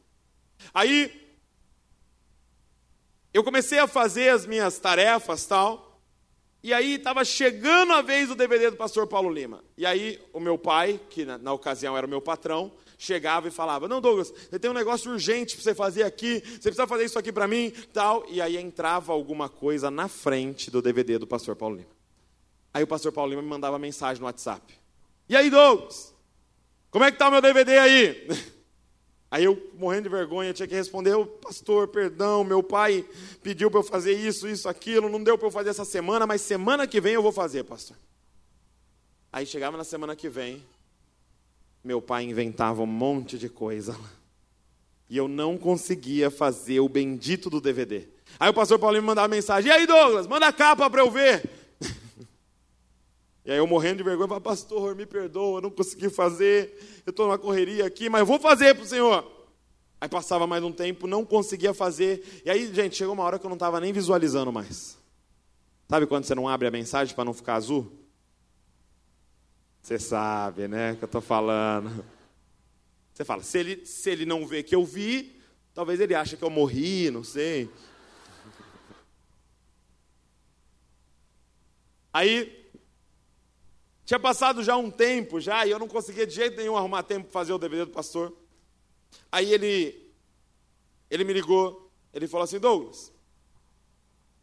Aí 0.73 1.27
eu 3.33 3.45
comecei 3.45 3.79
a 3.79 3.87
fazer 3.87 4.31
as 4.31 4.47
minhas 4.47 4.79
tarefas 4.79 5.47
tal, 5.47 5.86
e 6.63 6.73
aí 6.73 6.95
estava 6.95 7.25
chegando 7.25 7.93
a 7.93 8.03
vez 8.03 8.29
do 8.29 8.35
DVD 8.35 8.71
do 8.71 8.77
pastor 8.77 9.07
Paulo 9.07 9.31
Lima. 9.31 9.63
E 9.77 9.87
aí 9.87 10.21
o 10.33 10.41
meu 10.41 10.59
pai, 10.59 11.01
que 11.11 11.25
na, 11.25 11.39
na 11.39 11.53
ocasião 11.53 11.97
era 11.97 12.07
o 12.07 12.11
meu 12.11 12.21
patrão, 12.21 12.73
chegava 12.99 13.49
e 13.49 13.51
falava: 13.51 13.87
Não, 13.87 14.01
Douglas, 14.01 14.33
eu 14.51 14.59
tenho 14.59 14.73
um 14.73 14.77
negócio 14.77 15.11
urgente 15.11 15.55
para 15.55 15.63
você 15.63 15.75
fazer 15.75 16.03
aqui, 16.03 16.41
você 16.41 16.63
precisa 16.63 16.87
fazer 16.87 17.05
isso 17.05 17.19
aqui 17.19 17.33
para 17.33 17.47
mim, 17.47 17.73
tal. 17.93 18.25
E 18.29 18.41
aí 18.41 18.57
entrava 18.57 19.13
alguma 19.13 19.49
coisa 19.49 19.91
na 19.91 20.09
frente 20.09 20.71
do 20.71 20.83
DVD 20.83 21.19
do 21.19 21.27
pastor 21.27 21.55
Paulo 21.55 21.77
Lima. 21.77 21.91
Aí 22.75 22.83
o 22.83 22.87
pastor 22.87 23.13
Paulo 23.13 23.31
Lima 23.31 23.43
me 23.43 23.49
mandava 23.49 23.79
mensagem 23.79 24.21
no 24.21 24.27
WhatsApp: 24.27 24.75
E 25.29 25.37
aí, 25.37 25.51
Douglas, 25.51 26.15
como 26.91 27.05
é 27.05 27.11
que 27.11 27.15
está 27.15 27.29
o 27.29 27.31
meu 27.31 27.41
DVD 27.41 27.79
aí? 27.79 28.29
Aí 29.31 29.45
eu, 29.45 29.71
morrendo 29.75 30.05
de 30.05 30.09
vergonha, 30.09 30.53
tinha 30.53 30.69
que 30.69 30.75
responder: 30.75 31.15
Pastor, 31.43 31.89
perdão, 31.89 32.45
meu 32.45 32.63
pai 32.63 33.05
pediu 33.43 33.71
para 33.71 33.81
eu 33.81 33.85
fazer 33.85 34.13
isso, 34.13 34.49
isso, 34.49 34.69
aquilo, 34.69 35.09
não 35.09 35.23
deu 35.23 35.37
para 35.37 35.49
eu 35.49 35.53
fazer 35.53 35.71
essa 35.71 35.85
semana, 35.85 36.27
mas 36.27 36.41
semana 36.41 36.87
que 36.87 37.01
vem 37.01 37.15
eu 37.15 37.23
vou 37.23 37.33
fazer, 37.33 37.65
pastor. 37.65 37.97
Aí 39.33 39.45
chegava 39.45 39.77
na 39.77 39.85
semana 39.85 40.15
que 40.15 40.29
vem, 40.29 40.65
meu 41.83 42.01
pai 42.01 42.25
inventava 42.25 42.83
um 42.83 42.87
monte 42.87 43.37
de 43.37 43.49
coisa. 43.49 43.99
E 45.09 45.17
eu 45.17 45.29
não 45.29 45.57
conseguia 45.57 46.31
fazer 46.31 46.81
o 46.81 46.89
bendito 46.89 47.49
do 47.49 47.61
DVD. 47.61 48.09
Aí 48.41 48.51
o 48.51 48.55
pastor 48.55 48.79
Paulinho 48.79 49.03
me 49.03 49.09
mandava 49.09 49.29
mensagem: 49.29 49.71
E 49.71 49.73
aí, 49.73 49.87
Douglas, 49.87 50.27
manda 50.27 50.47
a 50.47 50.53
capa 50.53 50.89
para 50.91 51.01
eu 51.01 51.11
ver. 51.11 51.49
E 53.47 53.53
aí 53.53 53.59
eu 53.59 53.67
morrendo 53.67 53.99
de 53.99 54.03
vergonha, 54.03 54.27
falava: 54.27 54.45
Pastor, 54.45 54.97
me 54.97 55.07
perdoa, 55.07 55.61
não 55.61 55.71
consegui 55.71 56.11
fazer. 56.11 57.03
Eu 57.07 57.11
estou 57.11 57.27
numa 57.27 57.39
correria 57.39 57.87
aqui, 57.87 58.09
mas 58.11 58.21
eu 58.21 58.27
vou 58.27 58.41
fazer 58.41 58.75
para 58.75 58.83
o 58.83 58.87
Senhor. 58.87 59.25
Aí 60.01 60.09
passava 60.09 60.49
mais 60.49 60.65
um 60.65 60.73
tempo, 60.73 61.07
não 61.07 61.25
conseguia 61.25 61.73
fazer. 61.73 62.43
E 62.45 62.51
aí, 62.51 62.75
gente, 62.75 62.97
chegou 62.97 63.15
uma 63.15 63.23
hora 63.23 63.39
que 63.39 63.47
eu 63.47 63.49
não 63.49 63.55
estava 63.55 63.81
nem 63.81 63.93
visualizando 63.93 64.53
mais. 64.53 64.99
Sabe 65.89 66.07
quando 66.09 66.25
você 66.25 66.35
não 66.35 66.49
abre 66.49 66.67
a 66.67 66.73
mensagem 66.73 67.15
para 67.15 67.25
não 67.25 67.33
ficar 67.33 67.55
azul? 67.55 67.91
Você 69.81 69.97
sabe, 70.01 70.67
né, 70.67 70.97
que 70.97 71.05
eu 71.05 71.07
estou 71.07 71.21
falando. 71.21 72.05
Você 73.15 73.25
fala, 73.25 73.45
se 73.45 73.59
ele, 73.59 73.87
se 73.87 74.11
ele 74.11 74.27
não 74.27 74.45
vê 74.45 74.65
que 74.65 74.75
eu 74.75 74.85
vi, 74.85 75.41
talvez 75.73 76.01
ele 76.01 76.17
ache 76.17 76.37
que 76.37 76.43
eu 76.43 76.51
morri, 76.51 77.13
não 77.13 77.23
sei. 77.23 77.71
Aí, 82.13 82.66
tinha 84.07 84.21
passado 84.21 84.63
já 84.63 84.77
um 84.77 84.91
tempo 84.91 85.41
já, 85.41 85.67
e 85.67 85.71
eu 85.71 85.79
não 85.79 85.89
conseguia 85.89 86.27
de 86.27 86.35
jeito 86.35 86.57
nenhum 86.57 86.77
arrumar 86.77 87.03
tempo 87.03 87.25
para 87.25 87.33
fazer 87.33 87.53
o 87.53 87.59
DVD 87.59 87.85
do 87.85 87.91
pastor. 87.91 88.33
Aí 89.31 89.53
ele, 89.53 90.11
ele 91.11 91.25
me 91.25 91.33
ligou, 91.33 91.93
ele 92.15 92.29
falou 92.29 92.45
assim, 92.45 92.61
Douglas, 92.61 93.13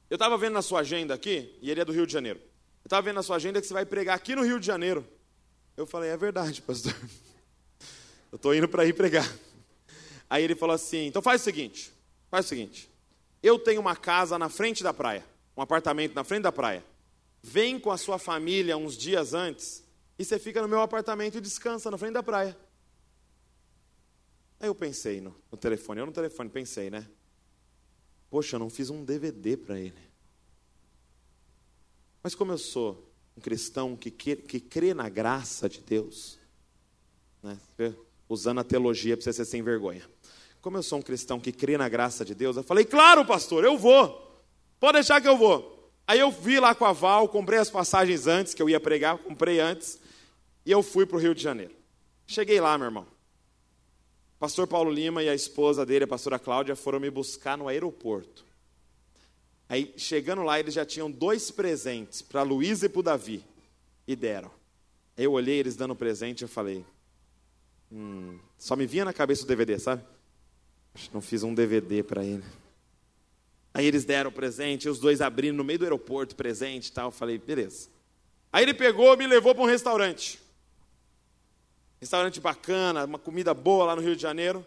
eu 0.10 0.16
estava 0.16 0.38
vendo 0.38 0.54
na 0.54 0.62
sua 0.62 0.82
agenda 0.82 1.14
aqui, 1.14 1.58
e 1.62 1.72
ele 1.72 1.80
é 1.80 1.86
do 1.86 1.94
Rio 1.94 2.06
de 2.06 2.12
Janeiro, 2.12 2.40
eu 2.40 2.88
estava 2.88 3.02
vendo 3.02 3.16
na 3.16 3.24
sua 3.24 3.38
agenda 3.38 3.62
que 3.62 3.66
você 3.66 3.74
vai 3.74 3.86
pregar 3.86 4.18
aqui 4.18 4.36
no 4.36 4.44
Rio 4.44 4.60
de 4.60 4.68
Janeiro. 4.68 5.08
Eu 5.78 5.88
falei, 5.88 6.10
é 6.10 6.18
verdade, 6.18 6.62
pastor. 6.62 6.94
Eu 8.32 8.38
estou 8.38 8.54
indo 8.54 8.68
para 8.68 8.84
ir 8.84 8.94
pregar. 8.94 9.32
Aí 10.28 10.44
ele 10.44 10.56
falou 10.56 10.74
assim: 10.74 11.06
então 11.06 11.22
faz 11.22 11.42
o 11.42 11.44
seguinte, 11.44 11.94
faz 12.32 12.48
o 12.48 12.50
seguinte. 12.50 12.90
Eu 13.44 13.60
tenho 13.60 13.80
uma 13.80 13.96
casa 13.96 14.40
na 14.40 14.50
frente 14.50 14.82
da 14.82 14.92
praia, 14.92 15.24
um 15.56 15.62
apartamento 15.62 16.16
na 16.16 16.24
frente 16.24 16.42
da 16.42 16.52
praia. 16.52 16.84
Vem 17.44 17.78
com 17.78 17.92
a 17.92 17.98
sua 17.98 18.18
família 18.18 18.78
uns 18.78 18.98
dias 18.98 19.34
antes 19.34 19.84
e 20.18 20.24
você 20.24 20.40
fica 20.40 20.62
no 20.62 20.68
meu 20.68 20.80
apartamento 20.80 21.38
e 21.38 21.42
descansa 21.42 21.92
na 21.92 21.98
frente 21.98 22.14
da 22.14 22.24
praia. 22.24 22.58
Aí 24.62 24.70
eu 24.70 24.74
pensei 24.74 25.20
no, 25.20 25.36
no 25.52 25.58
telefone, 25.58 26.00
eu 26.00 26.06
no 26.06 26.14
telefone 26.14 26.50
pensei, 26.50 26.90
né? 26.90 27.06
Poxa, 28.30 28.56
eu 28.56 28.60
não 28.60 28.70
fiz 28.70 28.90
um 28.90 29.04
DVD 29.04 29.58
para 29.58 29.78
ele. 29.78 30.02
Mas 32.24 32.34
como 32.34 32.54
eu 32.54 32.58
sou 32.58 33.14
um 33.36 33.42
cristão 33.42 33.98
que, 33.98 34.10
que, 34.10 34.38
que 34.38 34.60
crê 34.62 34.94
na 34.94 35.10
graça 35.10 35.68
de 35.68 35.82
Deus, 35.82 36.40
né? 37.42 37.60
usando 38.30 38.60
a 38.60 38.64
teologia 38.64 39.18
para 39.18 39.24
você 39.24 39.34
ser 39.34 39.46
sem 39.46 39.62
vergonha. 39.62 40.08
Como 40.62 40.78
eu 40.78 40.84
sou 40.84 41.00
um 41.00 41.02
cristão 41.02 41.40
que 41.40 41.52
crê 41.52 41.78
na 41.78 41.90
graça 41.90 42.24
de 42.24 42.34
Deus, 42.34 42.56
eu 42.56 42.64
falei, 42.64 42.86
claro, 42.86 43.26
pastor, 43.26 43.66
eu 43.66 43.78
vou. 43.78 44.42
Pode 44.80 44.94
deixar 44.94 45.20
que 45.20 45.28
eu 45.28 45.38
vou. 45.38 45.73
Aí 46.06 46.20
eu 46.20 46.32
vi 46.32 46.60
lá 46.60 46.76
com 46.76 46.86
a 46.86 46.92
Val, 46.92 47.30
comprei 47.30 47.60
as 47.60 47.70
passagens 47.70 48.28
antes, 48.28 48.54
que 48.54 48.62
eu 48.62 48.70
ia 48.70 48.80
pregar, 48.80 49.18
comprei 49.18 49.60
antes, 49.60 50.00
e 50.66 50.72
eu 50.72 50.84
fui 50.84 51.06
para 51.06 51.18
o 51.18 51.20
Rio 51.20 51.34
de 51.34 51.42
Janeiro. 51.42 51.74
Cheguei 52.28 52.60
lá, 52.60 52.78
meu 52.78 52.88
irmão. 52.88 53.08
Pastor 54.40 54.68
Paulo 54.68 54.92
Lima 54.92 55.24
e 55.24 55.30
a 55.30 55.36
esposa 55.36 55.86
dele, 55.86 56.04
a 56.04 56.08
pastora 56.08 56.38
Cláudia, 56.38 56.76
foram 56.76 57.00
me 57.00 57.10
buscar 57.10 57.58
no 57.58 57.68
aeroporto. 57.68 58.44
Aí, 59.70 59.94
chegando 59.96 60.44
lá, 60.44 60.60
eles 60.60 60.74
já 60.74 60.86
tinham 60.86 61.10
dois 61.10 61.50
presentes 61.50 62.22
para 62.22 62.44
Luísa 62.44 62.86
e 62.86 62.90
para 62.90 63.00
o 63.00 63.04
Davi. 63.04 63.44
E 64.06 64.16
deram. 64.16 64.52
Eu 65.18 65.32
olhei 65.32 65.60
eles 65.60 65.76
dando 65.78 65.96
presente 65.96 66.44
e 66.44 66.48
falei, 66.48 66.86
hum, 67.92 68.38
só 68.58 68.76
me 68.76 68.86
vinha 68.86 69.06
na 69.06 69.14
cabeça 69.14 69.44
o 69.44 69.48
DVD, 69.48 69.80
sabe? 69.80 70.04
Não 71.14 71.22
fiz 71.22 71.44
um 71.44 71.54
DVD 71.54 72.04
para 72.04 72.24
ele. 72.24 72.44
Aí 73.74 73.86
eles 73.86 74.06
deram 74.06 74.30
o 74.30 74.34
presente, 74.34 74.88
os 74.88 75.00
dois 75.00 75.20
abrindo 75.20 75.56
no 75.56 75.64
meio 75.64 75.80
do 75.80 75.86
aeroporto 75.86 76.36
presente 76.36 76.88
e 76.88 76.92
tal. 76.92 77.08
Eu 77.08 77.12
falei, 77.12 77.38
beleza. 77.40 77.90
Aí 78.52 78.64
ele 78.64 78.74
pegou, 78.74 79.18
me 79.18 79.26
levou 79.26 79.56
para 79.56 79.64
um 79.64 79.68
restaurante. 79.68 80.40
Restaurante 82.00 82.40
bacana, 82.40 83.06
uma 83.06 83.18
comida 83.18 83.54
boa 83.54 83.86
lá 83.86 83.96
no 83.96 84.02
Rio 84.02 84.16
de 84.16 84.22
Janeiro. 84.22 84.66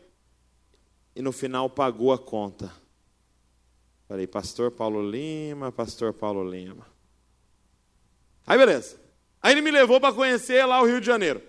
E 1.15 1.23
no 1.23 1.31
final 1.31 1.71
pagou 1.71 2.13
a 2.13 2.19
conta. 2.19 2.73
Falei, 4.09 4.27
pastor 4.27 4.71
Paulo 4.71 5.09
Lima, 5.09 5.71
pastor 5.71 6.13
Paulo 6.13 6.49
Lima. 6.49 6.87
Aí 8.47 8.59
beleza. 8.59 8.97
Aí 9.41 9.53
ele 9.53 9.61
me 9.61 9.71
levou 9.71 10.01
para 10.01 10.15
conhecer 10.15 10.65
lá 10.65 10.81
o 10.81 10.87
Rio 10.87 11.01
de 11.01 11.07
Janeiro. 11.07 11.43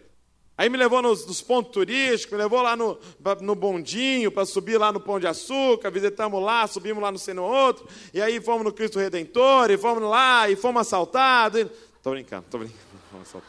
Aí 0.57 0.69
me 0.69 0.77
levou 0.77 1.01
nos, 1.01 1.25
nos 1.25 1.41
pontos 1.41 1.71
turísticos, 1.71 2.31
me 2.31 2.43
levou 2.43 2.61
lá 2.61 2.75
no, 2.75 2.99
no 3.41 3.53
bondinho 3.53 4.31
para 4.31 4.45
subir 4.45 4.77
lá 4.77 4.91
no 4.91 4.99
Pão 4.99 5.19
de 5.19 5.27
Açúcar, 5.27 5.91
visitamos 5.91 6.41
lá, 6.41 6.65
subimos 6.65 7.01
lá 7.01 7.11
no 7.11 7.19
Seno 7.19 7.43
Outro, 7.43 7.87
e 8.13 8.19
aí 8.19 8.41
fomos 8.41 8.63
no 8.63 8.73
Cristo 8.73 8.97
Redentor, 8.97 9.69
e 9.69 9.77
fomos 9.77 10.01
lá, 10.03 10.49
e 10.49 10.55
fomos 10.55 10.81
assaltados. 10.81 11.67
Estou 11.95 12.13
brincando, 12.13 12.45
estou 12.45 12.59
brincando. 12.59 12.81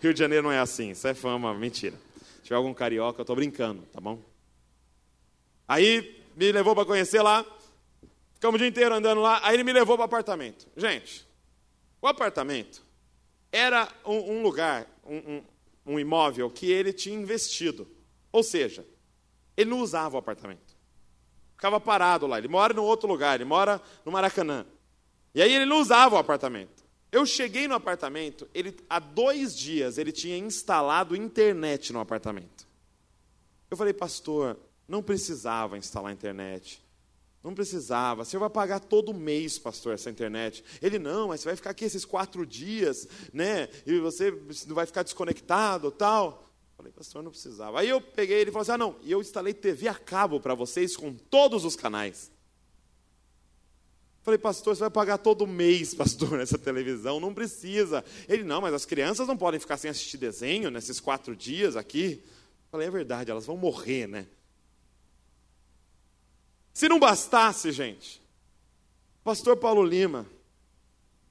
Rio 0.00 0.12
de 0.12 0.18
Janeiro 0.18 0.44
não 0.44 0.52
é 0.52 0.58
assim, 0.58 0.90
isso 0.90 1.06
é 1.06 1.14
fama, 1.14 1.54
mentira. 1.54 1.96
Se 2.18 2.42
tiver 2.42 2.56
algum 2.56 2.74
carioca, 2.74 3.20
eu 3.20 3.22
estou 3.22 3.36
brincando, 3.36 3.82
tá 3.92 4.00
bom? 4.00 4.18
Aí 5.68 6.20
me 6.34 6.50
levou 6.50 6.74
para 6.74 6.84
conhecer 6.84 7.22
lá, 7.22 7.46
Ficamos 8.40 8.54
o 8.54 8.58
dia 8.58 8.68
inteiro 8.68 8.94
andando 8.94 9.20
lá. 9.20 9.38
Aí 9.42 9.54
ele 9.54 9.62
me 9.62 9.72
levou 9.72 9.98
para 9.98 10.04
o 10.04 10.06
apartamento. 10.06 10.66
Gente, 10.74 11.28
o 12.00 12.06
apartamento 12.06 12.82
era 13.52 13.86
um, 14.02 14.38
um 14.38 14.42
lugar, 14.42 14.86
um, 15.04 15.16
um, 15.16 15.42
um 15.90 15.98
imóvel 15.98 16.50
que 16.50 16.70
ele 16.70 16.92
tinha 16.92 17.18
investido. 17.18 17.88
Ou 18.32 18.42
seja, 18.42 18.86
ele 19.56 19.70
não 19.70 19.80
usava 19.80 20.16
o 20.16 20.18
apartamento. 20.18 20.76
Ficava 21.56 21.80
parado 21.80 22.26
lá. 22.26 22.38
Ele 22.38 22.48
mora 22.48 22.72
em 22.72 22.78
outro 22.78 23.08
lugar, 23.08 23.34
ele 23.34 23.44
mora 23.44 23.80
no 24.04 24.12
Maracanã. 24.12 24.64
E 25.34 25.42
aí 25.42 25.52
ele 25.52 25.66
não 25.66 25.80
usava 25.80 26.16
o 26.16 26.18
apartamento. 26.18 26.84
Eu 27.12 27.26
cheguei 27.26 27.66
no 27.66 27.74
apartamento, 27.74 28.48
ele 28.54 28.76
há 28.88 29.00
dois 29.00 29.56
dias 29.56 29.98
ele 29.98 30.12
tinha 30.12 30.38
instalado 30.38 31.16
internet 31.16 31.92
no 31.92 31.98
apartamento. 31.98 32.68
Eu 33.68 33.76
falei, 33.76 33.92
pastor, 33.92 34.56
não 34.86 35.02
precisava 35.02 35.76
instalar 35.76 36.12
internet. 36.12 36.82
Não 37.42 37.54
precisava. 37.54 38.24
Você 38.24 38.36
vai 38.36 38.50
pagar 38.50 38.80
todo 38.80 39.14
mês, 39.14 39.58
pastor, 39.58 39.94
essa 39.94 40.10
internet. 40.10 40.62
Ele, 40.82 40.98
não, 40.98 41.28
mas 41.28 41.40
você 41.40 41.48
vai 41.48 41.56
ficar 41.56 41.70
aqui 41.70 41.86
esses 41.86 42.04
quatro 42.04 42.44
dias, 42.44 43.08
né? 43.32 43.68
E 43.86 43.98
você 43.98 44.30
não 44.66 44.74
vai 44.74 44.84
ficar 44.84 45.02
desconectado 45.02 45.90
tal. 45.90 46.50
Falei, 46.76 46.92
pastor, 46.92 47.22
não 47.22 47.30
precisava. 47.30 47.80
Aí 47.80 47.88
eu 47.88 48.00
peguei 48.00 48.40
ele 48.40 48.50
e 48.50 48.52
falei 48.52 48.62
assim: 48.62 48.72
ah, 48.72 48.78
não, 48.78 48.96
e 49.02 49.10
eu 49.10 49.20
instalei 49.20 49.54
TV 49.54 49.88
a 49.88 49.94
cabo 49.94 50.38
para 50.38 50.54
vocês 50.54 50.96
com 50.96 51.14
todos 51.14 51.64
os 51.64 51.76
canais. 51.76 52.30
Falei, 54.22 54.36
pastor, 54.36 54.76
você 54.76 54.80
vai 54.80 54.90
pagar 54.90 55.16
todo 55.16 55.46
mês, 55.46 55.94
pastor, 55.94 56.36
nessa 56.38 56.58
televisão, 56.58 57.18
não 57.20 57.32
precisa. 57.32 58.04
Ele, 58.28 58.44
não, 58.44 58.60
mas 58.60 58.74
as 58.74 58.84
crianças 58.84 59.26
não 59.26 59.36
podem 59.36 59.58
ficar 59.58 59.78
sem 59.78 59.90
assistir 59.90 60.18
desenho 60.18 60.70
nesses 60.70 61.00
quatro 61.00 61.34
dias 61.34 61.74
aqui. 61.74 62.22
Falei, 62.70 62.86
é 62.86 62.90
verdade, 62.90 63.30
elas 63.30 63.46
vão 63.46 63.56
morrer, 63.56 64.06
né? 64.06 64.26
Se 66.72 66.88
não 66.88 66.98
bastasse, 66.98 67.72
gente, 67.72 68.22
pastor 69.22 69.56
Paulo 69.56 69.82
Lima, 69.82 70.26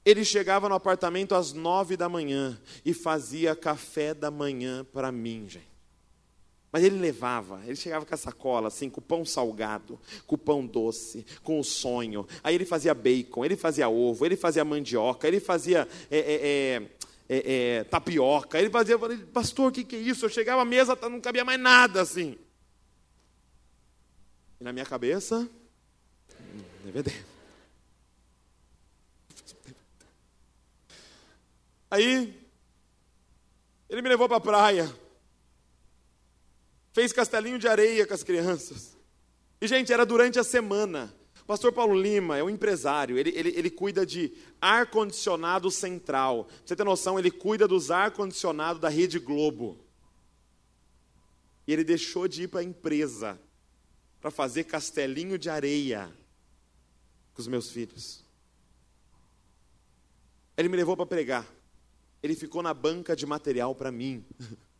ele 0.04 0.24
chegava 0.24 0.68
no 0.68 0.74
apartamento 0.74 1.34
às 1.34 1.52
nove 1.52 1.96
da 1.96 2.08
manhã 2.08 2.60
e 2.84 2.94
fazia 2.94 3.54
café 3.54 4.14
da 4.14 4.30
manhã 4.30 4.84
para 4.84 5.12
mim, 5.12 5.46
gente. 5.48 5.70
Mas 6.72 6.84
ele 6.84 6.98
levava, 6.98 7.60
ele 7.66 7.74
chegava 7.74 8.06
com 8.06 8.14
a 8.14 8.18
sacola, 8.18 8.68
assim, 8.68 8.88
com 8.88 9.00
pão 9.00 9.24
salgado, 9.24 9.98
com 10.24 10.38
pão 10.38 10.64
doce, 10.64 11.26
com 11.42 11.58
o 11.58 11.64
sonho. 11.64 12.26
Aí 12.44 12.54
ele 12.54 12.64
fazia 12.64 12.94
bacon, 12.94 13.44
ele 13.44 13.56
fazia 13.56 13.88
ovo, 13.88 14.24
ele 14.24 14.36
fazia 14.36 14.64
mandioca, 14.64 15.26
ele 15.26 15.40
fazia 15.40 15.88
é, 16.08 16.18
é, 16.18 16.82
é, 17.28 17.78
é 17.78 17.84
tapioca, 17.84 18.58
ele 18.58 18.70
fazia. 18.70 18.96
Pastor, 19.32 19.70
o 19.70 19.72
que, 19.72 19.82
que 19.82 19.96
é 19.96 19.98
isso? 19.98 20.24
Eu 20.24 20.30
chegava 20.30 20.62
à 20.62 20.64
mesa, 20.64 20.94
tá, 20.94 21.08
não 21.08 21.20
cabia 21.20 21.44
mais 21.44 21.58
nada 21.58 22.02
assim. 22.02 22.38
E 24.60 24.64
na 24.64 24.74
minha 24.74 24.84
cabeça, 24.84 25.48
DVD. 26.84 27.10
Aí, 31.90 32.38
ele 33.88 34.02
me 34.02 34.08
levou 34.10 34.28
para 34.28 34.36
a 34.36 34.40
praia. 34.40 34.94
Fez 36.92 37.10
castelinho 37.10 37.58
de 37.58 37.66
areia 37.66 38.06
com 38.06 38.12
as 38.12 38.22
crianças. 38.22 38.98
E, 39.62 39.66
gente, 39.66 39.94
era 39.94 40.04
durante 40.04 40.38
a 40.38 40.44
semana. 40.44 41.14
O 41.40 41.46
pastor 41.46 41.72
Paulo 41.72 41.98
Lima 41.98 42.36
é 42.36 42.44
um 42.44 42.50
empresário, 42.50 43.18
ele, 43.18 43.30
ele, 43.30 43.48
ele 43.56 43.70
cuida 43.70 44.04
de 44.04 44.36
ar-condicionado 44.60 45.70
central. 45.70 46.44
Pra 46.44 46.56
você 46.66 46.76
ter 46.76 46.84
noção, 46.84 47.18
ele 47.18 47.30
cuida 47.30 47.66
dos 47.66 47.90
ar-condicionado 47.90 48.78
da 48.78 48.90
Rede 48.90 49.18
Globo. 49.18 49.82
E 51.66 51.72
ele 51.72 51.82
deixou 51.82 52.28
de 52.28 52.42
ir 52.42 52.48
para 52.48 52.60
a 52.60 52.64
empresa 52.64 53.40
para 54.20 54.30
fazer 54.30 54.64
castelinho 54.64 55.38
de 55.38 55.48
areia 55.48 56.12
com 57.32 57.40
os 57.40 57.48
meus 57.48 57.70
filhos. 57.70 58.24
Ele 60.56 60.68
me 60.68 60.76
levou 60.76 60.96
para 60.96 61.06
pregar. 61.06 61.46
Ele 62.22 62.34
ficou 62.34 62.62
na 62.62 62.74
banca 62.74 63.16
de 63.16 63.24
material 63.24 63.74
para 63.74 63.90
mim. 63.90 64.24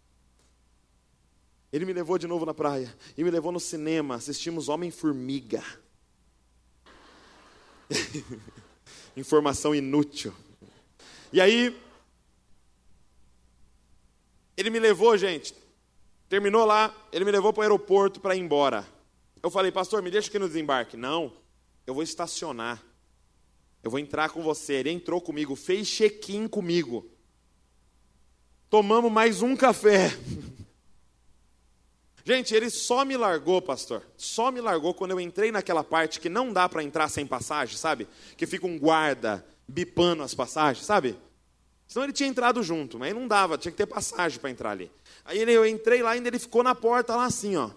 Ele 1.73 1.85
me 1.85 1.93
levou 1.93 2.19
de 2.19 2.27
novo 2.27 2.45
na 2.45 2.53
praia 2.53 2.93
e 3.17 3.23
me 3.23 3.31
levou 3.31 3.53
no 3.53 3.61
cinema. 3.61 4.17
Assistimos 4.17 4.69
Homem-Formiga. 4.69 5.63
Informação 9.17 9.73
inútil. 9.73 10.35
E 11.33 11.41
aí, 11.41 11.81
ele 14.57 14.69
me 14.69 14.81
levou, 14.81 15.17
gente. 15.17 15.55
Terminou 16.29 16.65
lá, 16.65 16.93
ele 17.13 17.25
me 17.25 17.31
levou 17.31 17.53
para 17.53 17.61
o 17.61 17.63
aeroporto 17.63 18.21
para 18.21 18.35
ir 18.35 18.41
embora. 18.41 18.85
Eu 19.43 19.51
falei, 19.51 19.73
pastor, 19.73 20.03
me 20.03 20.11
deixa 20.11 20.29
aqui 20.29 20.39
no 20.39 20.49
desembarque. 20.49 20.97
Não, 20.97 21.33
eu 21.87 21.95
vou 21.95 22.03
estacionar. 22.03 22.83
Eu 23.83 23.91
vou 23.91 23.99
entrar 23.99 24.31
com 24.31 24.43
você. 24.43 24.75
Ele 24.75 24.91
entrou 24.91 25.21
comigo, 25.21 25.57
fez 25.57 25.89
check-in 25.89 26.47
comigo. 26.47 27.11
Tomamos 28.69 29.11
mais 29.11 29.43
um 29.43 29.57
café. 29.57 30.11
Gente, 32.23 32.55
ele 32.55 32.69
só 32.69 33.05
me 33.05 33.17
largou, 33.17 33.63
pastor. 33.63 34.07
Só 34.17 34.51
me 34.51 34.61
largou 34.61 34.93
quando 34.93 35.13
eu 35.13 35.21
entrei 35.21 35.51
naquela 35.51 35.83
parte 35.83 36.21
que 36.21 36.29
não 36.29 36.53
dá 36.53 36.69
para 36.69 36.83
entrar 36.83 37.09
sem 37.09 37.27
passagem, 37.27 37.77
sabe? 37.77 38.07
Que 38.37 38.47
fica 38.47 38.67
um 38.67 38.79
guarda 38.79 39.45
bipando 39.67 40.23
as 40.23 40.35
passagens, 40.35 40.85
sabe? 40.85 41.19
Senão 41.89 42.05
ele 42.05 42.13
tinha 42.13 42.29
entrado 42.29 42.63
junto, 42.63 42.99
mas 42.99 43.15
não 43.15 43.27
dava, 43.27 43.59
tinha 43.59 43.73
que 43.73 43.79
ter 43.79 43.87
passagem 43.87 44.39
para 44.39 44.51
entrar 44.51 44.71
ali. 44.71 44.93
Aí 45.25 45.41
eu 45.41 45.67
entrei 45.67 46.03
lá 46.03 46.17
e 46.17 46.25
ele 46.25 46.39
ficou 46.39 46.63
na 46.63 46.75
porta 46.75 47.17
lá 47.17 47.25
assim, 47.25 47.57
ó. 47.57 47.71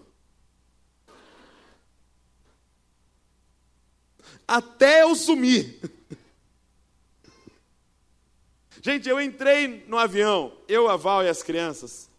Até 4.48 5.04
eu 5.04 5.16
sumir. 5.16 5.80
Gente, 8.82 9.08
eu 9.08 9.22
entrei 9.22 9.86
no 9.88 9.98
avião, 9.98 10.58
eu, 10.68 10.90
a 10.90 10.98
Val 10.98 11.24
e 11.24 11.30
as 11.30 11.42
crianças. 11.42 12.10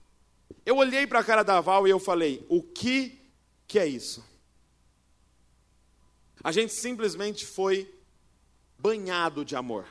Eu 0.64 0.76
olhei 0.76 1.06
para 1.06 1.18
a 1.18 1.24
cara 1.24 1.42
da 1.42 1.60
Val 1.60 1.86
e 1.86 1.90
eu 1.90 1.98
falei: 1.98 2.44
o 2.48 2.62
que, 2.62 3.20
que 3.66 3.78
é 3.78 3.86
isso? 3.86 4.24
A 6.42 6.50
gente 6.52 6.72
simplesmente 6.72 7.44
foi 7.44 7.92
banhado 8.78 9.44
de 9.44 9.56
amor. 9.56 9.86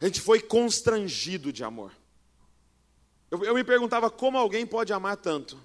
A 0.00 0.06
gente 0.06 0.20
foi 0.20 0.40
constrangido 0.40 1.52
de 1.52 1.64
amor. 1.64 1.92
Eu, 3.30 3.42
eu 3.44 3.54
me 3.54 3.64
perguntava 3.64 4.10
como 4.10 4.38
alguém 4.38 4.66
pode 4.66 4.92
amar 4.92 5.16
tanto. 5.16 5.60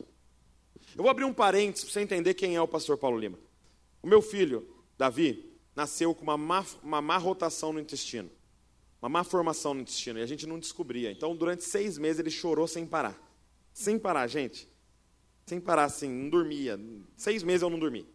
Eu 0.95 1.03
vou 1.03 1.09
abrir 1.09 1.25
um 1.25 1.33
parênteses 1.33 1.85
para 1.85 1.93
você 1.93 2.01
entender 2.01 2.33
quem 2.33 2.55
é 2.55 2.61
o 2.61 2.67
pastor 2.67 2.97
Paulo 2.97 3.19
Lima. 3.19 3.37
O 4.01 4.07
meu 4.07 4.21
filho, 4.21 4.67
Davi, 4.97 5.57
nasceu 5.75 6.13
com 6.13 6.23
uma 6.23 6.37
má, 6.37 6.65
uma 6.83 7.01
má 7.01 7.17
rotação 7.17 7.73
no 7.73 7.79
intestino. 7.79 8.29
Uma 9.01 9.09
má 9.09 9.23
formação 9.23 9.73
no 9.73 9.81
intestino. 9.81 10.19
E 10.19 10.21
a 10.21 10.25
gente 10.25 10.45
não 10.45 10.59
descobria. 10.59 11.11
Então, 11.11 11.35
durante 11.35 11.63
seis 11.63 11.97
meses, 11.97 12.19
ele 12.19 12.29
chorou 12.29 12.67
sem 12.67 12.85
parar. 12.85 13.17
Sem 13.73 13.97
parar, 13.97 14.27
gente. 14.27 14.67
Sem 15.45 15.59
parar, 15.59 15.85
assim, 15.85 16.09
não 16.09 16.29
dormia. 16.29 16.79
Seis 17.15 17.43
meses 17.43 17.61
eu 17.61 17.69
não 17.69 17.79
dormi. 17.79 18.05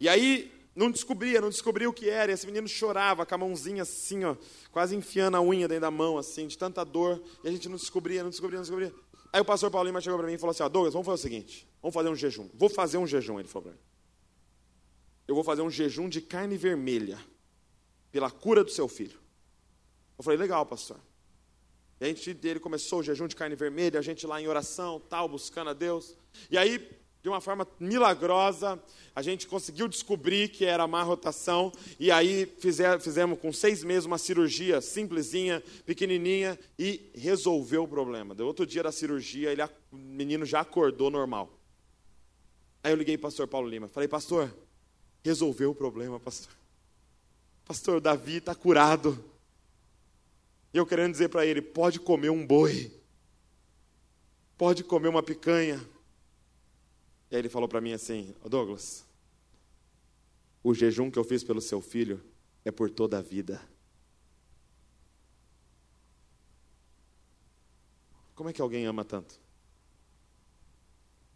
E 0.00 0.08
aí, 0.08 0.52
não 0.74 0.90
descobria, 0.90 1.40
não 1.40 1.48
descobria 1.48 1.88
o 1.88 1.92
que 1.92 2.08
era. 2.08 2.30
E 2.30 2.34
esse 2.34 2.46
menino 2.46 2.68
chorava 2.68 3.26
com 3.26 3.34
a 3.34 3.38
mãozinha 3.38 3.82
assim, 3.82 4.24
ó, 4.24 4.36
quase 4.70 4.94
enfiando 4.94 5.36
a 5.36 5.42
unha 5.42 5.66
dentro 5.66 5.82
da 5.82 5.90
mão, 5.90 6.18
assim, 6.18 6.46
de 6.46 6.56
tanta 6.58 6.84
dor. 6.84 7.22
E 7.42 7.48
a 7.48 7.50
gente 7.50 7.68
não 7.68 7.76
descobria, 7.76 8.22
não 8.22 8.30
descobria, 8.30 8.58
não 8.58 8.62
descobria. 8.62 8.94
Aí 9.32 9.40
o 9.40 9.44
pastor 9.44 9.70
Lima 9.84 10.00
chegou 10.00 10.18
para 10.18 10.26
mim 10.28 10.34
e 10.34 10.38
falou 10.38 10.52
assim: 10.52 10.62
ó, 10.62 10.68
Douglas, 10.68 10.92
vamos 10.92 11.06
fazer 11.06 11.20
o 11.20 11.22
seguinte: 11.22 11.68
vamos 11.82 11.94
fazer 11.94 12.08
um 12.08 12.14
jejum. 12.14 12.48
Vou 12.54 12.68
fazer 12.68 12.98
um 12.98 13.06
jejum, 13.06 13.38
ele 13.38 13.48
falou 13.48 13.64
para 13.64 13.72
mim. 13.72 13.87
Eu 15.28 15.34
vou 15.34 15.44
fazer 15.44 15.60
um 15.60 15.70
jejum 15.70 16.08
de 16.08 16.22
carne 16.22 16.56
vermelha 16.56 17.18
pela 18.10 18.30
cura 18.30 18.64
do 18.64 18.70
seu 18.70 18.88
filho. 18.88 19.20
Eu 20.16 20.24
falei, 20.24 20.38
legal, 20.38 20.64
pastor. 20.64 20.98
E 22.00 22.04
a 22.04 22.08
gente, 22.08 22.38
ele 22.42 22.58
começou 22.58 23.00
o 23.00 23.02
jejum 23.02 23.28
de 23.28 23.36
carne 23.36 23.54
vermelha, 23.54 23.98
a 23.98 24.02
gente 24.02 24.26
lá 24.26 24.40
em 24.40 24.48
oração, 24.48 25.00
tal, 25.08 25.28
buscando 25.28 25.68
a 25.70 25.74
Deus. 25.74 26.16
E 26.50 26.56
aí, 26.56 26.78
de 27.22 27.28
uma 27.28 27.40
forma 27.40 27.66
milagrosa, 27.78 28.82
a 29.14 29.20
gente 29.20 29.46
conseguiu 29.46 29.86
descobrir 29.86 30.48
que 30.48 30.64
era 30.64 30.86
má 30.86 31.02
rotação. 31.02 31.70
E 32.00 32.10
aí 32.10 32.46
fizer, 32.58 32.98
fizemos 32.98 33.38
com 33.38 33.52
seis 33.52 33.84
meses 33.84 34.06
uma 34.06 34.16
cirurgia 34.16 34.80
simplesinha, 34.80 35.62
pequenininha, 35.84 36.58
e 36.78 37.10
resolveu 37.14 37.84
o 37.84 37.88
problema. 37.88 38.34
Do 38.34 38.46
outro 38.46 38.64
dia 38.64 38.82
da 38.82 38.92
cirurgia, 38.92 39.50
ele, 39.52 39.62
o 39.92 39.96
menino 39.96 40.46
já 40.46 40.60
acordou 40.60 41.10
normal. 41.10 41.52
Aí 42.82 42.92
eu 42.92 42.96
liguei 42.96 43.18
para 43.18 43.26
o 43.26 43.30
pastor 43.30 43.46
Paulo 43.46 43.68
Lima. 43.68 43.88
Falei, 43.88 44.08
pastor, 44.08 44.54
resolveu 45.22 45.70
o 45.70 45.74
problema, 45.74 46.18
pastor. 46.18 46.52
Pastor, 47.64 48.00
Davi 48.00 48.36
está 48.36 48.54
curado. 48.54 49.22
Eu 50.72 50.86
querendo 50.86 51.12
dizer 51.12 51.28
para 51.28 51.44
ele: 51.44 51.60
pode 51.60 52.00
comer 52.00 52.30
um 52.30 52.46
boi, 52.46 52.92
pode 54.56 54.82
comer 54.84 55.08
uma 55.08 55.22
picanha. 55.22 55.78
E 57.30 57.36
aí 57.36 57.40
ele 57.40 57.48
falou 57.48 57.68
para 57.68 57.80
mim 57.80 57.92
assim: 57.92 58.34
Douglas, 58.48 59.04
o 60.62 60.74
jejum 60.74 61.10
que 61.10 61.18
eu 61.18 61.24
fiz 61.24 61.44
pelo 61.44 61.60
seu 61.60 61.80
filho 61.80 62.22
é 62.64 62.70
por 62.70 62.90
toda 62.90 63.18
a 63.18 63.22
vida. 63.22 63.60
Como 68.34 68.48
é 68.48 68.52
que 68.52 68.62
alguém 68.62 68.86
ama 68.86 69.04
tanto? 69.04 69.38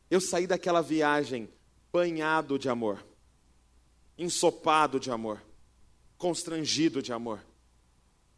Eu 0.09 0.21
saí 0.21 0.47
daquela 0.47 0.81
viagem 0.81 1.49
banhado 1.93 2.59
de 2.59 2.69
amor, 2.69 3.05
ensopado 4.17 5.01
de 5.01 5.11
amor, 5.11 5.43
constrangido 6.17 7.03
de 7.03 7.13
amor. 7.13 7.45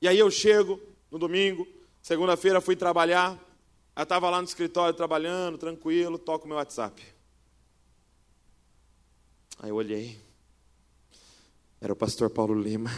E 0.01 0.09
aí 0.09 0.19
eu 0.19 0.31
chego 0.31 0.81
no 1.11 1.19
domingo, 1.19 1.67
segunda-feira 2.03 2.61
fui 2.61 2.77
trabalhar, 2.77 3.39
eu 3.97 4.03
estava 4.03 4.29
lá 4.29 4.41
no 4.41 4.49
escritório 4.49 4.95
trabalhando, 4.95 5.59
tranquilo, 5.59 6.19
toco 6.19 6.49
meu 6.49 6.57
WhatsApp. 6.57 7.03
Aí 9.59 9.71
eu 9.71 9.77
olhei, 9.77 10.21
era 11.81 11.93
o 11.93 11.97
pastor 11.97 12.31
Paulo 12.31 12.55
Lima. 12.55 12.91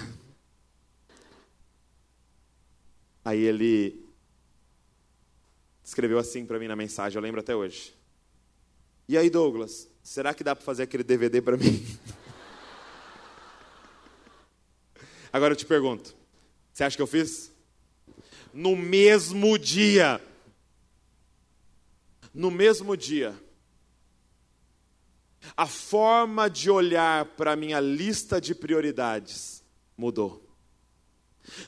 Aí 3.25 3.41
ele 3.41 4.07
escreveu 5.85 6.19
assim 6.19 6.47
para 6.47 6.59
mim 6.59 6.69
na 6.69 6.77
mensagem, 6.77 7.17
eu 7.17 7.23
lembro 7.23 7.41
até 7.41 7.55
hoje. 7.55 7.95
E 9.09 9.17
aí, 9.17 9.31
Douglas, 9.31 9.89
será 10.03 10.35
que 10.35 10.43
dá 10.43 10.55
para 10.55 10.65
fazer 10.65 10.85
aquele 10.85 11.05
DVD 11.05 11.41
para 11.41 11.57
mim? 11.57 11.85
Agora 15.37 15.53
eu 15.53 15.57
te 15.57 15.67
pergunto, 15.67 16.17
você 16.73 16.83
acha 16.83 16.97
que 16.97 17.03
eu 17.03 17.07
fiz? 17.07 17.53
No 18.55 18.75
mesmo 18.75 19.59
dia. 19.59 20.19
No 22.33 22.51
mesmo 22.51 22.97
dia. 22.97 23.39
A 25.55 25.67
forma 25.67 26.49
de 26.49 26.71
olhar 26.71 27.27
para 27.37 27.53
a 27.53 27.57
minha 27.57 27.79
lista 27.81 28.41
de 28.41 28.55
prioridades 28.55 29.63
mudou. 29.95 30.43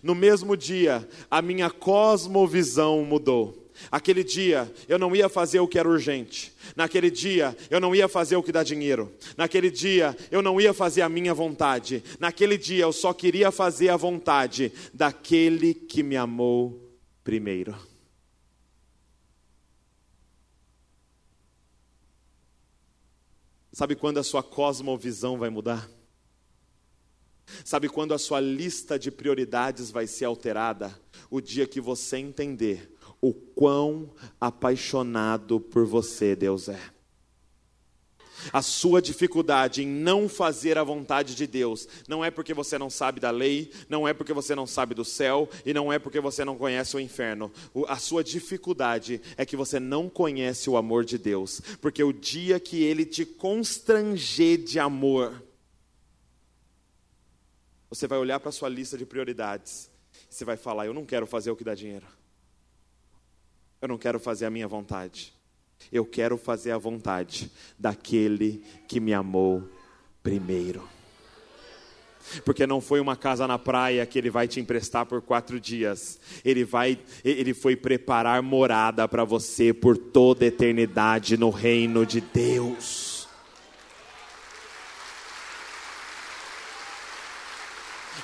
No 0.03 0.15
mesmo 0.15 0.57
dia, 0.57 1.07
a 1.31 1.43
minha 1.43 1.69
cosmovisão 1.69 3.05
mudou. 3.05 3.68
Aquele 3.91 4.25
dia 4.25 4.71
eu 4.89 4.99
não 4.99 5.15
ia 5.15 5.29
fazer 5.29 5.61
o 5.61 5.69
que 5.69 5.79
era 5.79 5.89
urgente. 5.89 6.53
Naquele 6.75 7.11
dia 7.11 7.57
eu 7.71 7.81
não 7.81 7.95
ia 7.95 8.09
fazer 8.09 8.37
o 8.37 8.43
que 8.43 8.53
dá 8.53 8.63
dinheiro. 8.63 9.13
Naquele 9.37 9.71
dia 9.71 10.17
eu 10.31 10.43
não 10.43 10.61
ia 10.61 10.75
fazer 10.75 11.03
a 11.03 11.09
minha 11.09 11.33
vontade. 11.33 12.03
Naquele 12.19 12.59
dia 12.59 12.85
eu 12.85 12.93
só 12.93 13.13
queria 13.13 13.51
fazer 13.51 13.89
a 13.89 13.97
vontade 13.97 14.73
daquele 14.93 15.75
que 15.75 16.03
me 16.03 16.17
amou 16.17 16.93
primeiro. 17.23 17.77
Sabe 23.73 23.95
quando 23.95 24.19
a 24.19 24.25
sua 24.25 24.43
cosmovisão 24.43 25.39
vai 25.39 25.51
mudar? 25.51 25.89
Sabe 27.65 27.89
quando 27.89 28.13
a 28.13 28.19
sua 28.19 28.41
lista 28.41 28.99
de 28.99 29.11
prioridades 29.11 29.91
vai 29.91 30.07
ser 30.07 30.25
alterada? 30.25 31.01
O 31.31 31.41
dia 31.41 31.67
que 31.67 31.81
você 31.81 32.17
entender 32.17 32.98
o 33.21 33.33
quão 33.33 34.11
apaixonado 34.41 35.61
por 35.61 35.85
você 35.85 36.37
Deus 36.37 36.69
é. 36.69 36.81
A 38.53 38.63
sua 38.63 39.03
dificuldade 39.03 39.83
em 39.83 39.87
não 39.87 40.29
fazer 40.29 40.79
a 40.79 40.85
vontade 40.85 41.35
de 41.35 41.47
Deus 41.47 41.89
não 42.07 42.25
é 42.25 42.31
porque 42.31 42.55
você 42.55 42.79
não 42.79 42.89
sabe 42.89 43.21
da 43.21 43.31
lei, 43.31 43.71
não 43.89 44.07
é 44.07 44.15
porque 44.15 44.33
você 44.33 44.55
não 44.55 44.67
sabe 44.67 44.95
do 44.95 45.05
céu 45.05 45.49
e 45.67 45.75
não 45.75 45.93
é 45.93 45.99
porque 45.99 46.21
você 46.21 46.45
não 46.45 46.57
conhece 46.57 46.97
o 46.97 47.01
inferno. 47.01 47.53
A 47.89 47.97
sua 47.97 48.23
dificuldade 48.23 49.21
é 49.37 49.45
que 49.45 49.57
você 49.57 49.81
não 49.81 50.09
conhece 50.09 50.71
o 50.71 50.77
amor 50.77 51.05
de 51.05 51.19
Deus, 51.19 51.61
porque 51.81 52.03
o 52.03 52.13
dia 52.13 52.61
que 52.61 52.83
ele 52.83 53.05
te 53.05 53.25
constranger 53.25 54.63
de 54.63 54.79
amor, 54.79 55.43
você 57.91 58.07
vai 58.07 58.19
olhar 58.19 58.39
para 58.39 58.51
a 58.51 58.53
sua 58.53 58.69
lista 58.69 58.97
de 58.97 59.05
prioridades 59.05 59.91
e 60.31 60.35
você 60.35 60.45
vai 60.45 60.57
falar: 60.57 60.87
Eu 60.87 60.95
não 60.95 61.05
quero 61.05 61.27
fazer 61.27 61.51
o 61.51 61.57
que 61.57 61.65
dá 61.65 61.75
dinheiro. 61.75 62.07
Eu 63.81 63.89
não 63.89 63.97
quero 63.97 64.19
fazer 64.19 64.45
a 64.45 64.51
minha 64.51 64.67
vontade. 64.67 65.33
Eu 65.93 66.05
quero 66.05 66.37
fazer 66.37 66.73
a 66.73 66.79
vontade 66.79 67.51
daquele 67.79 68.65
que 68.89 68.99
me 68.99 69.15
amou 69.15 69.63
primeiro. 70.23 70.87
Porque 72.45 72.67
não 72.67 72.81
foi 72.81 73.01
uma 73.01 73.17
casa 73.17 73.47
na 73.47 73.59
praia 73.59 74.05
que 74.05 74.19
ele 74.19 74.29
vai 74.31 74.49
te 74.49 74.59
emprestar 74.61 75.07
por 75.07 75.23
quatro 75.23 75.61
dias. 75.61 76.19
Ele 76.45 76.65
vai, 76.65 76.99
ele 77.25 77.55
foi 77.55 77.77
preparar 77.77 78.43
morada 78.43 79.07
para 79.07 79.25
você 79.25 79.73
por 79.73 79.97
toda 79.97 80.45
a 80.45 80.49
eternidade 80.49 81.37
no 81.37 81.49
reino 81.49 82.05
de 82.05 82.21
Deus. 82.21 83.29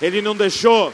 Ele 0.02 0.20
não 0.20 0.36
deixou 0.36 0.92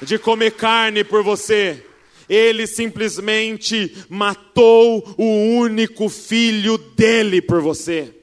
de 0.00 0.18
comer 0.18 0.52
carne 0.52 1.04
por 1.04 1.22
você 1.22 1.86
ele 2.28 2.66
simplesmente 2.66 3.92
matou 4.08 5.14
o 5.18 5.58
único 5.58 6.08
filho 6.08 6.78
dele 6.78 7.40
por 7.40 7.60
você. 7.60 8.14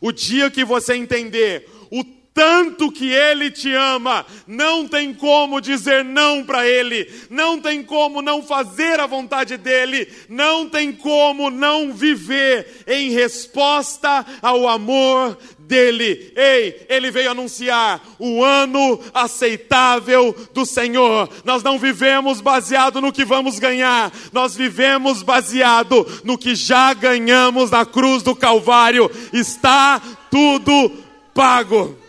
O 0.00 0.12
dia 0.12 0.50
que 0.50 0.64
você 0.64 0.94
entender 0.94 1.68
o 1.90 2.04
tanto 2.38 2.92
que 2.92 3.10
ele 3.10 3.50
te 3.50 3.74
ama, 3.74 4.24
não 4.46 4.86
tem 4.86 5.12
como 5.12 5.60
dizer 5.60 6.04
não 6.04 6.44
para 6.44 6.64
ele, 6.64 7.12
não 7.28 7.60
tem 7.60 7.82
como 7.82 8.22
não 8.22 8.40
fazer 8.44 9.00
a 9.00 9.06
vontade 9.06 9.56
dele, 9.56 10.06
não 10.28 10.68
tem 10.68 10.92
como 10.92 11.50
não 11.50 11.92
viver 11.92 12.84
em 12.86 13.10
resposta 13.10 14.24
ao 14.40 14.68
amor 14.68 15.36
dele. 15.58 16.32
Ei, 16.36 16.86
ele 16.88 17.10
veio 17.10 17.32
anunciar 17.32 18.00
o 18.20 18.44
ano 18.44 19.00
aceitável 19.12 20.32
do 20.54 20.64
Senhor. 20.64 21.28
Nós 21.44 21.64
não 21.64 21.76
vivemos 21.76 22.40
baseado 22.40 23.00
no 23.00 23.12
que 23.12 23.24
vamos 23.24 23.58
ganhar, 23.58 24.12
nós 24.32 24.54
vivemos 24.54 25.24
baseado 25.24 26.06
no 26.22 26.38
que 26.38 26.54
já 26.54 26.94
ganhamos 26.94 27.72
na 27.72 27.84
cruz 27.84 28.22
do 28.22 28.36
Calvário. 28.36 29.10
Está 29.32 30.00
tudo 30.30 30.92
pago. 31.34 32.06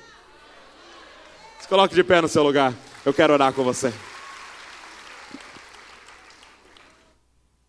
Coloque 1.70 1.94
de 1.94 2.04
pé 2.04 2.20
no 2.20 2.28
seu 2.28 2.42
lugar. 2.42 2.76
Eu 3.06 3.14
quero 3.14 3.32
orar 3.32 3.54
com 3.54 3.64
você. 3.64 3.94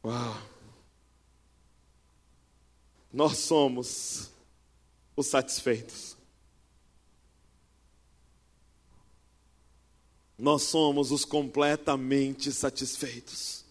Uau. 0.03 0.38
Nós 3.12 3.36
somos 3.36 4.30
os 5.14 5.26
satisfeitos. 5.26 6.16
Nós 10.38 10.62
somos 10.62 11.12
os 11.12 11.26
completamente 11.26 12.51
satisfeitos. 12.53 13.66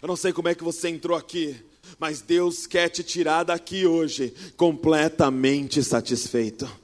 Eu 0.00 0.08
não 0.08 0.16
sei 0.16 0.32
como 0.32 0.48
é 0.48 0.54
que 0.54 0.64
você 0.64 0.88
entrou 0.88 1.18
aqui, 1.18 1.62
mas 1.98 2.22
Deus 2.22 2.66
quer 2.66 2.88
te 2.88 3.04
tirar 3.04 3.42
daqui 3.42 3.84
hoje 3.84 4.30
completamente 4.56 5.82
satisfeito. 5.82 6.83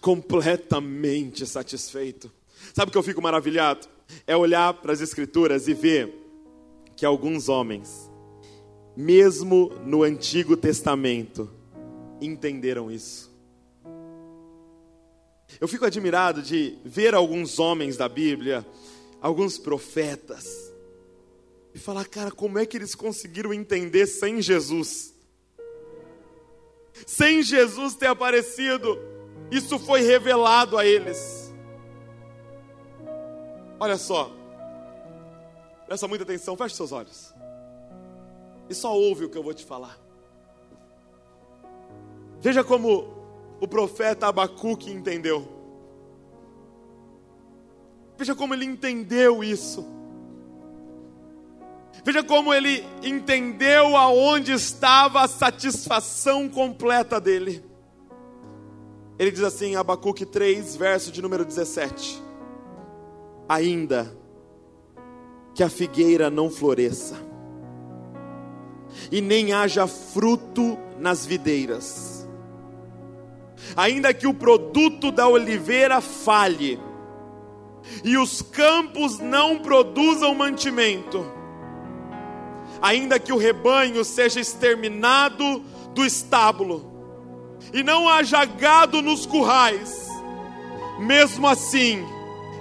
Completamente 0.00 1.46
satisfeito. 1.46 2.30
Sabe 2.74 2.88
o 2.88 2.92
que 2.92 2.98
eu 2.98 3.02
fico 3.02 3.22
maravilhado? 3.22 3.88
É 4.26 4.36
olhar 4.36 4.74
para 4.74 4.92
as 4.92 5.00
Escrituras 5.00 5.68
e 5.68 5.74
ver 5.74 6.12
que 6.96 7.06
alguns 7.06 7.48
homens 7.48 8.12
mesmo 8.96 9.70
no 9.84 10.02
Antigo 10.02 10.56
Testamento, 10.56 11.50
entenderam 12.20 12.90
isso. 12.90 13.30
Eu 15.60 15.68
fico 15.68 15.84
admirado 15.84 16.42
de 16.42 16.78
ver 16.84 17.14
alguns 17.14 17.58
homens 17.58 17.96
da 17.96 18.08
Bíblia, 18.08 18.66
alguns 19.20 19.58
profetas, 19.58 20.72
e 21.74 21.78
falar, 21.78 22.04
cara, 22.06 22.30
como 22.30 22.58
é 22.58 22.66
que 22.66 22.76
eles 22.76 22.94
conseguiram 22.94 23.52
entender 23.52 24.06
sem 24.06 24.42
Jesus? 24.42 25.14
Sem 27.06 27.42
Jesus 27.42 27.94
ter 27.94 28.06
aparecido, 28.06 28.98
isso 29.52 29.78
foi 29.78 30.00
revelado 30.00 30.76
a 30.76 30.84
eles. 30.84 31.54
Olha 33.78 33.96
só, 33.96 34.30
presta 35.86 36.08
muita 36.08 36.24
atenção, 36.24 36.56
feche 36.56 36.74
seus 36.74 36.90
olhos 36.90 37.32
e 38.72 38.74
só 38.74 38.96
ouve 38.96 39.26
o 39.26 39.28
que 39.28 39.36
eu 39.36 39.42
vou 39.42 39.54
te 39.54 39.64
falar. 39.64 39.98
Veja 42.40 42.64
como 42.64 43.06
o 43.60 43.68
profeta 43.68 44.26
Abacuque 44.26 44.90
entendeu. 44.90 45.46
Veja 48.16 48.34
como 48.34 48.54
ele 48.54 48.64
entendeu 48.64 49.44
isso. 49.44 49.86
Veja 52.04 52.24
como 52.24 52.52
ele 52.52 52.84
entendeu 53.02 53.96
aonde 53.96 54.52
estava 54.52 55.22
a 55.22 55.28
satisfação 55.28 56.48
completa 56.48 57.20
dele. 57.20 57.71
Ele 59.18 59.30
diz 59.30 59.42
assim, 59.42 59.76
Abacuque 59.76 60.24
3, 60.24 60.76
verso 60.76 61.12
de 61.12 61.20
número 61.20 61.44
17: 61.44 62.22
Ainda 63.48 64.16
que 65.54 65.62
a 65.62 65.68
figueira 65.68 66.30
não 66.30 66.50
floresça, 66.50 67.16
e 69.10 69.20
nem 69.20 69.52
haja 69.52 69.86
fruto 69.86 70.78
nas 70.98 71.26
videiras. 71.26 72.26
Ainda 73.76 74.12
que 74.12 74.26
o 74.26 74.34
produto 74.34 75.12
da 75.12 75.28
oliveira 75.28 76.00
falhe, 76.00 76.80
e 78.02 78.16
os 78.16 78.42
campos 78.42 79.18
não 79.18 79.58
produzam 79.58 80.34
mantimento, 80.34 81.24
ainda 82.80 83.18
que 83.18 83.32
o 83.32 83.36
rebanho 83.36 84.04
seja 84.04 84.40
exterminado 84.40 85.60
do 85.94 86.04
estábulo, 86.04 86.91
e 87.72 87.82
não 87.82 88.08
haja 88.08 88.44
gado 88.44 89.02
nos 89.02 89.26
currais, 89.26 90.08
mesmo 90.98 91.46
assim, 91.46 92.04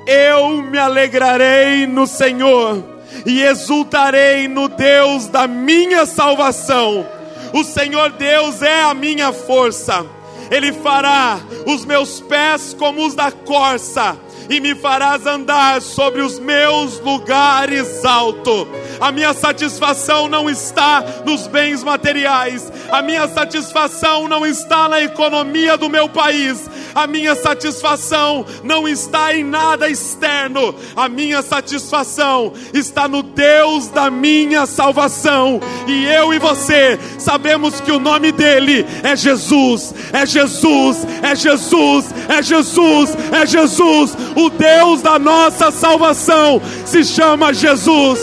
eu 0.07 0.61
me 0.61 0.77
alegrarei 0.77 1.85
no 1.85 2.07
Senhor 2.07 2.83
e 3.25 3.41
exultarei 3.41 4.47
no 4.47 4.67
Deus 4.67 5.27
da 5.27 5.47
minha 5.47 6.05
salvação. 6.05 7.05
O 7.53 7.63
Senhor 7.63 8.11
Deus 8.11 8.61
é 8.61 8.83
a 8.83 8.93
minha 8.93 9.31
força. 9.33 10.05
Ele 10.49 10.73
fará 10.73 11.39
os 11.65 11.85
meus 11.85 12.19
pés 12.21 12.73
como 12.77 13.05
os 13.05 13.13
da 13.13 13.31
corça 13.31 14.17
e 14.51 14.59
me 14.59 14.75
farás 14.75 15.25
andar 15.25 15.81
sobre 15.81 16.21
os 16.21 16.37
meus 16.37 16.99
lugares 16.99 18.03
altos. 18.03 18.67
A 18.99 19.09
minha 19.09 19.33
satisfação 19.33 20.27
não 20.27 20.49
está 20.49 21.03
nos 21.25 21.47
bens 21.47 21.81
materiais, 21.83 22.69
a 22.91 23.01
minha 23.01 23.29
satisfação 23.29 24.27
não 24.27 24.45
está 24.45 24.89
na 24.89 25.01
economia 25.01 25.77
do 25.77 25.89
meu 25.89 26.09
país, 26.09 26.69
A 26.93 27.07
minha 27.07 27.35
satisfação 27.35 28.45
não 28.63 28.87
está 28.87 29.33
em 29.33 29.43
nada 29.43 29.89
externo, 29.89 30.75
a 30.95 31.07
minha 31.07 31.41
satisfação 31.41 32.53
está 32.73 33.07
no 33.07 33.23
Deus 33.23 33.87
da 33.87 34.09
minha 34.09 34.65
salvação. 34.65 35.59
E 35.87 36.05
eu 36.05 36.33
e 36.33 36.39
você 36.39 36.99
sabemos 37.17 37.79
que 37.79 37.91
o 37.91 37.99
nome 37.99 38.31
dele 38.31 38.85
é 39.03 39.15
Jesus, 39.15 39.93
é 40.11 40.25
Jesus, 40.25 41.07
é 41.21 41.35
Jesus, 41.35 42.13
é 42.27 42.41
Jesus, 42.41 43.17
é 43.31 43.45
Jesus. 43.45 44.17
O 44.41 44.49
Deus 44.49 45.03
da 45.03 45.19
nossa 45.19 45.69
salvação 45.69 46.59
se 46.83 47.03
chama 47.03 47.53
Jesus. 47.53 48.19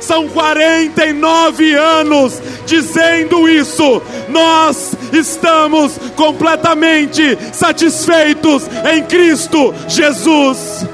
São 0.00 0.26
49 0.28 1.74
anos 1.74 2.40
dizendo 2.64 3.46
isso. 3.46 4.00
Nós 4.30 4.94
estamos 5.12 5.98
completamente 6.16 7.36
satisfeitos 7.52 8.62
em 8.90 9.02
Cristo 9.04 9.74
Jesus. 9.86 10.86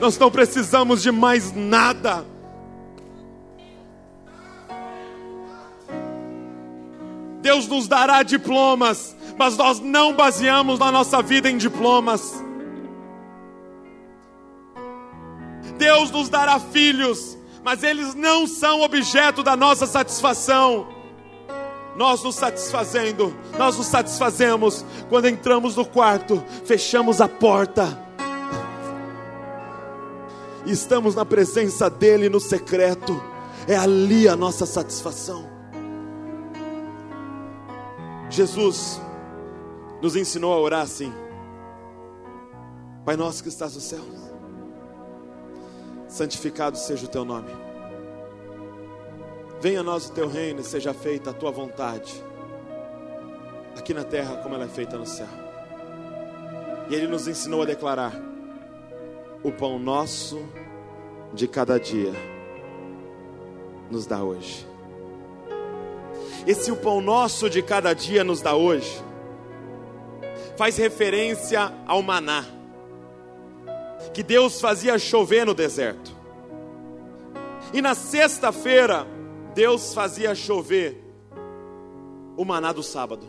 Nós 0.00 0.18
não 0.18 0.28
precisamos 0.28 1.02
de 1.02 1.12
mais 1.12 1.52
nada. 1.54 2.24
Deus 7.48 7.66
nos 7.66 7.88
dará 7.88 8.22
diplomas, 8.22 9.16
mas 9.38 9.56
nós 9.56 9.80
não 9.80 10.12
baseamos 10.12 10.78
na 10.78 10.92
nossa 10.92 11.22
vida 11.22 11.48
em 11.48 11.56
diplomas. 11.56 12.44
Deus 15.78 16.10
nos 16.10 16.28
dará 16.28 16.60
filhos, 16.60 17.38
mas 17.64 17.82
eles 17.82 18.14
não 18.14 18.46
são 18.46 18.82
objeto 18.82 19.42
da 19.42 19.56
nossa 19.56 19.86
satisfação. 19.86 20.88
Nós 21.96 22.22
nos 22.22 22.34
satisfazendo, 22.34 23.34
nós 23.56 23.78
nos 23.78 23.86
satisfazemos 23.86 24.84
quando 25.08 25.26
entramos 25.26 25.74
no 25.74 25.86
quarto, 25.86 26.44
fechamos 26.66 27.18
a 27.18 27.28
porta 27.28 27.98
e 30.66 30.70
estamos 30.70 31.14
na 31.14 31.24
presença 31.24 31.88
dEle 31.88 32.28
no 32.28 32.40
secreto, 32.40 33.18
é 33.66 33.74
ali 33.74 34.28
a 34.28 34.36
nossa 34.36 34.66
satisfação. 34.66 35.57
Jesus 38.38 39.00
nos 40.00 40.14
ensinou 40.14 40.52
a 40.52 40.60
orar 40.60 40.82
assim: 40.82 41.12
Pai 43.04 43.16
nosso 43.16 43.42
que 43.42 43.48
estás 43.48 43.74
no 43.74 43.80
céu 43.80 43.98
santificado 46.06 46.78
seja 46.78 47.04
o 47.04 47.08
teu 47.08 47.24
nome. 47.24 47.50
Venha 49.60 49.80
a 49.80 49.82
nós 49.82 50.08
o 50.08 50.12
teu 50.12 50.28
reino 50.28 50.60
e 50.60 50.64
seja 50.64 50.94
feita 50.94 51.30
a 51.30 51.32
tua 51.32 51.50
vontade, 51.50 52.14
aqui 53.76 53.92
na 53.92 54.04
terra 54.04 54.36
como 54.36 54.54
ela 54.54 54.66
é 54.66 54.68
feita 54.68 54.96
no 54.96 55.04
céu. 55.04 55.26
E 56.88 56.94
ele 56.94 57.08
nos 57.08 57.26
ensinou 57.26 57.62
a 57.62 57.66
declarar: 57.66 58.12
o 59.42 59.50
pão 59.50 59.80
nosso 59.80 60.40
de 61.34 61.48
cada 61.48 61.76
dia 61.80 62.12
nos 63.90 64.06
dá 64.06 64.22
hoje. 64.22 64.67
Esse 66.46 66.70
o 66.70 66.76
pão 66.76 67.00
nosso 67.00 67.48
de 67.48 67.62
cada 67.62 67.94
dia 67.94 68.24
nos 68.24 68.40
dá 68.40 68.54
hoje 68.54 69.08
faz 70.58 70.76
referência 70.76 71.72
ao 71.86 72.02
maná 72.02 72.44
que 74.12 74.24
Deus 74.24 74.60
fazia 74.60 74.98
chover 74.98 75.46
no 75.46 75.54
deserto. 75.54 76.16
E 77.72 77.80
na 77.80 77.94
sexta-feira, 77.94 79.06
Deus 79.54 79.94
fazia 79.94 80.34
chover 80.34 81.04
o 82.36 82.44
maná 82.44 82.72
do 82.72 82.82
sábado. 82.82 83.26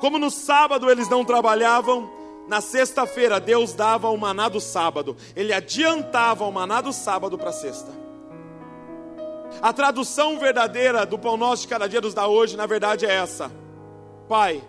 Como 0.00 0.18
no 0.18 0.30
sábado 0.30 0.90
eles 0.90 1.08
não 1.08 1.24
trabalhavam, 1.24 2.10
na 2.48 2.60
sexta-feira 2.60 3.40
Deus 3.40 3.72
dava 3.72 4.10
o 4.10 4.16
maná 4.18 4.48
do 4.48 4.60
sábado. 4.60 5.16
Ele 5.34 5.52
adiantava 5.52 6.44
o 6.44 6.52
maná 6.52 6.80
do 6.80 6.92
sábado 6.92 7.38
para 7.38 7.52
sexta. 7.52 8.05
A 9.60 9.72
tradução 9.72 10.38
verdadeira 10.38 11.06
do 11.06 11.18
pão 11.18 11.36
nosso 11.36 11.62
de 11.62 11.68
cada 11.68 11.88
dia 11.88 12.00
nos 12.00 12.14
dá 12.14 12.26
hoje, 12.26 12.56
na 12.56 12.66
verdade, 12.66 13.06
é 13.06 13.12
essa: 13.12 13.50
Pai, 14.28 14.62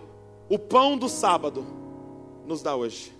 o 0.50 0.58
pão 0.58 0.98
do 0.98 1.10
sábado 1.10 1.66
nos 2.46 2.62
dá 2.62 2.76
hoje. 2.76 3.16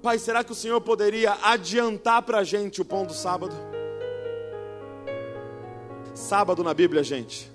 Pai, 0.00 0.18
será 0.18 0.44
que 0.44 0.52
o 0.52 0.54
Senhor 0.54 0.80
poderia 0.80 1.36
adiantar 1.42 2.22
para 2.22 2.38
a 2.38 2.44
gente 2.44 2.80
o 2.80 2.84
pão 2.84 3.04
do 3.04 3.12
sábado? 3.12 3.54
Sábado 6.14 6.62
na 6.62 6.72
Bíblia, 6.72 7.02
gente, 7.02 7.50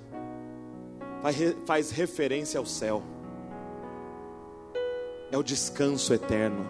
faz 1.65 1.89
referência 1.89 2.59
ao 2.59 2.65
céu, 2.65 3.01
é 5.31 5.37
o 5.37 5.43
descanso 5.43 6.13
eterno. 6.13 6.65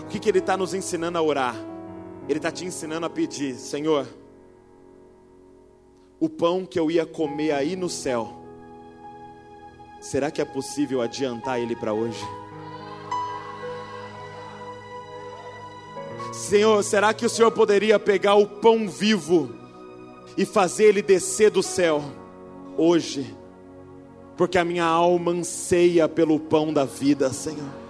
O 0.00 0.06
que, 0.06 0.18
que 0.18 0.28
Ele 0.28 0.38
está 0.38 0.56
nos 0.56 0.72
ensinando 0.74 1.18
a 1.18 1.22
orar? 1.22 1.73
Ele 2.28 2.38
está 2.38 2.50
te 2.50 2.64
ensinando 2.64 3.04
a 3.04 3.10
pedir, 3.10 3.54
Senhor, 3.54 4.06
o 6.18 6.28
pão 6.28 6.64
que 6.64 6.78
eu 6.78 6.90
ia 6.90 7.04
comer 7.04 7.52
aí 7.52 7.76
no 7.76 7.90
céu, 7.90 8.32
será 10.00 10.30
que 10.30 10.40
é 10.40 10.44
possível 10.44 11.02
adiantar 11.02 11.60
ele 11.60 11.76
para 11.76 11.92
hoje? 11.92 12.24
Senhor, 16.32 16.82
será 16.82 17.12
que 17.12 17.26
o 17.26 17.30
Senhor 17.30 17.50
poderia 17.50 17.98
pegar 17.98 18.36
o 18.36 18.46
pão 18.46 18.88
vivo 18.88 19.54
e 20.36 20.46
fazer 20.46 20.84
ele 20.84 21.02
descer 21.02 21.50
do 21.50 21.62
céu 21.62 22.02
hoje? 22.76 23.36
Porque 24.34 24.56
a 24.56 24.64
minha 24.64 24.84
alma 24.84 25.30
anseia 25.30 26.08
pelo 26.08 26.40
pão 26.40 26.72
da 26.72 26.86
vida, 26.86 27.30
Senhor 27.32 27.83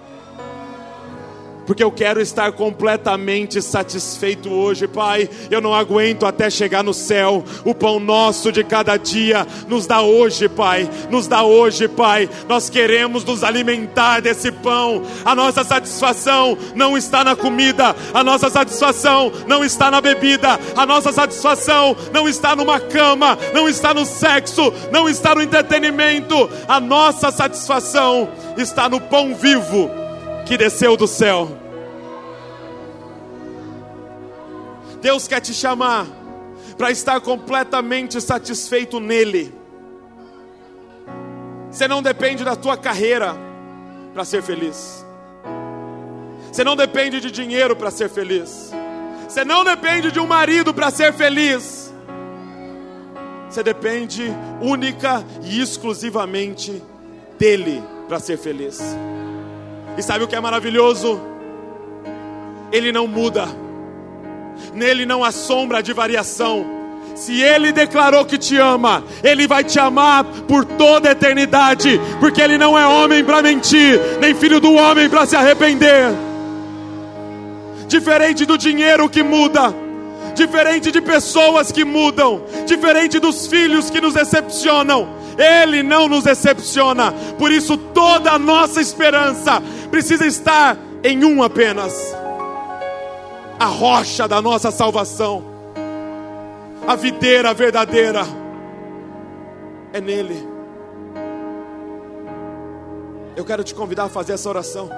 porque 1.67 1.83
eu 1.83 1.91
quero 1.91 2.21
estar 2.21 2.53
completamente 2.53 3.61
satisfeito 3.63 4.51
hoje, 4.51 4.87
Pai. 4.87 5.29
Eu 5.51 5.61
não 5.61 5.75
aguento 5.75 6.27
até 6.27 6.51
chegar 6.51 6.83
no 6.83 6.95
céu. 6.95 7.45
O 7.65 7.75
pão 7.75 7.99
nosso 7.99 8.53
de 8.53 8.63
cada 8.63 8.97
dia 8.97 9.47
nos 9.69 9.87
dá 9.87 10.03
hoje, 10.03 10.49
Pai. 10.49 10.89
Nos 11.11 11.27
dá 11.27 11.43
hoje, 11.43 11.89
Pai. 11.89 12.29
Nós 12.49 12.69
queremos 12.69 13.25
nos 13.25 13.43
alimentar 13.43 14.21
desse 14.21 14.53
pão. 14.53 15.03
A 15.25 15.35
nossa 15.35 15.65
satisfação 15.65 16.57
não 16.75 16.97
está 16.97 17.25
na 17.25 17.35
comida, 17.35 17.95
a 18.13 18.23
nossa 18.23 18.51
satisfação 18.51 19.33
não 19.47 19.65
está 19.65 19.91
na 19.91 20.01
bebida, 20.01 20.59
a 20.77 20.87
nossa 20.87 21.13
satisfação 21.13 21.97
não 22.13 22.29
está 22.29 22.55
numa 22.55 22.79
cama, 22.81 23.39
não 23.53 23.69
está 23.69 23.95
no 23.95 24.05
sexo, 24.05 24.73
não 24.93 25.09
está 25.09 25.35
no 25.35 25.43
entretenimento. 25.43 26.49
A 26.69 26.81
nossa 26.81 27.31
satisfação 27.31 28.29
está 28.57 28.89
no 28.89 29.01
pão 29.01 29.35
vivo 29.35 30.04
que 30.45 30.57
desceu 30.57 30.97
do 30.97 31.07
céu. 31.07 31.49
Deus 35.01 35.29
quer 35.29 35.41
te 35.41 35.53
chamar 35.53 36.07
para 36.77 36.91
estar 36.91 37.21
completamente 37.21 38.21
satisfeito 38.21 38.99
nele. 38.99 39.55
Você 41.71 41.89
não 41.89 42.03
depende 42.03 42.45
da 42.45 42.57
tua 42.57 42.77
carreira 42.77 43.37
para 44.13 44.25
ser 44.25 44.43
feliz. 44.43 45.05
Você 46.51 46.63
não 46.63 46.77
depende 46.77 47.21
de 47.21 47.31
dinheiro 47.31 47.75
para 47.75 47.91
ser 47.91 48.09
feliz. 48.09 48.71
Você 49.29 49.45
não 49.45 49.65
depende 49.65 50.13
de 50.13 50.21
um 50.21 50.27
marido 50.27 50.73
para 50.73 50.91
ser 50.91 51.13
feliz. 51.13 51.93
Você 53.51 53.63
depende 53.63 54.33
única 54.63 55.25
e 55.43 55.61
exclusivamente 55.61 56.83
dele 57.39 57.83
para 58.09 58.21
ser 58.21 58.39
feliz. 58.39 58.81
E 59.97 60.03
sabe 60.03 60.25
o 60.25 60.29
que 60.29 60.35
é 60.35 60.41
maravilhoso? 60.41 61.21
Ele 62.73 62.91
não 62.91 63.07
muda, 63.07 63.47
nele 64.73 65.07
não 65.07 65.23
há 65.23 65.31
sombra 65.31 65.83
de 65.83 65.93
variação. 65.93 66.67
Se 67.15 67.41
Ele 67.41 67.71
declarou 67.71 68.25
que 68.25 68.37
te 68.37 68.57
ama, 68.57 69.05
Ele 69.23 69.47
vai 69.47 69.63
te 69.63 69.79
amar 69.79 70.25
por 70.25 70.65
toda 70.65 71.09
a 71.09 71.13
eternidade, 71.13 72.01
porque 72.19 72.43
Ele 72.43 72.59
não 72.59 72.77
é 72.77 72.85
homem 72.87 73.23
para 73.23 73.41
mentir, 73.41 74.01
nem 74.21 74.35
filho 74.35 74.59
do 74.59 74.75
homem 74.75 75.09
para 75.09 75.25
se 75.25 75.37
arrepender. 75.37 76.13
Diferente 77.87 78.45
do 78.45 78.59
dinheiro 78.59 79.09
que 79.09 79.23
muda, 79.23 79.73
diferente 80.35 80.91
de 80.91 81.01
pessoas 81.01 81.71
que 81.71 81.85
mudam, 81.85 82.43
diferente 82.67 83.21
dos 83.21 83.47
filhos 83.47 83.91
que 83.91 84.01
nos 84.01 84.15
decepcionam, 84.15 85.09
Ele 85.39 85.83
não 85.83 86.09
nos 86.09 86.25
decepciona, 86.25 87.13
por 87.39 87.51
isso 87.51 87.77
toda 87.77 88.33
a 88.33 88.39
nossa 88.39 88.81
esperança 88.81 89.63
precisa 89.91 90.27
estar 90.27 90.77
em 91.03 91.25
um 91.25 91.43
apenas. 91.43 92.15
A 93.59 93.67
rocha 93.67 94.27
da 94.27 94.41
nossa 94.41 94.71
salvação, 94.71 95.45
a 96.87 96.95
videira 96.97 97.53
verdadeira, 97.55 98.23
é 99.93 100.01
nele. 100.01 100.49
Eu 103.37 103.45
quero 103.45 103.65
te 103.65 103.75
convidar 103.75 104.05
a 104.05 104.09
fazer 104.09 104.35
essa 104.35 104.49
oração. 104.49 104.89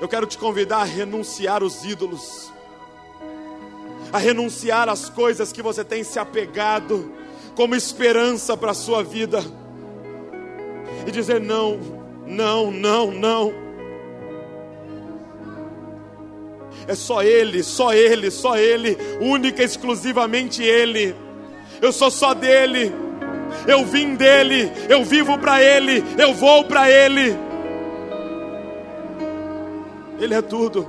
Eu 0.00 0.08
quero 0.08 0.26
te 0.26 0.36
convidar 0.36 0.78
a 0.78 0.84
renunciar 0.84 1.62
os 1.62 1.84
ídolos. 1.84 2.52
A 4.12 4.18
renunciar 4.18 4.88
às 4.88 5.08
coisas 5.08 5.52
que 5.52 5.62
você 5.62 5.84
tem 5.84 6.02
se 6.02 6.18
apegado 6.18 7.23
como 7.54 7.74
esperança 7.74 8.56
para 8.56 8.72
a 8.72 8.74
sua 8.74 9.02
vida 9.02 9.42
e 11.06 11.10
dizer: 11.10 11.40
não, 11.40 11.78
não, 12.26 12.70
não, 12.70 13.10
não. 13.10 13.64
É 16.86 16.94
só 16.94 17.22
Ele, 17.22 17.62
só 17.62 17.94
Ele, 17.94 18.30
só 18.30 18.56
Ele, 18.56 18.98
única, 19.20 19.62
exclusivamente 19.62 20.62
Ele. 20.62 21.14
Eu 21.80 21.92
sou 21.92 22.10
só 22.10 22.34
dele. 22.34 22.92
Eu 23.66 23.84
vim 23.84 24.14
dele, 24.14 24.70
eu 24.88 25.04
vivo 25.04 25.38
para 25.38 25.62
Ele, 25.62 26.04
eu 26.18 26.34
vou 26.34 26.64
para 26.64 26.90
Ele. 26.90 27.34
Ele 30.18 30.34
é 30.34 30.42
tudo. 30.42 30.88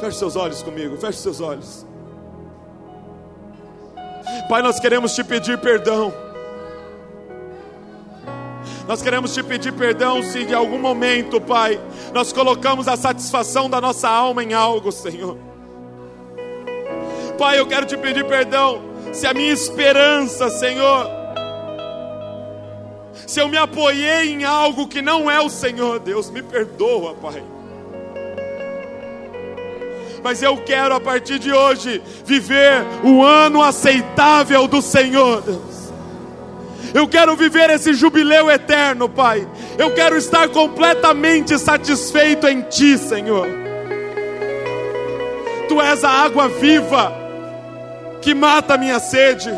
Feche 0.00 0.18
seus 0.18 0.36
olhos 0.36 0.62
comigo, 0.62 0.96
feche 0.98 1.18
seus 1.18 1.40
olhos. 1.40 1.87
Pai, 4.48 4.62
nós 4.62 4.80
queremos 4.80 5.14
te 5.14 5.22
pedir 5.22 5.58
perdão. 5.58 6.12
Nós 8.86 9.02
queremos 9.02 9.34
te 9.34 9.42
pedir 9.42 9.72
perdão 9.72 10.22
se 10.22 10.44
de 10.44 10.54
algum 10.54 10.78
momento, 10.78 11.40
Pai, 11.40 11.78
nós 12.12 12.32
colocamos 12.32 12.88
a 12.88 12.96
satisfação 12.96 13.68
da 13.68 13.80
nossa 13.80 14.08
alma 14.08 14.42
em 14.42 14.54
algo, 14.54 14.90
Senhor. 14.90 15.36
Pai, 17.38 17.58
eu 17.58 17.66
quero 17.66 17.86
te 17.86 17.96
pedir 17.96 18.24
perdão 18.26 18.82
se 19.12 19.26
a 19.26 19.34
minha 19.34 19.52
esperança, 19.52 20.48
Senhor, 20.48 21.06
se 23.26 23.40
eu 23.40 23.48
me 23.48 23.58
apoiei 23.58 24.32
em 24.32 24.44
algo 24.44 24.88
que 24.88 25.02
não 25.02 25.30
é 25.30 25.38
o 25.38 25.50
Senhor, 25.50 25.98
Deus, 25.98 26.30
me 26.30 26.42
perdoa, 26.42 27.14
Pai. 27.14 27.44
Mas 30.22 30.42
eu 30.42 30.56
quero 30.58 30.94
a 30.94 31.00
partir 31.00 31.38
de 31.38 31.52
hoje 31.52 32.02
viver 32.24 32.84
o 33.04 33.22
ano 33.22 33.62
aceitável 33.62 34.66
do 34.66 34.82
Senhor, 34.82 35.40
Deus. 35.42 35.78
Eu 36.94 37.06
quero 37.06 37.36
viver 37.36 37.70
esse 37.70 37.92
jubileu 37.92 38.50
eterno, 38.50 39.08
Pai. 39.08 39.46
Eu 39.76 39.92
quero 39.94 40.16
estar 40.16 40.48
completamente 40.48 41.58
satisfeito 41.58 42.46
em 42.46 42.62
Ti, 42.62 42.96
Senhor. 42.96 43.46
Tu 45.68 45.80
és 45.80 46.02
a 46.02 46.10
água 46.10 46.48
viva 46.48 47.12
que 48.22 48.34
mata 48.34 48.74
a 48.74 48.78
minha 48.78 48.98
sede. 48.98 49.50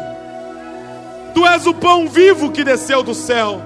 Tu 1.35 1.47
és 1.47 1.67
o 1.67 1.75
pão 1.75 2.09
vivo 2.09 2.51
que 2.51 2.65
desceu 2.65 3.03
do 3.03 3.15
céu. 3.15 3.63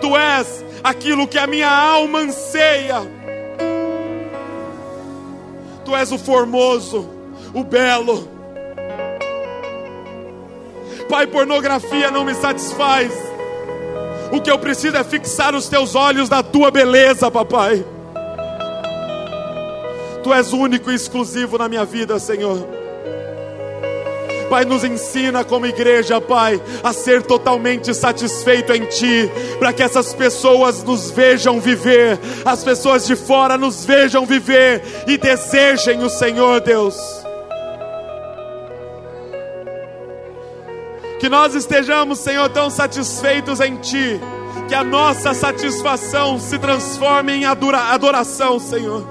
Tu 0.00 0.16
és 0.16 0.64
aquilo 0.82 1.28
que 1.28 1.38
a 1.38 1.46
minha 1.46 1.70
alma 1.70 2.20
anseia. 2.20 3.19
Tu 5.90 5.96
és 5.96 6.12
o 6.12 6.18
formoso, 6.18 7.04
o 7.52 7.64
belo 7.64 8.28
Pai, 11.08 11.26
pornografia 11.26 12.08
não 12.12 12.24
me 12.24 12.32
satisfaz. 12.36 13.12
O 14.30 14.40
que 14.40 14.48
eu 14.48 14.56
preciso 14.60 14.96
é 14.96 15.02
fixar 15.02 15.52
os 15.56 15.68
teus 15.68 15.96
olhos 15.96 16.28
na 16.28 16.40
tua 16.40 16.70
beleza, 16.70 17.28
papai. 17.28 17.84
Tu 20.22 20.32
és 20.32 20.52
único 20.52 20.92
e 20.92 20.94
exclusivo 20.94 21.58
na 21.58 21.68
minha 21.68 21.84
vida, 21.84 22.20
Senhor. 22.20 22.79
Pai, 24.50 24.64
nos 24.64 24.82
ensina 24.82 25.44
como 25.44 25.64
igreja, 25.64 26.20
Pai, 26.20 26.60
a 26.82 26.92
ser 26.92 27.22
totalmente 27.22 27.94
satisfeito 27.94 28.72
em 28.72 28.84
Ti, 28.84 29.30
para 29.60 29.72
que 29.72 29.80
essas 29.80 30.12
pessoas 30.12 30.82
nos 30.82 31.08
vejam 31.12 31.60
viver, 31.60 32.18
as 32.44 32.64
pessoas 32.64 33.06
de 33.06 33.14
fora 33.14 33.56
nos 33.56 33.84
vejam 33.84 34.26
viver 34.26 34.82
e 35.06 35.16
desejem 35.16 36.02
o 36.02 36.10
Senhor, 36.10 36.60
Deus. 36.60 36.96
Que 41.20 41.28
nós 41.28 41.54
estejamos, 41.54 42.18
Senhor, 42.18 42.48
tão 42.48 42.70
satisfeitos 42.70 43.60
em 43.60 43.76
Ti, 43.76 44.20
que 44.68 44.74
a 44.74 44.82
nossa 44.82 45.32
satisfação 45.32 46.40
se 46.40 46.58
transforme 46.58 47.34
em 47.34 47.44
adoração, 47.44 48.58
Senhor. 48.58 49.06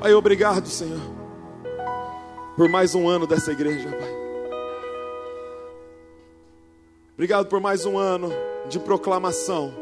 Pai, 0.00 0.14
obrigado, 0.14 0.68
Senhor, 0.68 1.00
por 2.56 2.68
mais 2.68 2.94
um 2.94 3.08
ano 3.08 3.26
dessa 3.26 3.52
igreja, 3.52 3.88
Pai. 3.90 4.16
Obrigado 7.14 7.46
por 7.46 7.60
mais 7.60 7.84
um 7.86 7.98
ano 7.98 8.32
de 8.68 8.78
proclamação 8.78 9.72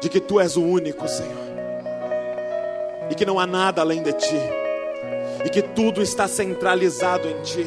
de 0.00 0.08
que 0.08 0.20
Tu 0.20 0.40
és 0.40 0.56
o 0.56 0.62
único, 0.62 1.06
Senhor, 1.08 1.46
e 3.10 3.14
que 3.14 3.24
não 3.24 3.38
há 3.38 3.46
nada 3.46 3.82
além 3.82 4.02
de 4.02 4.12
Ti 4.12 4.40
e 5.44 5.48
que 5.48 5.62
tudo 5.62 6.02
está 6.02 6.26
centralizado 6.26 7.28
em 7.28 7.40
Ti, 7.42 7.66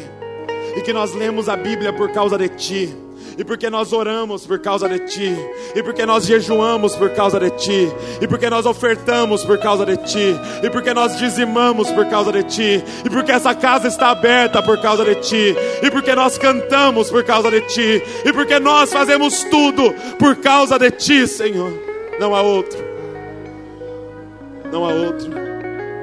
e 0.75 0.81
que 0.81 0.91
nós 0.91 1.13
lemos 1.13 1.47
a 1.47 1.55
Bíblia 1.55 1.93
por 1.93 2.11
causa 2.11 2.37
de 2.37 2.49
Ti, 2.49 2.95
e 3.37 3.43
porque 3.43 3.69
nós 3.69 3.93
oramos 3.93 4.45
por 4.45 4.59
causa 4.59 4.87
de 4.89 4.99
Ti, 4.99 5.35
e 5.75 5.83
porque 5.83 6.05
nós 6.05 6.25
jejuamos 6.25 6.95
por 6.95 7.09
causa 7.11 7.39
de 7.39 7.49
Ti, 7.51 7.91
e 8.21 8.27
porque 8.27 8.49
nós 8.49 8.65
ofertamos 8.65 9.43
por 9.43 9.57
causa 9.57 9.85
de 9.85 9.97
Ti, 9.97 10.35
e 10.63 10.69
porque 10.69 10.93
nós 10.93 11.17
dizimamos 11.17 11.91
por 11.91 12.05
causa 12.05 12.31
de 12.31 12.43
Ti, 12.43 12.83
e 13.05 13.09
porque 13.09 13.31
essa 13.31 13.53
casa 13.53 13.87
está 13.87 14.09
aberta 14.09 14.61
por 14.61 14.81
causa 14.81 15.05
de 15.05 15.15
Ti, 15.15 15.55
e 15.81 15.91
porque 15.91 16.13
nós 16.15 16.37
cantamos 16.37 17.09
por 17.09 17.23
causa 17.23 17.49
de 17.49 17.61
Ti, 17.61 18.03
e 18.25 18.33
porque 18.33 18.59
nós 18.59 18.91
fazemos 18.91 19.43
tudo 19.45 19.93
por 20.17 20.35
causa 20.37 20.77
de 20.77 20.91
Ti, 20.91 21.27
Senhor. 21.27 21.71
Não 22.19 22.35
há 22.35 22.41
outro, 22.41 22.79
não 24.71 24.83
há 24.83 24.89
outro, 24.89 25.31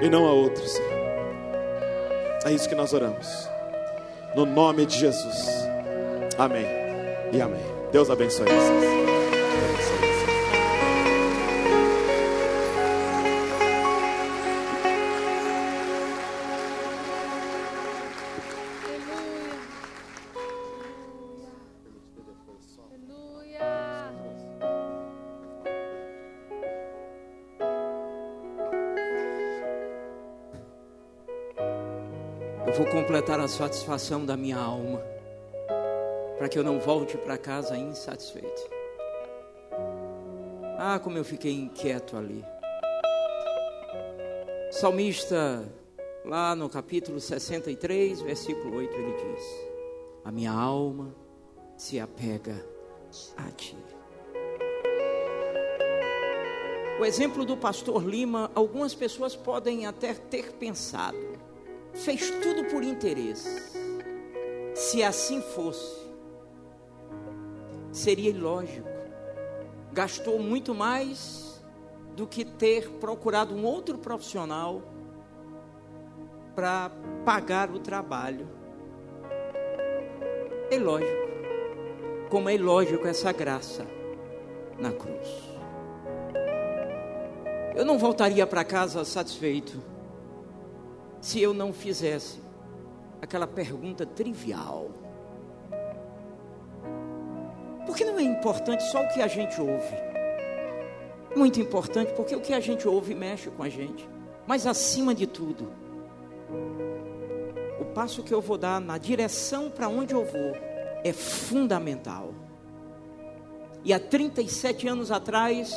e 0.01 0.09
não 0.09 0.27
há 0.27 0.33
outro, 0.33 0.67
Senhor. 0.67 0.97
É 2.45 2.53
isso 2.53 2.69
que 2.69 2.75
nós 2.77 2.93
oramos. 2.93 3.27
No 4.37 4.47
nome 4.47 4.87
de 4.87 4.99
Jesus. 4.99 5.49
Amém. 6.39 6.86
E 7.33 7.41
amém. 7.41 7.65
Deus 7.93 8.11
abençoe 8.11 8.47
vocês. 8.47 9.07
completar 33.07 33.39
a 33.39 33.47
satisfação 33.47 34.25
da 34.27 34.37
minha 34.37 34.57
alma, 34.57 35.01
para 36.37 36.49
que 36.49 36.59
eu 36.59 36.65
não 36.65 36.79
volte 36.79 37.17
para 37.17 37.39
casa 37.39 37.77
insatisfeito. 37.77 38.71
Ah, 40.79 41.01
como 41.03 41.17
eu 41.17 41.25
fiquei 41.25 41.53
inquieto 41.53 42.17
ali. 42.17 42.45
Salmista, 44.71 45.67
lá 46.25 46.55
no 46.55 46.69
capítulo 46.69 47.19
63, 47.19 48.21
versículo 48.21 48.77
8, 48.77 48.95
ele 48.95 49.13
diz: 49.13 49.45
A 50.25 50.31
minha 50.31 50.53
alma 50.53 51.15
se 51.77 51.99
apega 51.99 52.63
a 53.37 53.51
ti. 53.53 53.77
O 56.99 57.05
exemplo 57.05 57.45
do 57.45 57.57
pastor 57.57 58.03
Lima, 58.03 58.51
algumas 58.55 58.95
pessoas 58.95 59.37
podem 59.37 59.87
até 59.87 60.15
ter 60.15 60.53
pensado, 60.53 61.19
fez 61.93 62.31
tudo 62.43 62.65
por 62.71 62.83
interesse. 62.83 63.77
Se 64.75 65.03
assim 65.03 65.41
fosse, 65.41 66.06
seria 67.97 68.29
ilógico. 68.29 68.89
Gastou 69.93 70.39
muito 70.39 70.75
mais 70.75 71.65
do 72.15 72.27
que 72.27 72.45
ter 72.45 72.91
procurado 72.93 73.55
um 73.55 73.65
outro 73.65 73.97
profissional 73.97 74.83
para 76.55 76.91
pagar 77.25 77.71
o 77.71 77.79
trabalho. 77.79 78.49
É 80.71 80.79
lógico. 80.79 81.27
Como 82.31 82.49
é 82.51 82.55
ilógico 82.55 83.07
essa 83.07 83.33
graça 83.33 83.87
na 84.79 84.93
cruz. 84.93 85.57
Eu 87.75 87.85
não 87.85 87.99
voltaria 87.99 88.47
para 88.47 88.65
casa 88.65 89.05
satisfeito 89.05 89.83
se 91.21 91.41
eu 91.41 91.55
não 91.55 91.73
fizesse 91.73 92.41
aquela 93.23 93.47
pergunta 93.47 94.05
trivial. 94.05 95.06
Importante 98.27 98.83
só 98.91 99.03
o 99.03 99.09
que 99.09 99.23
a 99.23 99.27
gente 99.27 99.61
ouve. 99.61 99.95
Muito 101.35 101.61
importante, 101.61 102.13
porque 102.15 102.35
o 102.35 102.41
que 102.41 102.53
a 102.53 102.61
gente 102.61 102.87
ouve 102.89 103.15
mexe 103.15 103.51
com 103.51 103.63
a 103.63 103.69
gente. 103.69 104.09
Mas 104.47 104.67
acima 104.67 105.15
de 105.15 105.27
tudo, 105.27 105.73
o 107.81 107.85
passo 107.87 108.23
que 108.23 108.33
eu 108.33 108.41
vou 108.41 108.59
dar 108.59 108.81
na 108.81 108.99
direção 108.99 109.71
para 109.71 109.89
onde 109.89 110.15
eu 110.15 110.25
vou 110.25 110.53
é 111.05 111.13
fundamental. 111.13 112.35
E 113.85 113.93
há 113.93 114.01
37 114.01 114.89
anos 114.89 115.11
atrás, 115.11 115.75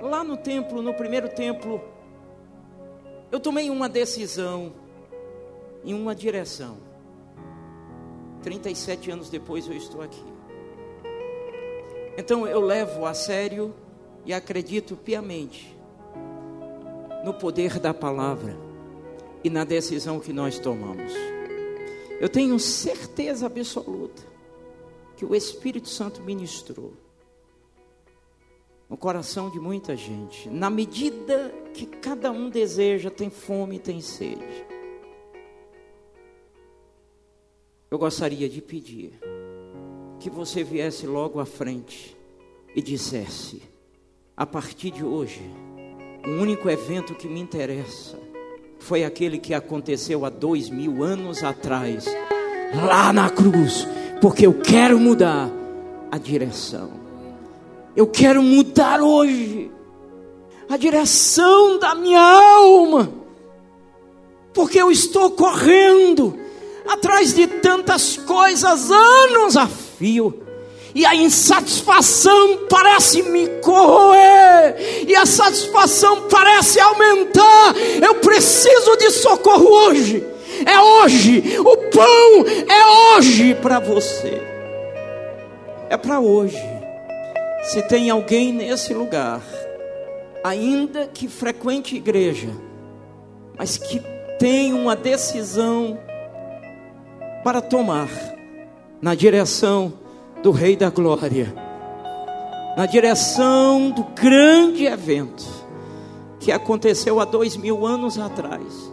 lá 0.00 0.24
no 0.24 0.36
templo, 0.36 0.82
no 0.82 0.94
primeiro 0.94 1.28
templo, 1.28 1.80
Eu 3.32 3.40
tomei 3.40 3.70
uma 3.70 3.88
decisão 3.88 4.74
em 5.82 5.94
uma 5.94 6.14
direção. 6.14 6.76
37 8.42 9.10
anos 9.10 9.30
depois 9.30 9.66
eu 9.66 9.72
estou 9.72 10.02
aqui. 10.02 10.22
Então 12.16 12.46
eu 12.46 12.60
levo 12.60 13.06
a 13.06 13.14
sério 13.14 13.74
e 14.24 14.32
acredito 14.32 14.96
piamente 14.96 15.76
no 17.24 17.32
poder 17.32 17.78
da 17.78 17.94
palavra 17.94 18.56
e 19.42 19.48
na 19.48 19.64
decisão 19.64 20.20
que 20.20 20.32
nós 20.32 20.58
tomamos. 20.58 21.12
Eu 22.20 22.28
tenho 22.28 22.58
certeza 22.58 23.46
absoluta 23.46 24.22
que 25.16 25.24
o 25.24 25.34
Espírito 25.34 25.88
Santo 25.88 26.22
ministrou 26.22 26.92
no 28.88 28.96
coração 28.96 29.48
de 29.48 29.58
muita 29.58 29.96
gente, 29.96 30.50
na 30.50 30.68
medida 30.68 31.52
que 31.72 31.86
cada 31.86 32.30
um 32.30 32.50
deseja, 32.50 33.10
tem 33.10 33.30
fome, 33.30 33.78
tem 33.78 34.02
sede. 34.02 34.66
Eu 37.90 37.98
gostaria 37.98 38.48
de 38.48 38.60
pedir 38.60 39.18
que 40.22 40.30
você 40.30 40.62
viesse 40.62 41.04
logo 41.04 41.40
à 41.40 41.44
frente 41.44 42.16
e 42.76 42.80
dissesse: 42.80 43.60
a 44.36 44.46
partir 44.46 44.92
de 44.92 45.04
hoje, 45.04 45.42
o 46.24 46.40
único 46.40 46.70
evento 46.70 47.12
que 47.12 47.26
me 47.26 47.40
interessa 47.40 48.16
foi 48.78 49.04
aquele 49.04 49.36
que 49.36 49.52
aconteceu 49.52 50.24
há 50.24 50.30
dois 50.30 50.70
mil 50.70 51.02
anos 51.02 51.42
atrás, 51.42 52.06
lá 52.86 53.12
na 53.12 53.30
cruz, 53.30 53.86
porque 54.20 54.46
eu 54.46 54.54
quero 54.54 54.96
mudar 54.98 55.50
a 56.08 56.18
direção. 56.18 56.92
Eu 57.96 58.06
quero 58.06 58.42
mudar 58.44 59.02
hoje 59.02 59.72
a 60.68 60.76
direção 60.76 61.80
da 61.80 61.96
minha 61.96 62.20
alma, 62.20 63.12
porque 64.54 64.80
eu 64.80 64.88
estou 64.88 65.32
correndo 65.32 66.38
atrás 66.86 67.34
de 67.34 67.48
tantas 67.48 68.16
coisas, 68.16 68.88
anos 68.88 69.56
a 69.56 69.66
fio, 70.02 70.42
e 70.92 71.06
a 71.06 71.14
insatisfação 71.14 72.66
parece 72.68 73.22
me 73.22 73.46
corroer, 73.60 75.04
e 75.06 75.14
a 75.14 75.24
satisfação 75.24 76.28
parece 76.28 76.80
aumentar. 76.80 77.74
Eu 78.04 78.16
preciso 78.16 78.96
de 78.96 79.12
socorro 79.12 79.68
hoje, 79.68 80.26
é 80.66 80.80
hoje, 80.80 81.56
o 81.60 81.76
pão 81.76 82.44
é 82.68 83.16
hoje 83.16 83.54
para 83.54 83.78
você, 83.78 84.42
é 85.88 85.96
para 85.96 86.18
hoje. 86.18 86.58
Se 87.62 87.80
tem 87.82 88.10
alguém 88.10 88.52
nesse 88.52 88.92
lugar, 88.92 89.40
ainda 90.42 91.06
que 91.06 91.28
frequente 91.28 91.94
igreja, 91.94 92.48
mas 93.56 93.78
que 93.78 94.02
tem 94.36 94.72
uma 94.72 94.96
decisão 94.96 95.96
para 97.44 97.60
tomar 97.60 98.08
na 99.02 99.16
direção 99.16 99.92
do 100.44 100.52
Rei 100.52 100.76
da 100.76 100.88
Glória, 100.88 101.52
na 102.76 102.86
direção 102.86 103.90
do 103.90 104.04
grande 104.14 104.86
evento 104.86 105.44
que 106.38 106.52
aconteceu 106.52 107.20
há 107.20 107.24
dois 107.24 107.56
mil 107.56 107.84
anos 107.84 108.16
atrás, 108.16 108.92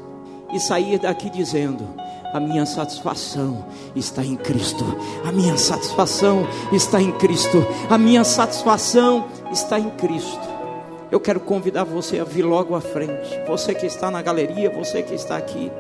e 0.52 0.60
sair 0.60 0.98
daqui 0.98 1.30
dizendo: 1.30 1.88
a 2.34 2.40
minha 2.40 2.66
satisfação 2.66 3.66
está 3.96 4.24
em 4.24 4.36
Cristo. 4.36 4.84
A 5.24 5.32
minha 5.32 5.58
satisfação 5.58 6.48
está 6.72 7.00
em 7.00 7.12
Cristo. 7.12 7.66
A 7.90 7.98
minha 7.98 8.24
satisfação 8.24 9.28
está 9.52 9.80
em 9.80 9.92
Cristo. 9.92 10.50
Eu 11.12 11.20
quero 11.20 11.40
convidar 11.40 11.84
você 11.84 12.20
a 12.20 12.24
vir 12.24 12.44
logo 12.44 12.76
à 12.76 12.82
frente. 12.82 13.30
Você 13.48 13.74
que 13.74 13.86
está 13.86 14.12
na 14.12 14.22
galeria, 14.22 14.70
você 14.70 15.02
que 15.02 15.14
está 15.14 15.38
aqui. 15.38 15.72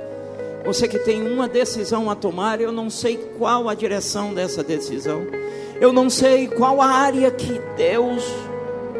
Você 0.65 0.87
que 0.87 0.99
tem 0.99 1.25
uma 1.25 1.47
decisão 1.47 2.09
a 2.09 2.15
tomar, 2.15 2.59
eu 2.61 2.71
não 2.71 2.89
sei 2.89 3.17
qual 3.37 3.69
a 3.69 3.73
direção 3.73 4.33
dessa 4.33 4.63
decisão. 4.63 5.25
Eu 5.79 5.93
não 5.93 6.09
sei 6.09 6.47
qual 6.47 6.81
a 6.81 6.87
área 6.87 7.31
que 7.31 7.59
Deus 7.77 8.23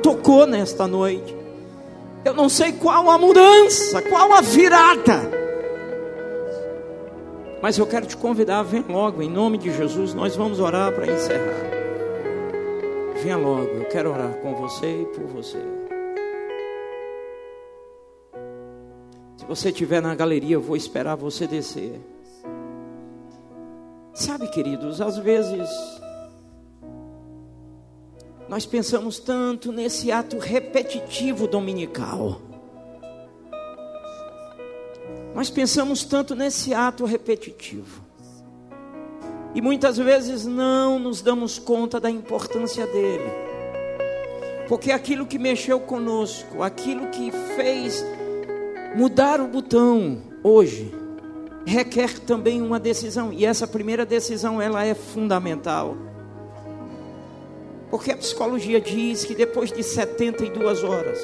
tocou 0.02 0.48
nesta 0.48 0.88
noite. 0.88 1.36
Eu 2.24 2.34
não 2.34 2.50
sei 2.50 2.72
qual 2.72 3.10
a 3.10 3.18
mudança, 3.18 4.02
qual 4.02 4.34
a 4.34 4.42
virada. 4.42 5.40
Mas 7.62 7.78
eu 7.78 7.86
quero 7.86 8.06
te 8.06 8.16
convidar, 8.16 8.64
vem 8.64 8.86
logo, 8.88 9.22
em 9.22 9.30
nome 9.30 9.58
de 9.58 9.72
Jesus, 9.72 10.14
nós 10.14 10.36
vamos 10.36 10.60
orar 10.60 10.94
para 10.94 11.08
encerrar. 11.08 11.70
Venha 13.22 13.36
logo, 13.36 13.68
eu 13.68 13.86
quero 13.86 14.12
orar 14.12 14.34
com 14.42 14.56
você 14.56 15.02
e 15.02 15.06
por 15.06 15.26
você. 15.26 15.58
Você 19.50 19.70
estiver 19.70 20.00
na 20.00 20.14
galeria, 20.14 20.54
eu 20.54 20.62
vou 20.62 20.78
esperar 20.78 21.16
você 21.16 21.48
descer. 21.48 22.00
Sabe, 24.14 24.48
queridos, 24.48 25.02
às 25.02 25.18
vezes 25.18 25.68
nós 28.48 28.68
pensamos 28.68 29.18
tanto 29.18 29.72
nesse 29.72 30.12
ato 30.12 30.38
repetitivo 30.38 31.48
dominical. 31.48 32.40
Nós 35.34 35.50
pensamos 35.50 36.04
tanto 36.04 36.36
nesse 36.36 36.72
ato 36.72 37.04
repetitivo. 37.06 38.04
E 39.56 39.62
muitas 39.64 39.98
vezes 39.98 40.46
não 40.46 41.00
nos 41.00 41.24
damos 41.24 41.58
conta 41.58 42.00
da 42.00 42.12
importância 42.12 42.86
dele. 42.86 43.32
Porque 44.68 44.92
aquilo 44.92 45.26
que 45.26 45.40
mexeu 45.40 45.80
conosco, 45.80 46.62
aquilo 46.62 47.08
que 47.08 47.32
fez 47.32 48.06
mudar 48.96 49.40
o 49.40 49.48
botão 49.48 50.22
hoje, 50.44 50.94
requer 51.66 52.20
também 52.20 52.62
uma 52.62 52.80
decisão. 52.80 53.32
E 53.32 53.46
essa 53.46 53.68
primeira 53.68 54.06
decisão, 54.06 54.62
ela 54.62 54.84
é 54.86 54.94
fundamental. 54.94 55.96
Porque 57.90 58.12
a 58.12 58.18
psicologia 58.18 58.80
diz 58.80 59.26
que 59.26 59.34
depois 59.34 59.72
de 59.72 59.82
72 59.84 60.84
horas, 60.84 61.20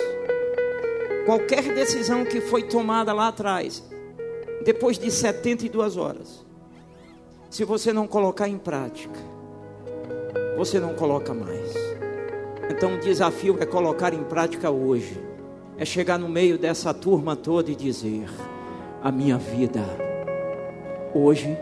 qualquer 1.26 1.74
decisão 1.74 2.26
que 2.26 2.42
foi 2.42 2.64
tomada 2.64 3.14
lá 3.14 3.28
atrás, 3.28 3.84
depois 4.64 4.98
de 4.98 5.12
72 5.12 5.96
horas, 5.96 6.44
se 7.50 7.64
você 7.64 7.94
não 7.94 8.08
colocar 8.08 8.48
em 8.48 8.58
prática, 8.58 9.20
você 10.58 10.80
não 10.80 10.96
coloca 10.96 11.34
mais. 11.34 11.72
Então 12.70 12.96
o 12.96 13.00
desafio 13.00 13.58
é 13.60 13.66
colocar 13.66 14.14
em 14.14 14.24
prática 14.24 14.72
hoje, 14.72 15.22
é 15.78 15.86
chegar 15.86 16.18
no 16.18 16.30
meio 16.30 16.58
dessa 16.58 16.94
turma 16.94 17.36
toda 17.36 17.70
e 17.72 17.76
dizer: 17.76 18.30
a 19.04 19.12
minha 19.12 19.38
vida, 19.38 19.84
hoje, 21.14 21.58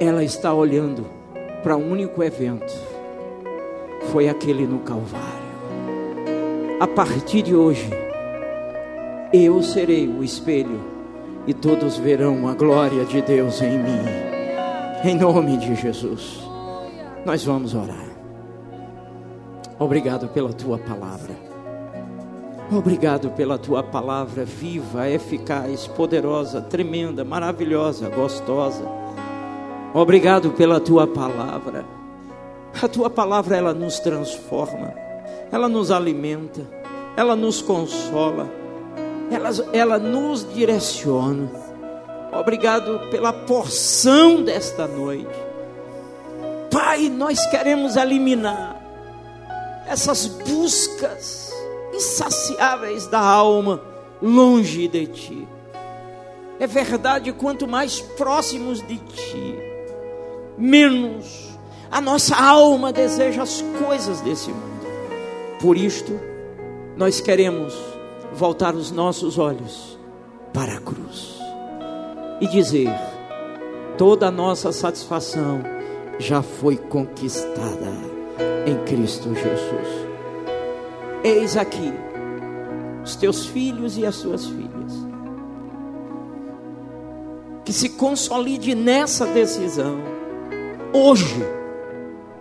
ela 0.00 0.24
está 0.24 0.52
olhando 0.52 1.06
para 1.62 1.76
um 1.76 1.90
único 1.90 2.22
evento, 2.22 2.72
foi 4.12 4.28
aquele 4.28 4.66
no 4.66 4.80
Calvário. 4.80 5.46
A 6.80 6.86
partir 6.86 7.42
de 7.42 7.54
hoje, 7.54 7.88
eu 9.32 9.62
serei 9.62 10.06
o 10.06 10.22
espelho 10.22 10.80
e 11.46 11.54
todos 11.54 11.96
verão 11.96 12.48
a 12.48 12.54
glória 12.54 13.04
de 13.04 13.22
Deus 13.22 13.60
em 13.62 13.78
mim. 13.78 14.26
Em 15.04 15.14
nome 15.14 15.56
de 15.56 15.74
Jesus, 15.74 16.40
nós 17.24 17.44
vamos 17.44 17.74
orar. 17.74 18.06
Obrigado 19.78 20.28
pela 20.28 20.52
tua 20.52 20.78
palavra. 20.78 21.55
Obrigado 22.70 23.30
pela 23.30 23.56
tua 23.56 23.82
palavra 23.82 24.44
viva, 24.44 25.08
eficaz, 25.08 25.86
poderosa, 25.86 26.60
tremenda, 26.60 27.24
maravilhosa, 27.24 28.08
gostosa. 28.08 28.84
Obrigado 29.94 30.50
pela 30.50 30.80
tua 30.80 31.06
palavra. 31.06 31.84
A 32.82 32.88
tua 32.88 33.08
palavra 33.08 33.56
ela 33.56 33.72
nos 33.72 33.98
transforma, 34.00 34.92
ela 35.50 35.68
nos 35.68 35.90
alimenta, 35.90 36.62
ela 37.16 37.34
nos 37.34 37.62
consola 37.62 38.66
ela, 39.30 39.50
ela 39.72 39.98
nos 39.98 40.46
direciona. 40.52 41.50
Obrigado 42.32 43.10
pela 43.10 43.32
porção 43.32 44.42
desta 44.42 44.86
noite. 44.86 45.46
Pai, 46.70 47.08
nós 47.08 47.44
queremos 47.46 47.96
eliminar 47.96 48.76
essas 49.86 50.26
buscas 50.26 51.45
insaciáveis 51.96 53.06
da 53.06 53.20
alma 53.20 53.82
longe 54.22 54.86
de 54.88 55.06
Ti. 55.06 55.48
É 56.58 56.66
verdade, 56.66 57.32
quanto 57.32 57.66
mais 57.66 58.00
próximos 58.00 58.80
de 58.86 58.98
Ti, 58.98 59.58
menos 60.56 61.46
a 61.90 62.00
nossa 62.00 62.36
alma 62.36 62.92
deseja 62.92 63.42
as 63.42 63.62
coisas 63.84 64.20
desse 64.20 64.50
mundo. 64.50 64.86
Por 65.60 65.76
isto, 65.76 66.18
nós 66.96 67.20
queremos 67.20 67.74
voltar 68.32 68.74
os 68.74 68.90
nossos 68.90 69.38
olhos 69.38 69.98
para 70.52 70.74
a 70.74 70.80
cruz 70.80 71.38
e 72.40 72.46
dizer: 72.46 72.92
toda 73.96 74.28
a 74.28 74.30
nossa 74.30 74.72
satisfação 74.72 75.62
já 76.18 76.42
foi 76.42 76.76
conquistada 76.76 77.92
em 78.66 78.76
Cristo 78.84 79.34
Jesus. 79.34 80.05
Eis 81.26 81.56
aqui 81.56 81.92
os 83.02 83.16
teus 83.16 83.46
filhos 83.46 83.98
e 83.98 84.06
as 84.06 84.14
suas 84.14 84.46
filhas. 84.46 84.76
que 87.64 87.72
se 87.72 87.88
consolide 87.88 88.76
nessa 88.76 89.26
decisão. 89.26 89.98
Hoje, 90.92 91.44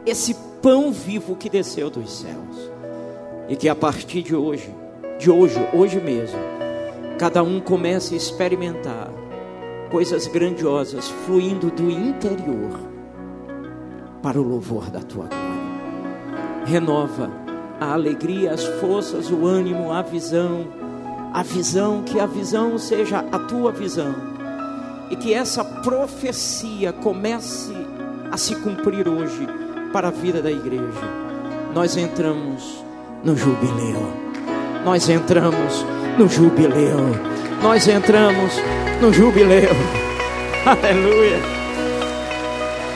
esse 0.05 0.35
pão 0.61 0.91
vivo 0.91 1.35
que 1.35 1.49
desceu 1.49 1.89
dos 1.89 2.19
céus. 2.19 2.71
E 3.49 3.55
que 3.55 3.67
a 3.67 3.73
partir 3.73 4.21
de 4.21 4.35
hoje, 4.35 4.69
de 5.17 5.31
hoje, 5.31 5.57
hoje 5.73 5.99
mesmo, 5.99 6.37
cada 7.17 7.41
um 7.41 7.59
comece 7.59 8.13
a 8.13 8.17
experimentar 8.17 9.11
coisas 9.89 10.27
grandiosas 10.27 11.09
fluindo 11.25 11.71
do 11.71 11.89
interior 11.89 12.79
para 14.21 14.39
o 14.39 14.43
louvor 14.43 14.91
da 14.91 14.99
tua 14.99 15.25
glória. 15.25 15.55
Renova 16.67 17.44
a 17.79 17.93
alegria, 17.93 18.53
as 18.53 18.63
forças, 18.63 19.29
o 19.29 19.45
ânimo, 19.45 19.91
a 19.91 20.01
visão, 20.01 20.67
a 21.33 21.43
visão, 21.43 22.03
que 22.03 22.19
a 22.19 22.25
visão 22.25 22.77
seja 22.77 23.25
a 23.31 23.39
tua 23.39 23.71
visão 23.71 24.15
e 25.09 25.15
que 25.15 25.33
essa 25.33 25.63
profecia 25.63 26.91
comece 26.93 27.73
a 28.31 28.37
se 28.37 28.55
cumprir 28.55 29.07
hoje 29.07 29.47
para 29.91 30.07
a 30.07 30.11
vida 30.11 30.41
da 30.41 30.51
igreja. 30.51 30.83
Nós 31.73 31.95
entramos 31.97 32.83
no 33.23 33.35
jubileu. 33.35 34.11
Nós 34.83 35.09
entramos 35.09 35.85
no 36.17 36.27
jubileu. 36.27 36.99
Nós 37.61 37.87
entramos 37.87 38.53
no 39.01 39.11
jubileu. 39.11 39.71
Aleluia. 40.65 41.39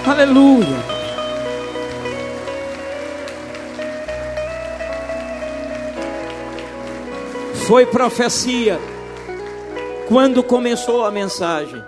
Aleluia. 0.06 0.99
Foi 7.70 7.86
profecia 7.86 8.80
quando 10.08 10.42
começou 10.42 11.06
a 11.06 11.12
mensagem. 11.12 11.80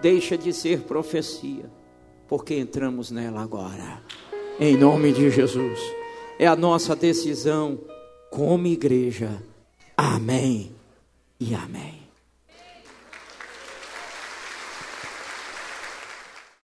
Deixa 0.00 0.38
de 0.38 0.54
ser 0.54 0.80
profecia, 0.84 1.70
porque 2.26 2.54
entramos 2.54 3.10
nela 3.10 3.42
agora. 3.42 4.02
Em 4.58 4.74
nome 4.74 5.12
de 5.12 5.28
Jesus. 5.28 5.78
É 6.38 6.46
a 6.46 6.56
nossa 6.56 6.96
decisão 6.96 7.78
como 8.30 8.66
igreja. 8.66 9.42
Amém 9.94 10.72
e 11.38 11.54
amém. 11.54 12.03